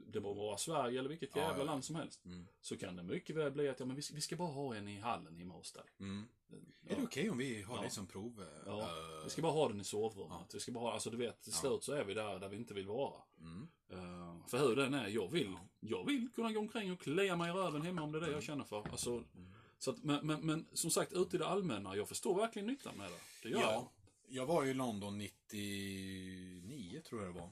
det 0.07 0.19
må 0.19 0.33
vara 0.33 0.57
Sverige 0.57 0.99
eller 0.99 1.09
vilket 1.09 1.35
Ja, 1.35 1.41
jävla 1.41 1.59
ja. 1.59 1.63
land 1.65 1.85
som 1.85 1.95
helst, 1.95 2.25
mm, 2.25 2.47
så 2.61 2.77
kan 2.77 2.95
det 2.95 3.03
mycket 3.03 3.35
väl 3.35 3.51
bli 3.51 3.69
att 3.69 3.79
ja, 3.79 3.85
men 3.85 3.95
vi, 3.95 4.01
ska, 4.01 4.15
vi 4.15 4.21
ska 4.21 4.35
bara 4.35 4.51
ha 4.51 4.75
en 4.75 4.87
i 4.87 4.99
hallen 4.99 5.49
hos 5.51 5.71
dig. 5.71 5.83
mm. 5.99 6.27
Ja. 6.47 6.91
Är 6.91 6.95
det 6.95 7.03
okej 7.03 7.29
om 7.29 7.37
vi 7.37 7.61
har 7.61 7.75
Ja. 7.77 7.81
det 7.83 7.89
som 7.89 8.07
prov? 8.07 8.41
eh, 8.41 8.63
Ja, 8.65 8.81
eh, 8.81 9.23
vi 9.23 9.29
ska 9.29 9.41
bara 9.41 9.51
ha 9.51 9.67
den 9.69 9.81
i 9.81 9.83
sovrummet. 9.83 10.55
Vi 10.55 10.59
ska 10.59 10.71
bara 10.71 10.83
ha, 10.83 10.93
alltså 10.93 11.09
du 11.09 11.17
vet, 11.17 11.41
till 11.41 11.53
slut 11.53 11.83
så 11.83 11.91
är 11.93 12.03
vi 12.03 12.13
där, 12.13 12.39
där 12.39 12.49
vi 12.49 12.57
inte 12.57 12.73
vill 12.73 12.87
vara. 12.87 13.21
mm. 13.39 13.67
Eh, 13.89 14.47
för 14.47 14.57
hur 14.57 14.75
den 14.75 14.93
är, 14.93 15.07
jag 15.07 15.31
vill, 15.31 15.57
jag 15.79 16.05
vill 16.05 16.29
kunna 16.35 16.51
gå 16.51 16.59
omkring 16.59 16.91
och 16.91 17.01
klia 17.01 17.35
mig 17.35 17.49
i 17.49 17.53
röven 17.53 17.81
hemma 17.81 18.01
om 18.01 18.11
det 18.11 18.17
är 18.17 18.21
det 18.21 18.31
jag 18.31 18.43
känner 18.43 18.63
för. 18.63 18.87
Alltså, 18.91 19.09
Mm. 19.09 19.53
Så 19.85 19.91
att, 19.91 20.03
men, 20.03 20.27
men, 20.27 20.45
men 20.45 20.65
som 20.73 20.91
sagt, 20.91 21.13
ute 21.13 21.35
i 21.35 21.39
det 21.39 21.47
allmänna, 21.47 21.95
jag 21.95 22.07
förstår 22.07 22.35
verkligen 22.35 22.67
nyttan 22.67 22.97
med 22.97 23.11
det. 23.11 23.19
Det 23.43 23.49
gör 23.49 23.61
Ja, 23.61 23.91
jag 24.27 24.45
var 24.45 24.63
ju 24.63 24.71
i 24.71 24.73
London 24.73 25.17
99 25.17 27.01
tror 27.01 27.23
jag 27.23 27.33
det 27.33 27.39
var. 27.39 27.49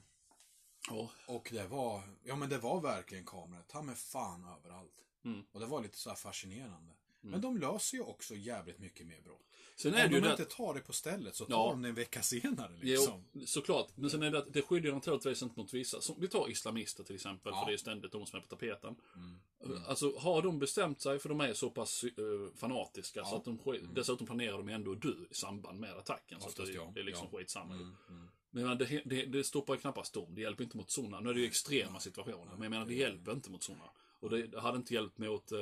Ja. 0.90 1.12
Och 1.28 1.50
det 1.52 1.68
var, 1.68 2.04
ja 2.24 2.36
men 2.36 2.50
det 2.50 2.58
var 2.58 2.82
verkligen 2.82 3.26
kameror, 3.26 3.64
ta 3.68 3.82
med 3.82 3.98
fan 3.98 4.44
överallt. 4.44 4.94
Mm. 5.26 5.44
Och 5.52 5.60
det 5.60 5.66
var 5.66 5.82
lite 5.82 5.98
så 5.98 6.10
här 6.10 6.16
fascinerande. 6.18 6.94
Men 7.22 7.42
de 7.42 7.58
löser 7.58 7.98
ju 7.98 8.04
också 8.04 8.36
jävligt 8.36 8.80
mycket 8.80 9.08
mer 9.08 9.22
brott. 9.22 9.42
Sen 9.76 9.94
Om 9.94 10.00
är 10.00 10.08
det 10.08 10.16
ju 10.16 10.22
de 10.22 10.28
det 10.28 10.32
inte 10.32 10.46
tar 10.46 10.74
det 10.74 10.80
på 10.80 10.94
stället 10.94 11.36
så 11.36 11.46
tar 11.46 11.54
Ja. 11.54 11.70
de 11.70 11.82
det 11.82 11.90
en 11.90 11.96
vecka 11.96 12.22
senare 12.22 12.78
liksom. 12.82 13.24
Jo, 13.34 13.46
såklart. 13.46 13.98
Men 13.98 14.10
sen 14.10 14.24
är 14.24 14.32
det 14.32 14.38
att 14.38 14.54
det 14.54 14.62
skyddar 14.62 14.92
naturligtvis 14.92 15.42
inte 15.42 15.60
mot 15.60 15.74
vissa. 15.74 16.02
Som, 16.02 16.16
vi 16.20 16.28
tar 16.28 16.50
islamister 16.50 17.04
till 17.04 17.16
exempel, 17.16 17.52
Ja. 17.56 17.60
för 17.60 17.72
det 17.72 17.76
är 17.76 17.78
ständigt 17.78 18.12
de 18.12 18.26
som 18.26 18.38
är 18.38 18.42
på 18.42 18.48
tapeten. 18.48 18.96
Mm. 19.16 19.40
Alltså, 19.88 20.18
har 20.18 20.42
de 20.42 20.60
bestämt 20.60 21.02
sig, 21.02 21.20
för 21.20 21.30
de 21.30 21.42
är 21.42 21.54
så 21.54 21.70
pass 21.70 22.04
eh, 22.04 22.56
fanatiska, 22.56 23.24
så 23.26 23.26
Ja. 23.26 23.30
Mm. 23.30 23.58
att 23.58 23.66
de 23.66 23.72
sk- 23.72 23.94
dessutom 23.94 24.28
planerar 24.28 24.58
de 24.58 24.70
ändå 24.70 24.92
att 24.92 25.02
dö 25.02 25.14
i 25.30 25.34
samband 25.34 25.80
med 25.80 25.92
attacken. 25.98 26.40
Så 26.42 26.46
att 26.48 26.52
Oftast 26.52 26.72
det, 26.72 26.76
ja. 26.78 26.92
det 26.96 27.00
är 27.00 27.04
liksom 27.04 27.28
Ja. 27.32 27.38
skitsamma. 27.38 27.74
Mm, 27.74 27.96
mm. 28.10 28.28
Men 28.52 28.78
det, 28.78 29.02
det, 29.06 29.26
det 29.26 29.44
stoppar 29.44 29.74
ju 29.74 29.80
knappast 29.80 30.14
dem. 30.14 30.36
Det 30.36 30.42
hjälper 30.42 30.64
inte 30.64 30.78
mot 30.78 30.92
sådana. 30.92 31.20
Nu 31.20 31.30
är 31.30 31.34
det 31.34 31.40
ju 31.40 31.46
extrema 31.48 32.00
situationer. 32.00 32.52
Men 32.54 32.62
jag 32.62 32.70
menar, 32.70 32.86
det 32.86 32.94
hjälper 32.96 33.32
inte 33.32 33.52
mot 33.52 33.64
sådana. 33.64 33.90
Och 34.20 34.30
det, 34.30 34.60
hade 34.60 34.78
inte 34.78 34.94
hjälpt 34.94 35.18
mot... 35.18 35.52
Eh, 35.52 35.60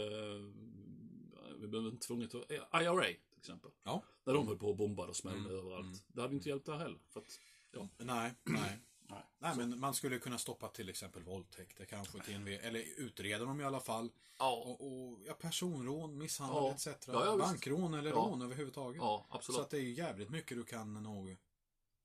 vi 1.60 1.68
behöver 1.68 1.90
inte 1.90 2.08
tvunget 2.08 2.36
att... 2.36 2.52
eh, 2.52 2.82
IRA, 2.82 3.04
till 3.06 3.18
exempel. 3.38 3.72
Ja. 3.84 4.04
När 4.24 4.34
de 4.34 4.48
höll 4.48 4.58
på 4.58 4.68
och 4.70 4.76
bombade 4.76 5.10
och 5.10 5.16
smällde 5.16 5.40
Mm, 5.50 5.58
överallt. 5.58 5.86
mm. 5.86 5.98
Det 6.08 6.22
hade 6.22 6.34
inte 6.36 6.50
hjälpt 6.50 6.66
där 6.66 6.78
heller. 6.78 7.00
För 7.10 7.20
att, 7.20 7.40
ja. 7.72 7.88
Nej, 7.98 8.32
nej. 8.44 8.80
Nej. 9.12 9.24
Nej, 9.40 9.56
men 9.58 9.80
man 9.80 9.94
skulle 9.94 10.20
kunna 10.20 10.38
stoppa 10.38 10.68
till 10.68 10.90
exempel 10.90 11.24
våldtäkter 11.24 11.86
kanske 11.86 12.20
till 12.24 12.36
en, 12.36 12.48
eller 12.48 12.80
utreda 13.00 13.46
dem 13.46 13.62
i 13.62 13.64
alla 13.64 13.80
fall. 13.80 14.12
Ja, 14.40 14.52
Och, 14.66 14.88
och 14.88 15.20
ja, 15.26 15.34
personrån, 15.34 16.18
misshandel 16.18 16.58
Ja. 16.64 16.74
etc. 16.92 17.08
Ja. 17.08 17.38
Bankrån 17.38 17.94
eller 17.94 18.12
rån 18.12 18.42
överhuvudtaget. 18.42 19.00
ja 19.02 19.26
absolut. 19.30 19.56
Så 19.56 19.62
att 19.62 19.70
det 19.70 19.78
är 19.78 19.82
ju 19.82 19.92
jävligt 19.94 20.30
mycket 20.30 20.58
du 20.58 20.64
kan 20.64 20.94
nog 21.04 21.38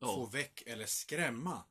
få 0.00 0.26
väck 0.26 0.62
eller 0.66 0.86
skrämma. 0.86 1.64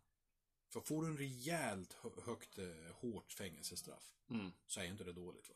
För 0.69 0.81
får 0.81 1.01
du 1.01 1.07
en 1.07 1.17
rejält 1.17 1.93
hö- 1.93 2.21
högt, 2.25 2.57
eh, 2.57 2.65
hårt 2.93 3.31
fängelsestraff 3.33 4.11
Mm. 4.29 4.51
så 4.67 4.79
är 4.79 4.83
ju 4.83 4.91
inte 4.91 5.03
det 5.03 5.13
dåligt. 5.13 5.49
Va? 5.49 5.55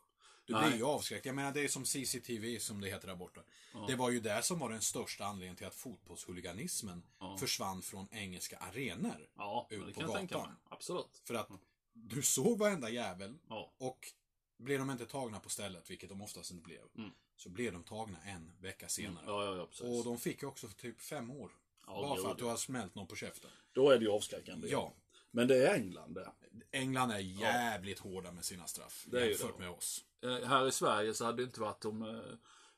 Du 0.49 0.55
Nej. 0.55 0.69
blir 0.69 0.77
ju 0.77 0.85
avskräckt. 0.85 1.25
Jag 1.25 1.35
menar, 1.35 1.51
det 1.51 1.61
är 1.61 1.67
som 1.67 1.85
CCTV 1.85 2.59
som 2.59 2.81
det 2.81 2.87
heter 2.89 3.07
där 3.07 3.15
borta. 3.15 3.41
Ja. 3.73 3.85
Det 3.87 3.95
var 3.95 4.09
ju 4.09 4.19
det 4.19 4.41
som 4.43 4.59
var 4.59 4.69
den 4.69 4.81
största 4.81 5.25
anledningen 5.25 5.55
till 5.55 5.67
att 5.67 5.75
fotbollshuliganismen 5.75 7.03
Ja. 7.19 7.37
försvann 7.37 7.81
från 7.81 8.07
engelska 8.11 8.57
arenor. 8.57 9.29
Ja, 9.35 9.67
ut 9.69 9.85
det 9.87 9.93
på 9.93 9.99
kan 10.13 10.27
gatan. 10.27 10.55
Absolut. 10.69 11.21
För 11.23 11.33
att 11.33 11.49
du 11.93 12.21
såg 12.21 12.57
varenda 12.59 12.89
jävel 12.89 13.37
Ja. 13.49 13.73
och 13.77 14.13
blev 14.57 14.79
de 14.79 14.89
inte 14.91 15.05
tagna 15.05 15.39
på 15.39 15.49
stället, 15.49 15.89
vilket 15.91 16.09
de 16.09 16.21
oftast 16.21 16.51
inte 16.51 16.63
blev, 16.63 16.81
Mm. 16.97 17.11
så 17.35 17.49
blev 17.49 17.73
de 17.73 17.83
tagna 17.83 18.17
en 18.25 18.51
vecka 18.59 18.87
senare. 18.87 19.23
Ja, 19.27 19.55
ja, 19.57 19.65
precis. 19.65 19.81
Och 19.85 20.03
de 20.03 20.17
fick 20.17 20.41
ju 20.41 20.47
också 20.47 20.67
typ 20.67 21.01
fem 21.01 21.31
år. 21.31 21.51
Ja, 21.87 22.01
bara 22.01 22.21
för 22.21 22.31
att 22.31 22.37
du 22.37 22.45
har 22.45 22.57
smält 22.57 22.95
någon 22.95 23.07
på 23.07 23.15
käften. 23.15 23.51
Då 23.73 23.89
är 23.89 23.97
det 23.99 24.05
ju 24.05 24.11
avskräckande. 24.11 24.67
Ja. 24.71 24.93
Men 25.31 25.47
det 25.47 25.67
är 25.67 25.73
England 25.75 26.13
det. 26.15 26.31
England 26.71 27.11
är 27.11 27.19
jävligt 27.19 27.99
hårda 27.99 28.31
med 28.31 28.45
sina 28.45 28.65
straff. 28.67 29.05
Det 29.07 29.25
jämfört 29.27 29.57
det. 29.57 29.63
med 29.63 29.69
oss. 29.69 30.05
Eh, 30.23 30.47
här 30.47 30.67
i 30.67 30.71
Sverige 30.71 31.13
så 31.13 31.25
hade 31.25 31.37
det 31.37 31.43
inte 31.43 31.61
varit 31.61 31.85
om 31.85 32.01
eh, 32.01 32.19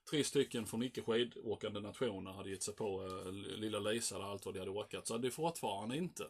tre 0.09 0.23
stycken 0.23 0.65
från 0.65 0.83
icke 0.83 1.01
skidåkande 1.01 1.79
nationer 1.79 2.31
hade 2.31 2.49
gett 2.49 2.63
sig 2.63 2.73
på 2.73 3.03
eh, 3.25 3.31
lilla 3.31 3.79
Lisa 3.79 4.17
där 4.19 4.25
allt 4.25 4.45
vad 4.45 4.53
de 4.55 4.59
hade 4.59 4.71
åkat. 4.71 5.07
Så 5.07 5.13
hade 5.13 5.27
det 5.27 5.31
fortfarande 5.31 5.97
inte. 5.97 6.27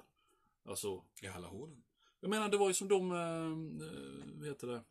Alltså, 0.65 1.03
I 1.21 1.27
alla 1.27 1.47
hålen. 1.47 1.83
jag 2.19 2.29
menar 2.29 2.49
det 2.49 2.57
var 2.57 2.67
ju 2.67 2.73
som 2.73 2.87
de, 2.87 3.11
eh, 3.11 4.47
heter 4.47 4.67
det, 4.67 4.81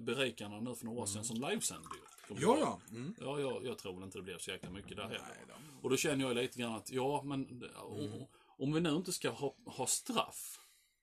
berikarna 0.00 0.60
nu 0.60 0.74
för 0.74 0.84
några 0.84 1.00
år 1.00 1.06
sedan 1.06 1.24
som 1.24 1.36
livesände 1.36 1.88
ju. 1.94 2.36
Ja, 2.40 2.58
ja. 2.60 2.80
Mm. 2.90 3.14
Ja, 3.20 3.40
jag, 3.40 3.66
jag 3.66 3.78
tror 3.78 3.92
väl 3.94 4.02
inte 4.02 4.18
det 4.18 4.22
blev 4.22 4.38
så 4.38 4.50
jäkla 4.50 4.70
mycket 4.70 4.96
där 4.96 5.02
heller. 5.02 5.20
Nej. 5.48 5.56
Och 5.82 5.90
då 5.90 5.96
känner 5.96 6.24
jag 6.24 6.36
lite 6.36 6.58
grann 6.58 6.72
att, 6.74 6.90
ja 6.90 7.22
men 7.24 7.64
o- 7.84 8.28
om 8.58 8.72
vi 8.72 8.80
nu 8.80 8.90
inte 8.90 9.12
ska 9.12 9.30
ha, 9.30 9.54
ha 9.66 9.86
straff 9.86 10.59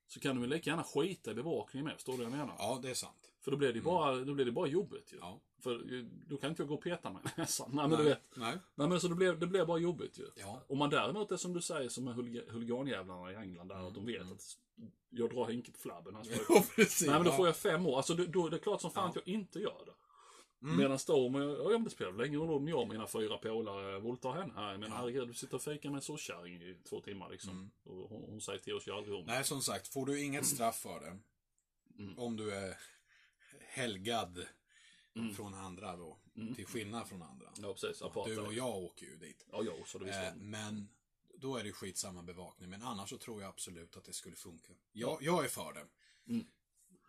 så 0.08 0.20
kan 0.20 0.36
de 0.36 0.42
väl 0.42 0.50
lika 0.50 0.70
gärna 0.70 0.84
skita 0.84 1.32
i 1.32 1.34
bevakningen 1.34 1.86
med, 1.86 1.94
förstår 1.96 2.14
du 2.14 2.18
vad 2.24 2.26
jag 2.32 2.38
menar? 2.38 2.56
ja, 2.60 2.80
det 2.82 2.90
är 2.90 2.94
sant. 2.94 3.32
För 3.42 3.52
då 3.52 3.58
blir 3.58 3.74
det 3.74 3.82
bara, 3.82 4.16
då 4.16 4.34
blir 4.34 4.46
det 4.46 4.52
bara 4.52 4.68
jobbigt 4.68 5.14
ju. 5.14 5.18
Ja. 5.18 5.40
För 5.60 5.94
eh, 6.00 6.04
då 6.28 6.38
kan 6.38 6.50
inte 6.50 6.62
jag 6.62 6.68
gå 6.70 6.76
och 6.76 6.84
peta 6.84 7.12
mig 7.12 7.22
näsan. 7.38 7.70
Nej 7.74 7.88
men 7.88 7.98
du 7.98 8.04
vet. 8.04 8.22
Nej. 8.36 8.58
Nej 8.76 8.88
men 8.88 9.00
så 9.00 9.08
det 9.08 9.16
blir, 9.16 9.34
det 9.34 9.48
blir 9.48 9.66
bara 9.66 9.78
jobbigt 9.78 10.20
ju. 10.20 10.26
Ja. 10.36 10.62
Om 10.68 10.78
man 10.78 10.90
däremot 10.90 11.32
är 11.32 11.38
som 11.38 11.54
du 11.54 11.62
säger 11.62 11.90
som 11.90 12.08
huliga- 12.08 12.52
huliganjävlarna 12.52 13.32
i 13.32 13.36
England 13.36 13.68
där, 13.68 13.88
att 13.88 13.94
de 13.94 14.06
vet 14.06 14.22
att 14.32 14.58
jag 15.10 15.30
drar 15.30 15.46
Henke 15.46 15.72
på 15.72 15.78
flabben. 15.80 16.24
Ska- 16.26 16.36
Ja, 16.54 16.64
precis. 16.76 17.08
Nej 17.08 17.16
men 17.16 17.24
då 17.24 17.32
får 17.32 17.46
jag 17.48 17.56
fem 17.56 17.86
år. 17.86 17.98
Alltså 17.98 18.14
då, 18.14 18.26
då 18.26 18.46
är 18.48 18.52
det 18.52 18.60
klart 18.60 18.82
som 18.82 18.92
fan 18.92 19.04
Ja. 19.04 19.10
att 19.10 19.16
jag 19.16 19.28
inte 19.36 19.60
gör 19.60 19.82
det. 19.86 19.92
Mm. 20.62 20.78
Medan 20.78 21.00
jag, 21.08 21.60
ja 21.60 21.70
men 21.70 21.84
det 21.84 21.90
spelar 21.90 22.12
väl 22.12 22.28
ingen 22.28 22.40
roll 22.40 22.50
om 22.58 22.68
jag 22.68 22.80
och 22.80 22.88
mina 22.88 23.08
fyra 23.08 23.38
polare 23.38 24.00
våldtar 24.00 24.32
henne 24.32 24.54
här. 24.56 24.72
Jag 24.72 24.80
menar 24.80 24.98
herregud, 24.98 25.28
du 25.28 25.34
sitter 25.34 25.56
och 25.56 25.62
fikar 25.62 25.90
med 25.90 25.96
en 25.96 26.02
sockärring 26.02 26.54
i 26.56 26.78
två 26.90 27.02
timmar 27.02 27.30
liksom. 27.30 27.72
Och 27.84 27.96
hon, 28.10 28.24
hon 28.30 28.42
säger 28.42 28.60
till 28.60 28.74
oss, 28.74 28.88
jag 28.88 28.98
aldrig 28.98 29.16
om. 29.16 29.22
Mm. 29.24 29.36
Nej, 29.36 29.44
som 29.44 29.62
sagt, 29.62 29.88
får 29.88 30.06
du 30.06 30.22
inget 30.24 30.46
straff 30.46 30.80
för 30.80 31.00
det, 31.00 31.18
Mm. 32.04 32.20
om 32.20 32.36
du 32.36 32.52
är 32.56 32.78
helgad 33.60 34.46
Mm. 35.16 35.34
från 35.34 35.54
andra 35.54 35.96
då, 35.96 36.18
till 36.56 36.66
skillnad 36.66 37.08
från 37.08 37.22
andra. 37.22 37.54
Ja 37.62 37.74
precis, 37.74 38.00
Du 38.00 38.06
apartheid. 38.06 38.40
och 38.40 38.54
jag 38.54 38.76
åker 38.76 39.06
ju 39.06 39.16
dit. 39.18 39.46
Ja, 39.52 39.62
ja, 39.66 39.74
så 39.86 39.98
det 39.98 40.10
Eh, 40.10 40.24
jag. 40.24 40.38
men 40.38 40.90
då 41.38 41.58
är 41.58 41.64
det 41.64 41.72
skitsamma 41.72 42.24
bevakning. 42.24 42.70
Men 42.70 42.82
annars 42.82 43.10
så 43.10 43.18
tror 43.18 43.42
jag 43.42 43.50
absolut 43.50 43.98
att 43.98 44.06
det 44.06 44.14
skulle 44.14 44.36
funka. 44.36 44.74
Jag, 44.92 45.18
jag 45.22 45.44
är 45.46 45.50
för 45.50 45.74
det. 45.74 45.86
Mm. 46.34 46.46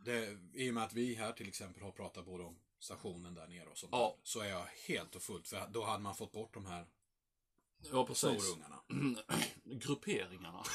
det. 0.04 0.38
I 0.54 0.70
och 0.70 0.74
med 0.74 0.82
att 0.84 0.92
vi 0.92 1.14
här 1.14 1.32
till 1.32 1.48
exempel 1.48 1.82
har 1.82 1.92
pratat 1.92 2.24
både 2.24 2.44
om 2.44 2.58
stationen 2.78 3.34
där 3.34 3.46
nere 3.46 3.68
och 3.68 3.78
sånt 3.78 3.92
Ja. 3.92 4.14
där, 4.16 4.20
Så 4.22 4.40
är 4.40 4.48
jag 4.48 4.66
helt 4.88 5.14
och 5.16 5.22
fullt. 5.22 5.48
För 5.48 5.68
då 5.70 5.84
hade 5.84 6.02
man 6.02 6.14
fått 6.14 6.32
bort 6.32 6.54
de 6.54 6.66
här 6.66 6.86
Ja, 7.92 8.06
precis. 8.06 8.20
snorungarna. 8.44 8.80
Grupperingarna. 9.64 10.62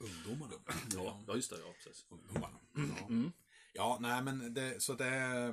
Ungdomarna. 0.00 0.52
Ja, 0.94 1.20
ja, 1.26 1.34
just 1.34 1.50
det. 1.50 1.58
Ja, 1.58 1.72
precis. 1.84 2.06
Ungdomarna. 2.08 2.58
Ja. 2.74 3.06
Mm. 3.08 3.32
ja, 3.72 3.98
nej 4.00 4.22
men 4.22 4.54
det, 4.54 4.82
så 4.82 4.94
det 4.94 5.04
är, 5.06 5.52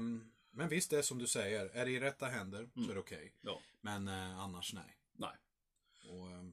Men 0.52 0.70
visst, 0.70 0.90
det 0.90 0.98
är 0.98 1.02
som 1.02 1.18
du 1.18 1.28
säger. 1.28 1.66
Är 1.66 1.86
det 1.86 1.92
i 1.92 2.00
rätta 2.00 2.26
händer 2.28 2.70
så 2.76 2.90
är 2.92 2.94
det 2.94 3.00
okej. 3.00 3.34
Ja. 3.42 3.60
Men 3.82 4.08
eh, 4.08 4.40
annars 4.40 4.74
nej. 4.74 4.98
Nej. 5.14 5.36
Och, 6.10 6.32
eh, 6.32 6.44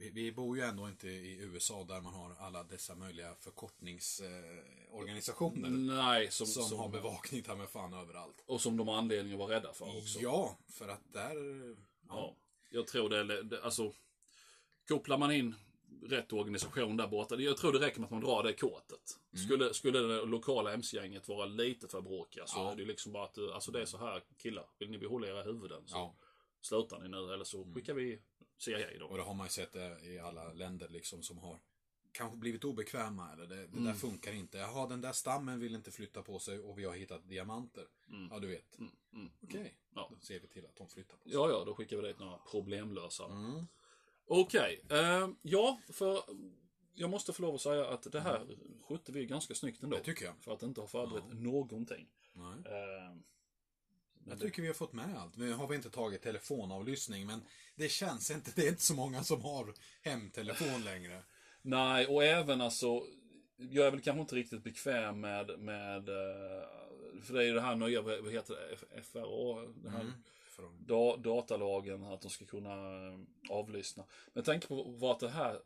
vi, 0.00 0.10
vi 0.10 0.32
bor 0.32 0.56
ju 0.56 0.62
ändå 0.62 0.88
inte 0.88 1.08
i 1.08 1.38
USA 1.40 1.84
där 1.84 2.00
man 2.00 2.14
har 2.14 2.34
alla 2.38 2.64
dessa 2.64 2.94
möjliga 2.94 3.34
förkortningsorganisationer. 3.34 5.70
Nej, 5.70 6.30
som, 6.30 6.46
som, 6.46 6.62
som, 6.62 6.78
har 6.78 6.88
bevakning 6.88 7.42
ta 7.42 7.56
med 7.56 7.68
fan 7.68 7.94
överallt. 7.94 8.44
Och 8.46 8.60
som 8.60 8.76
de 8.76 8.88
har 8.88 8.96
anledning 8.96 9.32
att 9.32 9.38
vara 9.38 9.54
rädda 9.54 9.72
för 9.72 9.98
också. 9.98 10.20
Ja, 10.20 10.58
för 10.68 10.88
att 10.88 11.12
där... 11.12 11.34
Ja, 12.08 12.36
jag 12.70 12.86
tror 12.86 13.08
det, 13.08 13.42
det 13.42 13.64
alltså 13.64 13.92
kopplar 14.88 15.18
man 15.18 15.32
in 15.32 15.54
rätt 16.02 16.32
organisation 16.32 16.96
där 16.96 17.08
borta. 17.08 17.36
Jag 17.36 17.56
tror 17.56 17.72
det 17.72 17.78
räcker 17.78 18.00
med 18.00 18.06
att 18.06 18.10
man 18.10 18.20
drar 18.20 18.42
det 18.42 18.52
kortet. 18.52 19.18
Skulle, 19.44 19.74
skulle 19.74 19.98
det 19.98 20.24
lokala 20.24 20.72
MC-gänget 20.72 21.28
vara 21.28 21.46
lite 21.46 21.88
för 21.88 22.00
bråkiga 22.00 22.46
så 22.46 22.58
Ja. 22.58 22.72
är 22.72 22.76
det 22.76 22.84
liksom 22.84 23.12
bara 23.12 23.24
att, 23.24 23.38
alltså 23.38 23.70
det 23.70 23.82
är 23.82 23.86
så 23.86 23.98
här 23.98 24.22
killar, 24.36 24.66
vill 24.78 24.90
ni 24.90 24.98
behålla 24.98 25.26
era 25.26 25.42
huvuden 25.42 25.82
så 25.86 25.96
Ja, 25.96 26.14
slutar 26.60 26.98
ni 26.98 27.08
nu 27.08 27.34
eller 27.34 27.44
så 27.44 27.64
skickar 27.74 27.94
vi 27.94 28.20
CIA 28.60 28.98
då. 28.98 29.06
och 29.06 29.16
det 29.16 29.22
har 29.22 29.34
man 29.34 29.46
ju 29.46 29.50
sett 29.50 29.72
det 29.72 30.00
i 30.04 30.18
alla 30.18 30.52
länder 30.52 30.88
liksom 30.88 31.22
som 31.22 31.38
har 31.38 31.58
kanske 32.12 32.36
blivit 32.38 32.64
obekväma 32.64 33.32
eller 33.32 33.46
det, 33.46 33.56
det 33.56 33.62
Mm. 33.62 33.84
där 33.84 33.92
funkar 33.92 34.32
inte. 34.32 34.58
Jaha, 34.58 34.86
den 34.88 35.00
där 35.00 35.12
stammen 35.12 35.60
vill 35.60 35.74
inte 35.74 35.90
flytta 35.90 36.22
på 36.22 36.38
sig 36.38 36.58
och 36.58 36.78
vi 36.78 36.84
har 36.84 36.94
hittat 36.94 37.28
diamanter. 37.28 37.84
Ja, 38.30 38.38
du 38.38 38.46
vet. 38.46 38.78
Mm, 38.78 38.92
mm. 39.12 39.30
Okej, 39.42 39.74
Ja. 39.94 40.08
då 40.14 40.20
ser 40.26 40.40
vi 40.40 40.48
till 40.48 40.66
att 40.66 40.76
de 40.76 40.88
flyttar 40.88 41.16
på 41.16 41.22
sig. 41.28 41.32
Ja, 41.32 41.50
ja, 41.50 41.62
då 41.66 41.74
skickar 41.74 41.96
vi 41.96 42.02
dit 42.08 42.18
några 42.18 42.38
problemlösare. 42.38 43.32
Mm. 43.32 43.66
Okej, 44.26 44.80
eh, 44.90 45.28
ja, 45.42 45.80
för 45.92 46.22
jag 46.94 47.10
måste 47.10 47.32
få 47.32 47.42
lov 47.42 47.54
att 47.54 47.60
säga 47.60 47.86
att 47.88 48.12
det 48.12 48.20
här 48.20 48.56
skötte 48.88 49.12
vi 49.12 49.26
ganska 49.26 49.54
snyggt 49.54 49.82
ändå. 49.82 49.96
Det 49.96 50.02
tycker 50.04 50.24
jag. 50.24 50.34
För 50.40 50.52
att 50.52 50.62
inte 50.62 50.80
ha 50.80 50.88
förberett 50.88 51.32
någonting. 51.32 52.08
Nej. 52.32 52.54
Eh, 52.64 53.16
men 54.20 54.30
Jag 54.30 54.40
tycker 54.40 54.62
vi 54.62 54.68
har 54.68 54.74
fått 54.74 54.92
med 54.92 55.18
allt. 55.18 55.36
Nu 55.36 55.52
har 55.52 55.66
vi 55.66 55.76
inte 55.76 55.90
tagit 55.90 56.22
telefonavlyssning, 56.22 57.26
men 57.26 57.42
det 57.76 57.88
känns 57.88 58.30
inte, 58.30 58.50
det 58.54 58.62
är 58.62 58.68
inte 58.68 58.82
så 58.82 58.94
många 58.94 59.24
som 59.24 59.42
har 59.42 59.74
hemtelefon 60.02 60.84
längre. 60.84 61.22
Nej, 61.62 62.06
och 62.06 62.24
även 62.24 62.60
alltså, 62.60 63.02
jag 63.56 63.86
är 63.86 63.90
väl 63.90 64.00
kanske 64.00 64.20
inte 64.20 64.34
riktigt 64.34 64.64
bekväm 64.64 65.20
med, 65.20 65.58
med 65.58 66.08
eh, 66.08 66.64
för 67.22 67.34
det 67.34 67.42
är 67.42 67.46
ju 67.46 67.54
det 67.54 67.60
här 67.60 67.76
nya, 67.76 68.02
vad 68.02 68.32
heter 68.32 68.54
det, 68.54 69.02
FRA, 69.02 69.66
det 69.74 69.90
här 69.90 70.00
Mm. 70.00 70.86
Da, 70.86 71.16
datalagen, 71.16 72.04
att 72.04 72.20
de 72.20 72.30
ska 72.30 72.44
kunna 72.44 72.72
eh, 72.72 73.18
avlyssna. 73.50 74.04
Men 74.32 74.44
tänker 74.44 74.68
på 74.68 74.82
vart 74.82 75.20
det 75.20 75.28
här, 75.28 75.60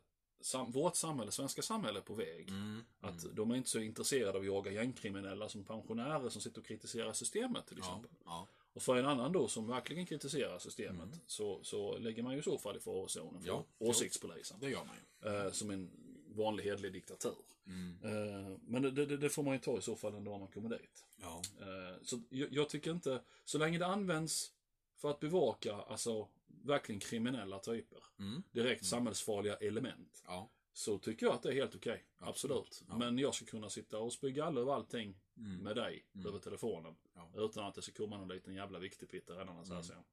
sam, 0.45 0.71
vårt 0.71 0.95
samhälle, 0.95 1.31
svenska 1.31 1.61
samhälle 1.61 2.01
på 2.01 2.13
väg. 2.13 2.49
Mm. 2.49 2.81
Att 3.01 3.25
de 3.35 3.51
är 3.51 3.55
inte 3.55 3.69
så 3.69 3.79
intresserade 3.79 4.29
av 4.37 4.41
att 4.41 4.45
jaga 4.45 4.71
gängkriminella 4.71 5.49
som 5.49 5.63
pensionärer 5.63 6.29
som 6.29 6.41
sitter 6.41 6.59
och 6.61 6.65
kritiserar 6.67 7.13
systemet 7.13 7.67
till 7.67 7.77
Ja, 7.79 7.83
exempel. 7.85 8.11
ja. 8.25 8.47
Och 8.73 8.81
för 8.81 8.95
en 8.95 9.05
annan 9.05 9.31
då 9.31 9.47
som 9.47 9.67
verkligen 9.67 10.05
kritiserar 10.05 10.59
systemet 10.59 11.09
så, 11.27 11.63
så 11.63 11.97
lägger 11.97 12.23
man 12.23 12.33
ju 12.33 12.39
i 12.39 12.43
så 12.43 12.57
fall 12.57 12.77
i 12.77 12.79
farozonen 12.79 13.41
för 13.41 13.49
Mm. 13.49 13.63
Ja, 13.79 13.85
åsiktspolisen. 13.87 14.57
det 14.59 14.69
gör 14.69 14.85
man 14.85 14.95
ju. 14.95 15.37
Eh, 15.45 15.51
som 15.51 15.69
en 15.71 15.91
vanlig 16.35 16.63
hedlig 16.63 16.93
diktatur. 16.93 17.35
Mm. 17.67 17.97
Eh, 18.03 18.57
men 18.67 18.81
det, 18.81 18.91
det, 19.05 19.17
det 19.17 19.29
får 19.29 19.43
man 19.43 19.53
ju 19.53 19.59
ta 19.59 19.77
i 19.77 19.81
så 19.81 19.95
fall 19.95 20.15
ändå 20.15 20.31
om 20.33 20.39
man 20.39 20.49
kommer 20.51 20.69
dit. 20.69 21.05
Ja. 21.21 21.41
Eh, 21.59 21.97
så 22.03 22.21
jag, 22.29 22.47
jag 22.53 22.69
tycker 22.69 22.91
inte, 22.91 23.21
så 23.45 23.57
länge 23.57 23.77
det 23.77 23.85
används 23.85 24.51
för 24.95 25.09
att 25.11 25.19
bevaka 25.19 25.75
alltså 25.75 26.27
verkligen 26.47 26.99
kriminella 26.99 27.59
typer, 27.59 28.03
Mm. 28.19 28.43
direkt 28.51 28.85
samhällsfarliga 28.85 29.55
element, 29.55 30.23
Ja. 30.27 30.49
Så 30.73 30.99
tycker 30.99 31.25
jag 31.25 31.35
att 31.35 31.43
det 31.43 31.49
är 31.49 31.53
helt 31.53 31.75
okej. 31.75 32.05
Absolut. 32.17 32.57
Absolut. 32.57 32.83
Ja. 32.89 32.97
Men 32.97 33.17
jag 33.17 33.35
ska 33.35 33.45
kunna 33.45 33.69
sitta 33.69 33.99
och 33.99 34.13
spy 34.13 34.31
galler 34.31 34.61
över 34.61 34.73
allting 34.73 35.15
Mm. 35.37 35.57
med 35.57 35.75
dig 35.75 36.05
över 36.27 36.39
telefonen. 36.39 36.95
Ja. 37.13 37.31
Utan 37.35 37.65
att 37.65 37.75
det 37.75 37.81
ska 37.81 37.91
komma 37.91 38.17
någon 38.17 38.27
liten 38.27 38.53
jävla 38.55 38.79
viktig 38.79 39.09
pitta 39.09 39.33
redan 39.33 39.65
så 39.65 39.73
här 39.73 39.79
Mm. 39.81 39.83
sen. 39.83 40.03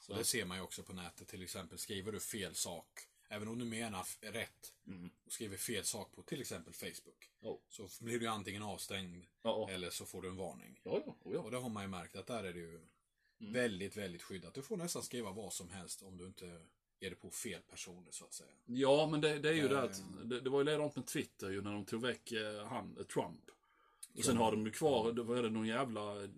Så, 0.00 0.12
Och 0.12 0.18
det 0.18 0.24
ser 0.24 0.44
man 0.44 0.56
ju 0.56 0.62
också 0.62 0.82
på 0.82 0.92
nätet. 0.92 1.28
Till 1.28 1.42
exempel 1.42 1.78
skriver 1.78 2.12
du 2.12 2.20
fel 2.20 2.54
sak, 2.54 2.88
även 3.28 3.48
om 3.48 3.58
du 3.58 3.64
menar 3.64 4.06
rätt, 4.20 4.74
Mm. 4.86 5.10
och 5.26 5.32
skriver 5.32 5.56
fel 5.56 5.84
sak 5.84 6.12
på 6.12 6.22
till 6.22 6.40
exempel 6.40 6.72
Facebook. 6.72 7.30
Ja. 7.40 7.58
Så 7.68 7.88
blir 8.00 8.18
du 8.20 8.26
antingen 8.26 8.62
avstängd 8.62 9.26
ja. 9.42 9.68
eller 9.70 9.90
så 9.90 10.04
får 10.06 10.22
du 10.22 10.28
en 10.28 10.36
varning. 10.36 10.80
Oh. 10.84 11.14
Och 11.22 11.50
det 11.50 11.58
har 11.58 11.68
man 11.68 11.82
ju 11.82 11.88
märkt 11.88 12.16
att 12.16 12.26
där 12.26 12.44
är 12.44 12.52
det 12.52 12.58
ju 12.60 12.80
Mm. 13.40 13.52
väldigt, 13.52 13.96
väldigt 13.96 14.22
skyddat. 14.22 14.54
Du 14.54 14.62
får 14.62 14.76
nästan 14.76 15.02
skriva 15.02 15.30
vad 15.30 15.52
som 15.52 15.70
helst 15.70 16.02
om 16.02 16.16
du 16.16 16.26
inte 16.26 16.60
ger 17.00 17.10
det 17.10 17.16
på 17.16 17.30
fel 17.30 17.60
personer 17.70 18.10
så 18.10 18.24
att 18.24 18.32
säga. 18.34 18.50
Ja, 18.66 19.08
men 19.10 19.20
det, 19.20 19.38
det 19.38 19.48
är 19.48 19.52
ju 19.52 19.64
Eh. 19.64 19.68
det 19.70 19.82
att 19.82 20.02
det, 20.24 20.40
det 20.40 20.50
var 20.50 20.58
ju 20.60 20.64
likadant 20.64 20.96
med 20.96 21.06
Twitter 21.06 21.50
ju 21.50 21.62
när 21.62 21.72
de 21.72 21.84
tog 21.84 22.02
väck 22.02 22.32
eh, 22.32 22.66
han, 22.66 22.96
eh, 22.98 23.04
Trump. 23.04 23.50
Och 24.18 24.24
sen 24.24 24.36
har 24.36 24.50
de 24.50 24.66
ju 24.66 24.72
kvar, 24.72 25.12
det 25.12 25.22
var 25.22 25.42
det 25.42 25.50
någon 25.50 25.66
jävla 25.66 26.22
eh, 26.22 26.30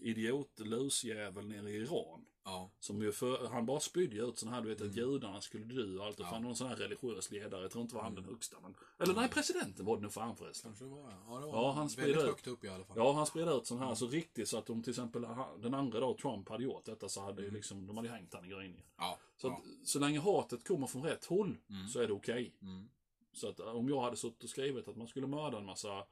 idiot 0.00 0.58
lusjävel 0.58 1.48
nere 1.48 1.70
i 1.70 1.74
Iran. 1.76 2.26
Ja, 2.50 2.70
Som 2.80 3.02
ju 3.02 3.12
för, 3.12 3.48
han 3.48 3.66
bara 3.66 3.80
spydde 3.80 4.16
ut 4.16 4.38
sån 4.38 4.48
här, 4.48 4.62
du 4.62 4.68
vet 4.68 4.80
att 4.82 4.96
judarna 4.96 5.40
skulle 5.40 5.64
dö 5.64 5.98
och 5.98 6.06
allt. 6.06 6.20
Och 6.20 6.26
Ja. 6.26 6.30
fan 6.30 6.42
någon 6.42 6.56
sån 6.56 6.66
här 6.68 6.76
religiös 6.76 7.30
ledare, 7.30 7.62
jag 7.62 7.70
tror 7.70 7.82
inte 7.82 7.94
var 7.94 8.02
han 8.02 8.14
den 8.14 8.24
högsta. 8.24 8.56
Men, 8.62 8.74
eller 8.98 9.14
nej, 9.14 9.28
presidenten 9.28 9.86
var 9.86 9.96
det 9.96 10.02
nog 10.02 10.12
fan 10.12 10.36
förresten. 10.36 10.70
kanske 10.70 10.84
det 10.84 10.90
var 10.90 10.98
ja. 11.28 11.34
det 11.40 11.46
var 11.46 11.52
Ja, 11.52 11.66
han 11.72 11.76
väldigt 11.76 11.92
sprider 11.92 12.20
ut. 12.20 12.26
högt 12.26 12.46
upp 12.46 12.64
i 12.64 12.68
alla 12.68 12.84
fall. 12.84 12.96
Ja, 12.98 13.12
han 13.12 13.26
spred 13.26 13.48
ut 13.48 13.66
sån 13.66 13.78
här 13.78 13.94
så 13.94 14.06
riktigt 14.06 14.48
så 14.48 14.58
att 14.58 14.70
om 14.70 14.82
till 14.82 14.90
exempel 14.90 15.24
han- 15.24 15.60
den 15.60 15.74
andra 15.74 16.00
då, 16.00 16.14
Trump, 16.16 16.48
hade 16.48 16.64
gjort 16.64 16.84
detta 16.84 17.08
så 17.08 17.20
hade 17.20 17.42
ju 17.42 17.50
liksom, 17.50 17.86
de 17.86 17.96
hade 17.96 18.08
hängt 18.08 18.34
han 18.34 18.44
i 18.44 18.48
gryningen. 18.48 18.86
Ja, 18.98 19.18
Så 19.36 19.48
att, 19.48 19.58
så 19.84 19.98
länge 19.98 20.20
hatet 20.20 20.68
kommer 20.68 20.86
från 20.86 21.02
rätt 21.02 21.24
håll 21.24 21.56
Mm. 21.70 21.88
så 21.88 22.00
är 22.00 22.06
det 22.06 22.12
okej. 22.12 22.54
Mm. 22.62 22.88
Så 23.32 23.48
att 23.48 23.60
om 23.60 23.88
jag 23.88 24.00
hade 24.00 24.16
suttit 24.16 24.44
och 24.44 24.50
skrivit 24.50 24.88
att 24.88 24.96
man 24.96 25.06
skulle 25.08 25.26
mörda 25.26 25.58
en 25.58 25.64
massa 25.66 26.04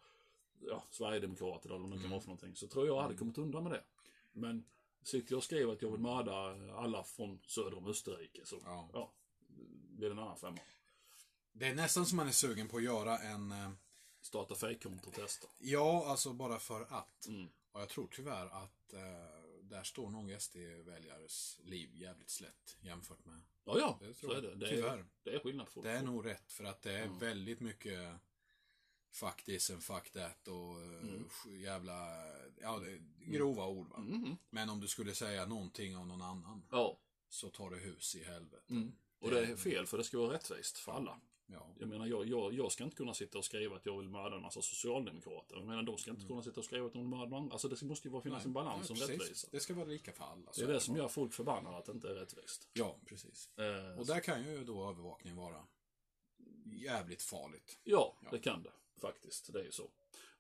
ja, 0.60 0.82
Sverigedemokrater 0.90 1.68
eller 1.70 1.78
vad 1.78 1.90
det 1.90 1.96
nu 1.96 2.02
kan 2.02 2.10
vara 2.10 2.20
för 2.20 2.28
någonting. 2.28 2.56
Så 2.56 2.66
tror 2.66 2.86
jag 2.86 2.96
jag 2.96 3.02
hade 3.02 3.14
kommit 3.14 3.38
undan 3.38 3.62
med 3.62 3.72
det. 3.72 3.82
Men 4.32 4.64
sitter 5.08 5.32
jag 5.32 5.36
och 5.38 5.44
skriver 5.44 5.72
att 5.72 5.82
jag 5.82 5.90
vill 5.90 6.00
mörda 6.00 6.34
alla 6.74 7.04
från 7.04 7.40
söder 7.46 7.76
om 7.78 7.86
Österrike 7.86 8.40
så 8.46 8.60
Ja. 8.64 8.90
ja, 8.92 9.12
det 9.98 10.06
en 10.06 10.18
annan 10.18 10.36
femma. 10.36 10.58
Det 11.52 11.66
är 11.66 11.74
nästan 11.74 12.06
som 12.06 12.16
man 12.16 12.28
är 12.28 12.32
sugen 12.32 12.68
på 12.68 12.76
att 12.76 12.82
göra 12.82 13.18
en... 13.18 13.52
eh, 13.52 13.70
Starta 14.20 14.54
fejkkonto 14.54 15.08
och 15.08 15.14
testa. 15.14 15.48
Ja, 15.58 16.06
alltså 16.06 16.32
bara 16.32 16.58
för 16.58 16.80
att. 16.82 17.26
Mm. 17.26 17.48
Och 17.72 17.80
jag 17.80 17.88
tror 17.88 18.08
tyvärr 18.10 18.46
att 18.46 18.92
eh, 18.92 19.00
där 19.62 19.82
står 19.82 20.10
nog 20.10 20.30
SD-väljares 20.40 21.60
liv 21.64 21.90
jävligt 21.94 22.30
slätt 22.30 22.76
jämfört 22.80 23.24
med... 23.24 23.40
Ja, 23.64 23.78
ja, 23.78 23.98
Det 24.00 24.14
så 24.14 24.32
är 24.32 24.42
det. 24.42 24.54
Det 24.54 24.68
Tyvärr. 24.68 24.98
är, 24.98 25.04
det 25.22 25.30
är 25.34 25.38
skillnad. 25.38 25.68
Folk. 25.68 25.86
Det 25.86 25.92
är 25.92 26.02
nog 26.02 26.26
rätt 26.26 26.52
för 26.52 26.64
att 26.64 26.82
det 26.82 26.92
är 26.92 27.04
Mm. 27.06 27.18
väldigt 27.18 27.60
mycket 27.60 28.14
fuck 29.18 29.44
this 29.44 29.70
and 29.70 29.82
fuck 29.82 30.10
that 30.10 30.48
och 30.48 30.80
eh, 30.82 30.88
Mm. 31.02 31.24
jävla 31.62 32.08
ja, 32.60 32.80
grova 33.18 33.66
ord. 33.66 33.88
Va? 33.88 33.96
Mm. 33.96 34.36
Men 34.50 34.70
om 34.70 34.80
du 34.80 34.88
skulle 34.88 35.14
säga 35.14 35.46
någonting 35.46 35.96
om 35.96 36.08
någon 36.08 36.22
annan 36.22 36.62
Ja, 36.70 36.98
så 37.28 37.48
tar 37.50 37.70
det 37.70 37.76
hus 37.76 38.14
i 38.14 38.24
helvete. 38.24 38.64
mm. 38.70 38.92
och 39.20 39.30
det 39.30 39.40
är 39.40 39.56
fel 39.56 39.86
för 39.86 39.98
det 39.98 40.04
ska 40.04 40.18
vara 40.18 40.32
rättvist 40.34 40.78
för 40.78 40.92
alla. 40.92 41.20
Ja. 41.50 41.74
Jag 41.78 41.88
menar, 41.88 42.06
jag, 42.06 42.26
jag, 42.28 42.52
jag 42.54 42.72
ska 42.72 42.84
inte 42.84 42.96
kunna 42.96 43.14
sitta 43.14 43.38
och 43.38 43.44
skriva 43.44 43.76
att 43.76 43.86
jag 43.86 43.98
vill 43.98 44.08
mörda 44.08 44.36
en 44.36 44.42
massa 44.42 44.62
socialdemokrater. 44.62 45.56
Jag 45.56 45.66
menar, 45.66 45.82
de 45.82 45.98
ska 45.98 46.10
inte 46.10 46.26
kunna 46.26 46.42
sitta 46.42 46.60
och 46.60 46.64
skriva 46.64 46.86
att 46.86 46.92
de 46.92 46.98
vill 46.98 47.08
mörda 47.08 47.36
andra. 47.36 47.52
Alltså 47.52 47.68
det 47.68 47.82
måste 47.82 48.08
ju 48.08 48.12
vara 48.12 48.22
finnas 48.22 48.44
en 48.44 48.52
balans 48.52 48.90
och 48.90 48.96
Mm. 48.96 49.08
Nej, 49.08 49.18
rättvisa. 49.18 49.48
Det 49.50 49.60
ska 49.60 49.74
vara 49.74 49.86
lika 49.86 50.12
för 50.12 50.24
alla. 50.24 50.50
Det 50.56 50.62
är 50.62 50.66
det 50.66 50.80
som 50.80 50.96
gör 50.96 51.08
folk 51.08 51.32
förbannade 51.32 51.76
att 51.76 51.84
det 51.84 51.92
inte 51.92 52.08
är 52.10 52.14
rättvist. 52.14 52.68
Ja, 52.72 52.96
precis. 53.06 53.58
Eh, 53.58 53.98
Och 53.98 54.06
där 54.06 54.20
kan 54.20 54.44
ju 54.44 54.64
då 54.64 54.90
övervakning 54.90 55.36
vara 55.36 55.64
jävligt 56.64 57.22
farligt. 57.22 57.78
ja, 57.84 58.16
Ja. 58.24 58.28
det 58.30 58.38
kan 58.38 58.62
det 58.62 58.72
faktiskt. 58.98 59.52
Det 59.52 59.60
är 59.60 59.64
ju 59.64 59.70
så. 59.72 59.90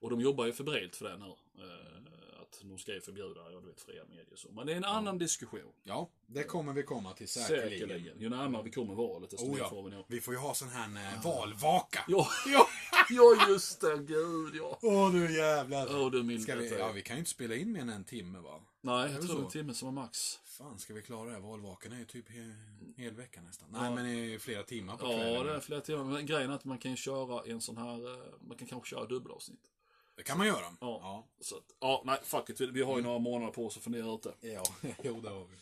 Och 0.00 0.10
de 0.10 0.20
jobbar 0.20 0.46
ju 0.46 0.52
febrilt 0.52 0.96
för 0.96 1.08
det 1.08 1.16
nu. 1.16 1.24
Eh, 1.64 2.42
att 2.42 2.60
de 2.62 2.78
ska 2.78 2.94
ju 2.94 3.00
förbjuda, 3.00 3.40
ja 3.52 3.60
du 3.60 3.66
vet, 3.66 3.80
fria 3.80 4.04
medier 4.04 4.36
så. 4.36 4.52
Men 4.52 4.66
det 4.66 4.72
är 4.72 4.76
en 4.76 4.84
annan 4.84 5.18
diskussion. 5.18 5.72
Ja, 5.82 6.10
det 6.26 6.44
kommer 6.44 6.72
vi 6.72 6.82
komma 6.82 7.12
till 7.12 7.28
säkerligen. 7.28 7.70
Säkerligen. 7.88 8.20
Ju 8.20 8.28
närmare 8.28 8.62
vi 8.62 8.70
kommer 8.70 8.94
valet, 8.94 9.30
desto 9.30 9.46
Oh, 9.46 9.50
mer 9.52 9.58
ja. 9.58 9.68
får 9.70 9.82
vi 9.82 9.90
nog. 9.90 10.04
Vi 10.08 10.20
får 10.20 10.34
ju 10.34 10.40
ha 10.40 10.54
sån 10.54 10.68
här 10.68 11.14
eh, 11.14 11.24
valvaka. 11.24 12.04
Ja, 12.08 12.28
Ja. 12.46 12.68
ja 13.10 13.46
just 13.48 13.80
det, 13.80 13.96
gud 13.96 14.54
ja. 14.54 14.78
Åh 14.82 15.12
du 15.12 15.36
jävlar. 15.36 15.86
Åh 16.00 16.10
du 16.10 16.38
Ska 16.40 16.56
vi, 16.56 16.78
ja, 16.78 16.92
vi 16.92 17.02
kan 17.02 17.16
ju 17.16 17.18
inte 17.18 17.30
spela 17.30 17.54
in 17.54 17.72
mer 17.72 17.80
än 17.80 17.88
en 17.88 18.04
timme 18.04 18.38
va? 18.38 18.60
Nej, 18.80 18.94
Är 19.08 19.12
jag 19.12 19.20
det 19.22 19.26
tror 19.26 19.36
så? 19.36 19.42
en 19.44 19.48
timme 19.50 19.74
som 19.74 19.86
var 19.94 20.02
max. 20.02 20.38
Fan, 20.44 20.78
ska 20.78 20.94
vi 20.94 21.02
klara 21.02 21.24
det 21.28 21.32
här? 21.32 21.40
Valvakan 21.40 21.92
är 21.92 21.98
ju 21.98 22.04
typ 22.04 22.28
he, 22.30 22.54
hel 22.96 23.14
vecka 23.14 23.40
nästan. 23.42 23.68
Nej, 23.72 23.84
Ja. 23.84 23.94
men 23.94 24.06
i 24.06 24.38
flera 24.38 24.62
timmar 24.62 24.96
på 24.96 25.06
Ja, 25.06 25.12
kvällen. 25.12 25.46
det 25.46 25.52
är 25.54 25.60
flera 25.60 25.80
timmar. 25.80 26.04
Men 26.04 26.26
grejen 26.26 26.50
är 26.50 26.54
att 26.54 26.64
man 26.64 26.78
kan 26.78 26.90
ju 26.90 26.96
köra 26.96 27.42
en 27.52 27.60
sån 27.60 27.76
här, 27.76 28.14
eh, 28.14 28.24
man 28.40 28.56
kan 28.56 28.68
kanske 28.68 28.90
köra 28.90 29.06
dubbelavsnitt. 29.06 29.70
Det 30.16 30.22
kan 30.22 30.38
man 30.38 30.46
göra. 30.46 30.64
Ja. 30.80 30.98
Ja, 31.02 31.28
Så 31.40 31.56
att, 31.56 31.64
ja, 31.80 32.02
nej, 32.06 32.18
fuck 32.22 32.50
it. 32.50 32.60
Vi- 32.60 32.82
har 32.82 32.96
ju 32.96 33.02
några 33.04 33.18
månader 33.18 33.52
på 33.52 33.66
oss 33.66 33.76
att 33.76 33.82
fundera 33.84 34.14
ut 34.14 34.22
det. 34.22 34.48
ja. 34.48 34.62
jo 35.02 35.20
det 35.20 35.28
har 35.28 35.44
vi. 35.44 35.54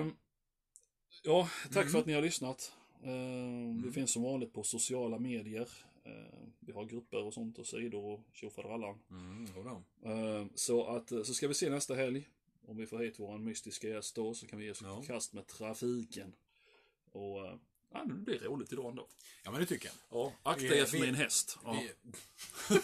Ehm, 0.00 0.14
ja, 1.22 1.48
tack 1.64 1.76
Mm. 1.76 1.88
för 1.92 1.98
att 1.98 2.06
ni 2.06 2.12
har 2.12 2.22
lyssnat. 2.22 2.72
Ehm, 3.02 3.82
Vi 3.82 3.92
finns 3.92 4.12
som 4.12 4.22
vanligt 4.22 4.52
på 4.52 4.62
sociala 4.62 5.18
medier. 5.18 5.68
Ehm, 6.04 6.52
vi 6.60 6.72
har 6.72 6.84
grupper 6.84 7.22
och 7.22 7.34
sånt 7.34 7.58
och 7.58 7.66
sidor 7.66 8.04
och 8.04 8.20
tjofaderallan. 8.32 8.98
Mm. 9.10 9.46
Ehm, 10.04 10.50
så 10.54 10.86
att, 10.86 11.12
eh, 11.12 11.22
så 11.22 11.34
ska 11.34 11.48
vi 11.48 11.54
se 11.54 11.70
nästa 11.70 11.94
helg. 11.94 12.28
Om 12.66 12.76
vi 12.76 12.86
får 12.86 12.98
hit 12.98 13.18
vår 13.18 13.38
mystiska 13.38 13.88
gäst 13.88 14.14
då 14.14 14.34
så 14.34 14.46
kan 14.46 14.58
vi 14.58 14.64
ge 14.64 14.70
oss 14.70 14.82
Ja. 14.82 15.02
kast 15.06 15.32
med 15.32 15.46
trafiken. 15.46 16.34
Och 17.12 17.46
eh, 17.46 17.56
ja, 17.92 18.04
det 18.04 18.14
blir 18.14 18.38
roligt 18.38 18.72
idag 18.72 18.90
ändå. 18.90 19.08
Ja, 19.44 19.50
men 19.50 19.60
det 19.60 19.66
tycker 19.66 19.86
jag. 19.86 19.94
Ja, 20.20 20.32
akta 20.42 20.64
er 20.64 20.84
för 20.84 20.98
min 20.98 21.14
häst. 21.14 21.58
Ja, 21.64 21.72
Vi... 21.82 21.90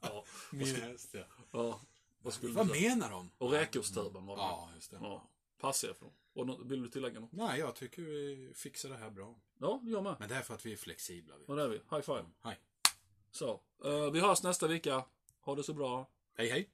ja, 0.00 0.24
Min 0.52 0.74
häst, 0.76 1.08
ja. 1.12 1.24
ja. 1.50 1.80
Vad 2.22 2.32
skulle 2.34 2.52
Vad 2.52 2.70
menar 2.70 3.10
de? 3.10 3.30
Och 3.38 3.50
räkosttuben 3.50 4.26
var 4.26 4.36
det. 4.36 4.42
Ja, 4.42 4.70
just 4.74 4.90
det. 4.90 4.98
Ja. 5.02 5.28
Passa 5.60 5.88
er 5.88 5.92
för 5.92 6.04
dem. 6.04 6.14
Och 6.32 6.70
vill 6.72 6.82
du 6.82 6.88
tillägga 6.88 7.20
något? 7.20 7.32
Nej, 7.32 7.60
jag 7.60 7.74
tycker 7.74 8.02
vi 8.02 8.52
fixar 8.54 8.88
det 8.88 8.96
här 8.96 9.10
bra. 9.10 9.34
Ja, 9.62 9.80
jag 9.84 10.02
med. 10.02 10.16
Men 10.18 10.28
det 10.28 10.34
är 10.34 10.42
för 10.42 10.54
att 10.54 10.66
vi 10.66 10.72
är 10.72 10.76
flexibla. 10.76 11.34
Vi. 11.38 11.44
Och 11.46 11.56
där 11.56 11.64
är 11.64 11.68
vi. 11.68 11.76
High 11.90 12.00
five. 12.00 12.24
Hej. 12.42 12.58
Så, 13.30 13.60
eh, 13.84 14.10
vi 14.12 14.20
hörs 14.20 14.42
nästa 14.42 14.66
vecka. 14.66 15.04
Ha 15.40 15.54
det 15.54 15.62
så 15.62 15.74
bra. 15.74 16.10
Hej, 16.36 16.48
hej. 16.48 16.70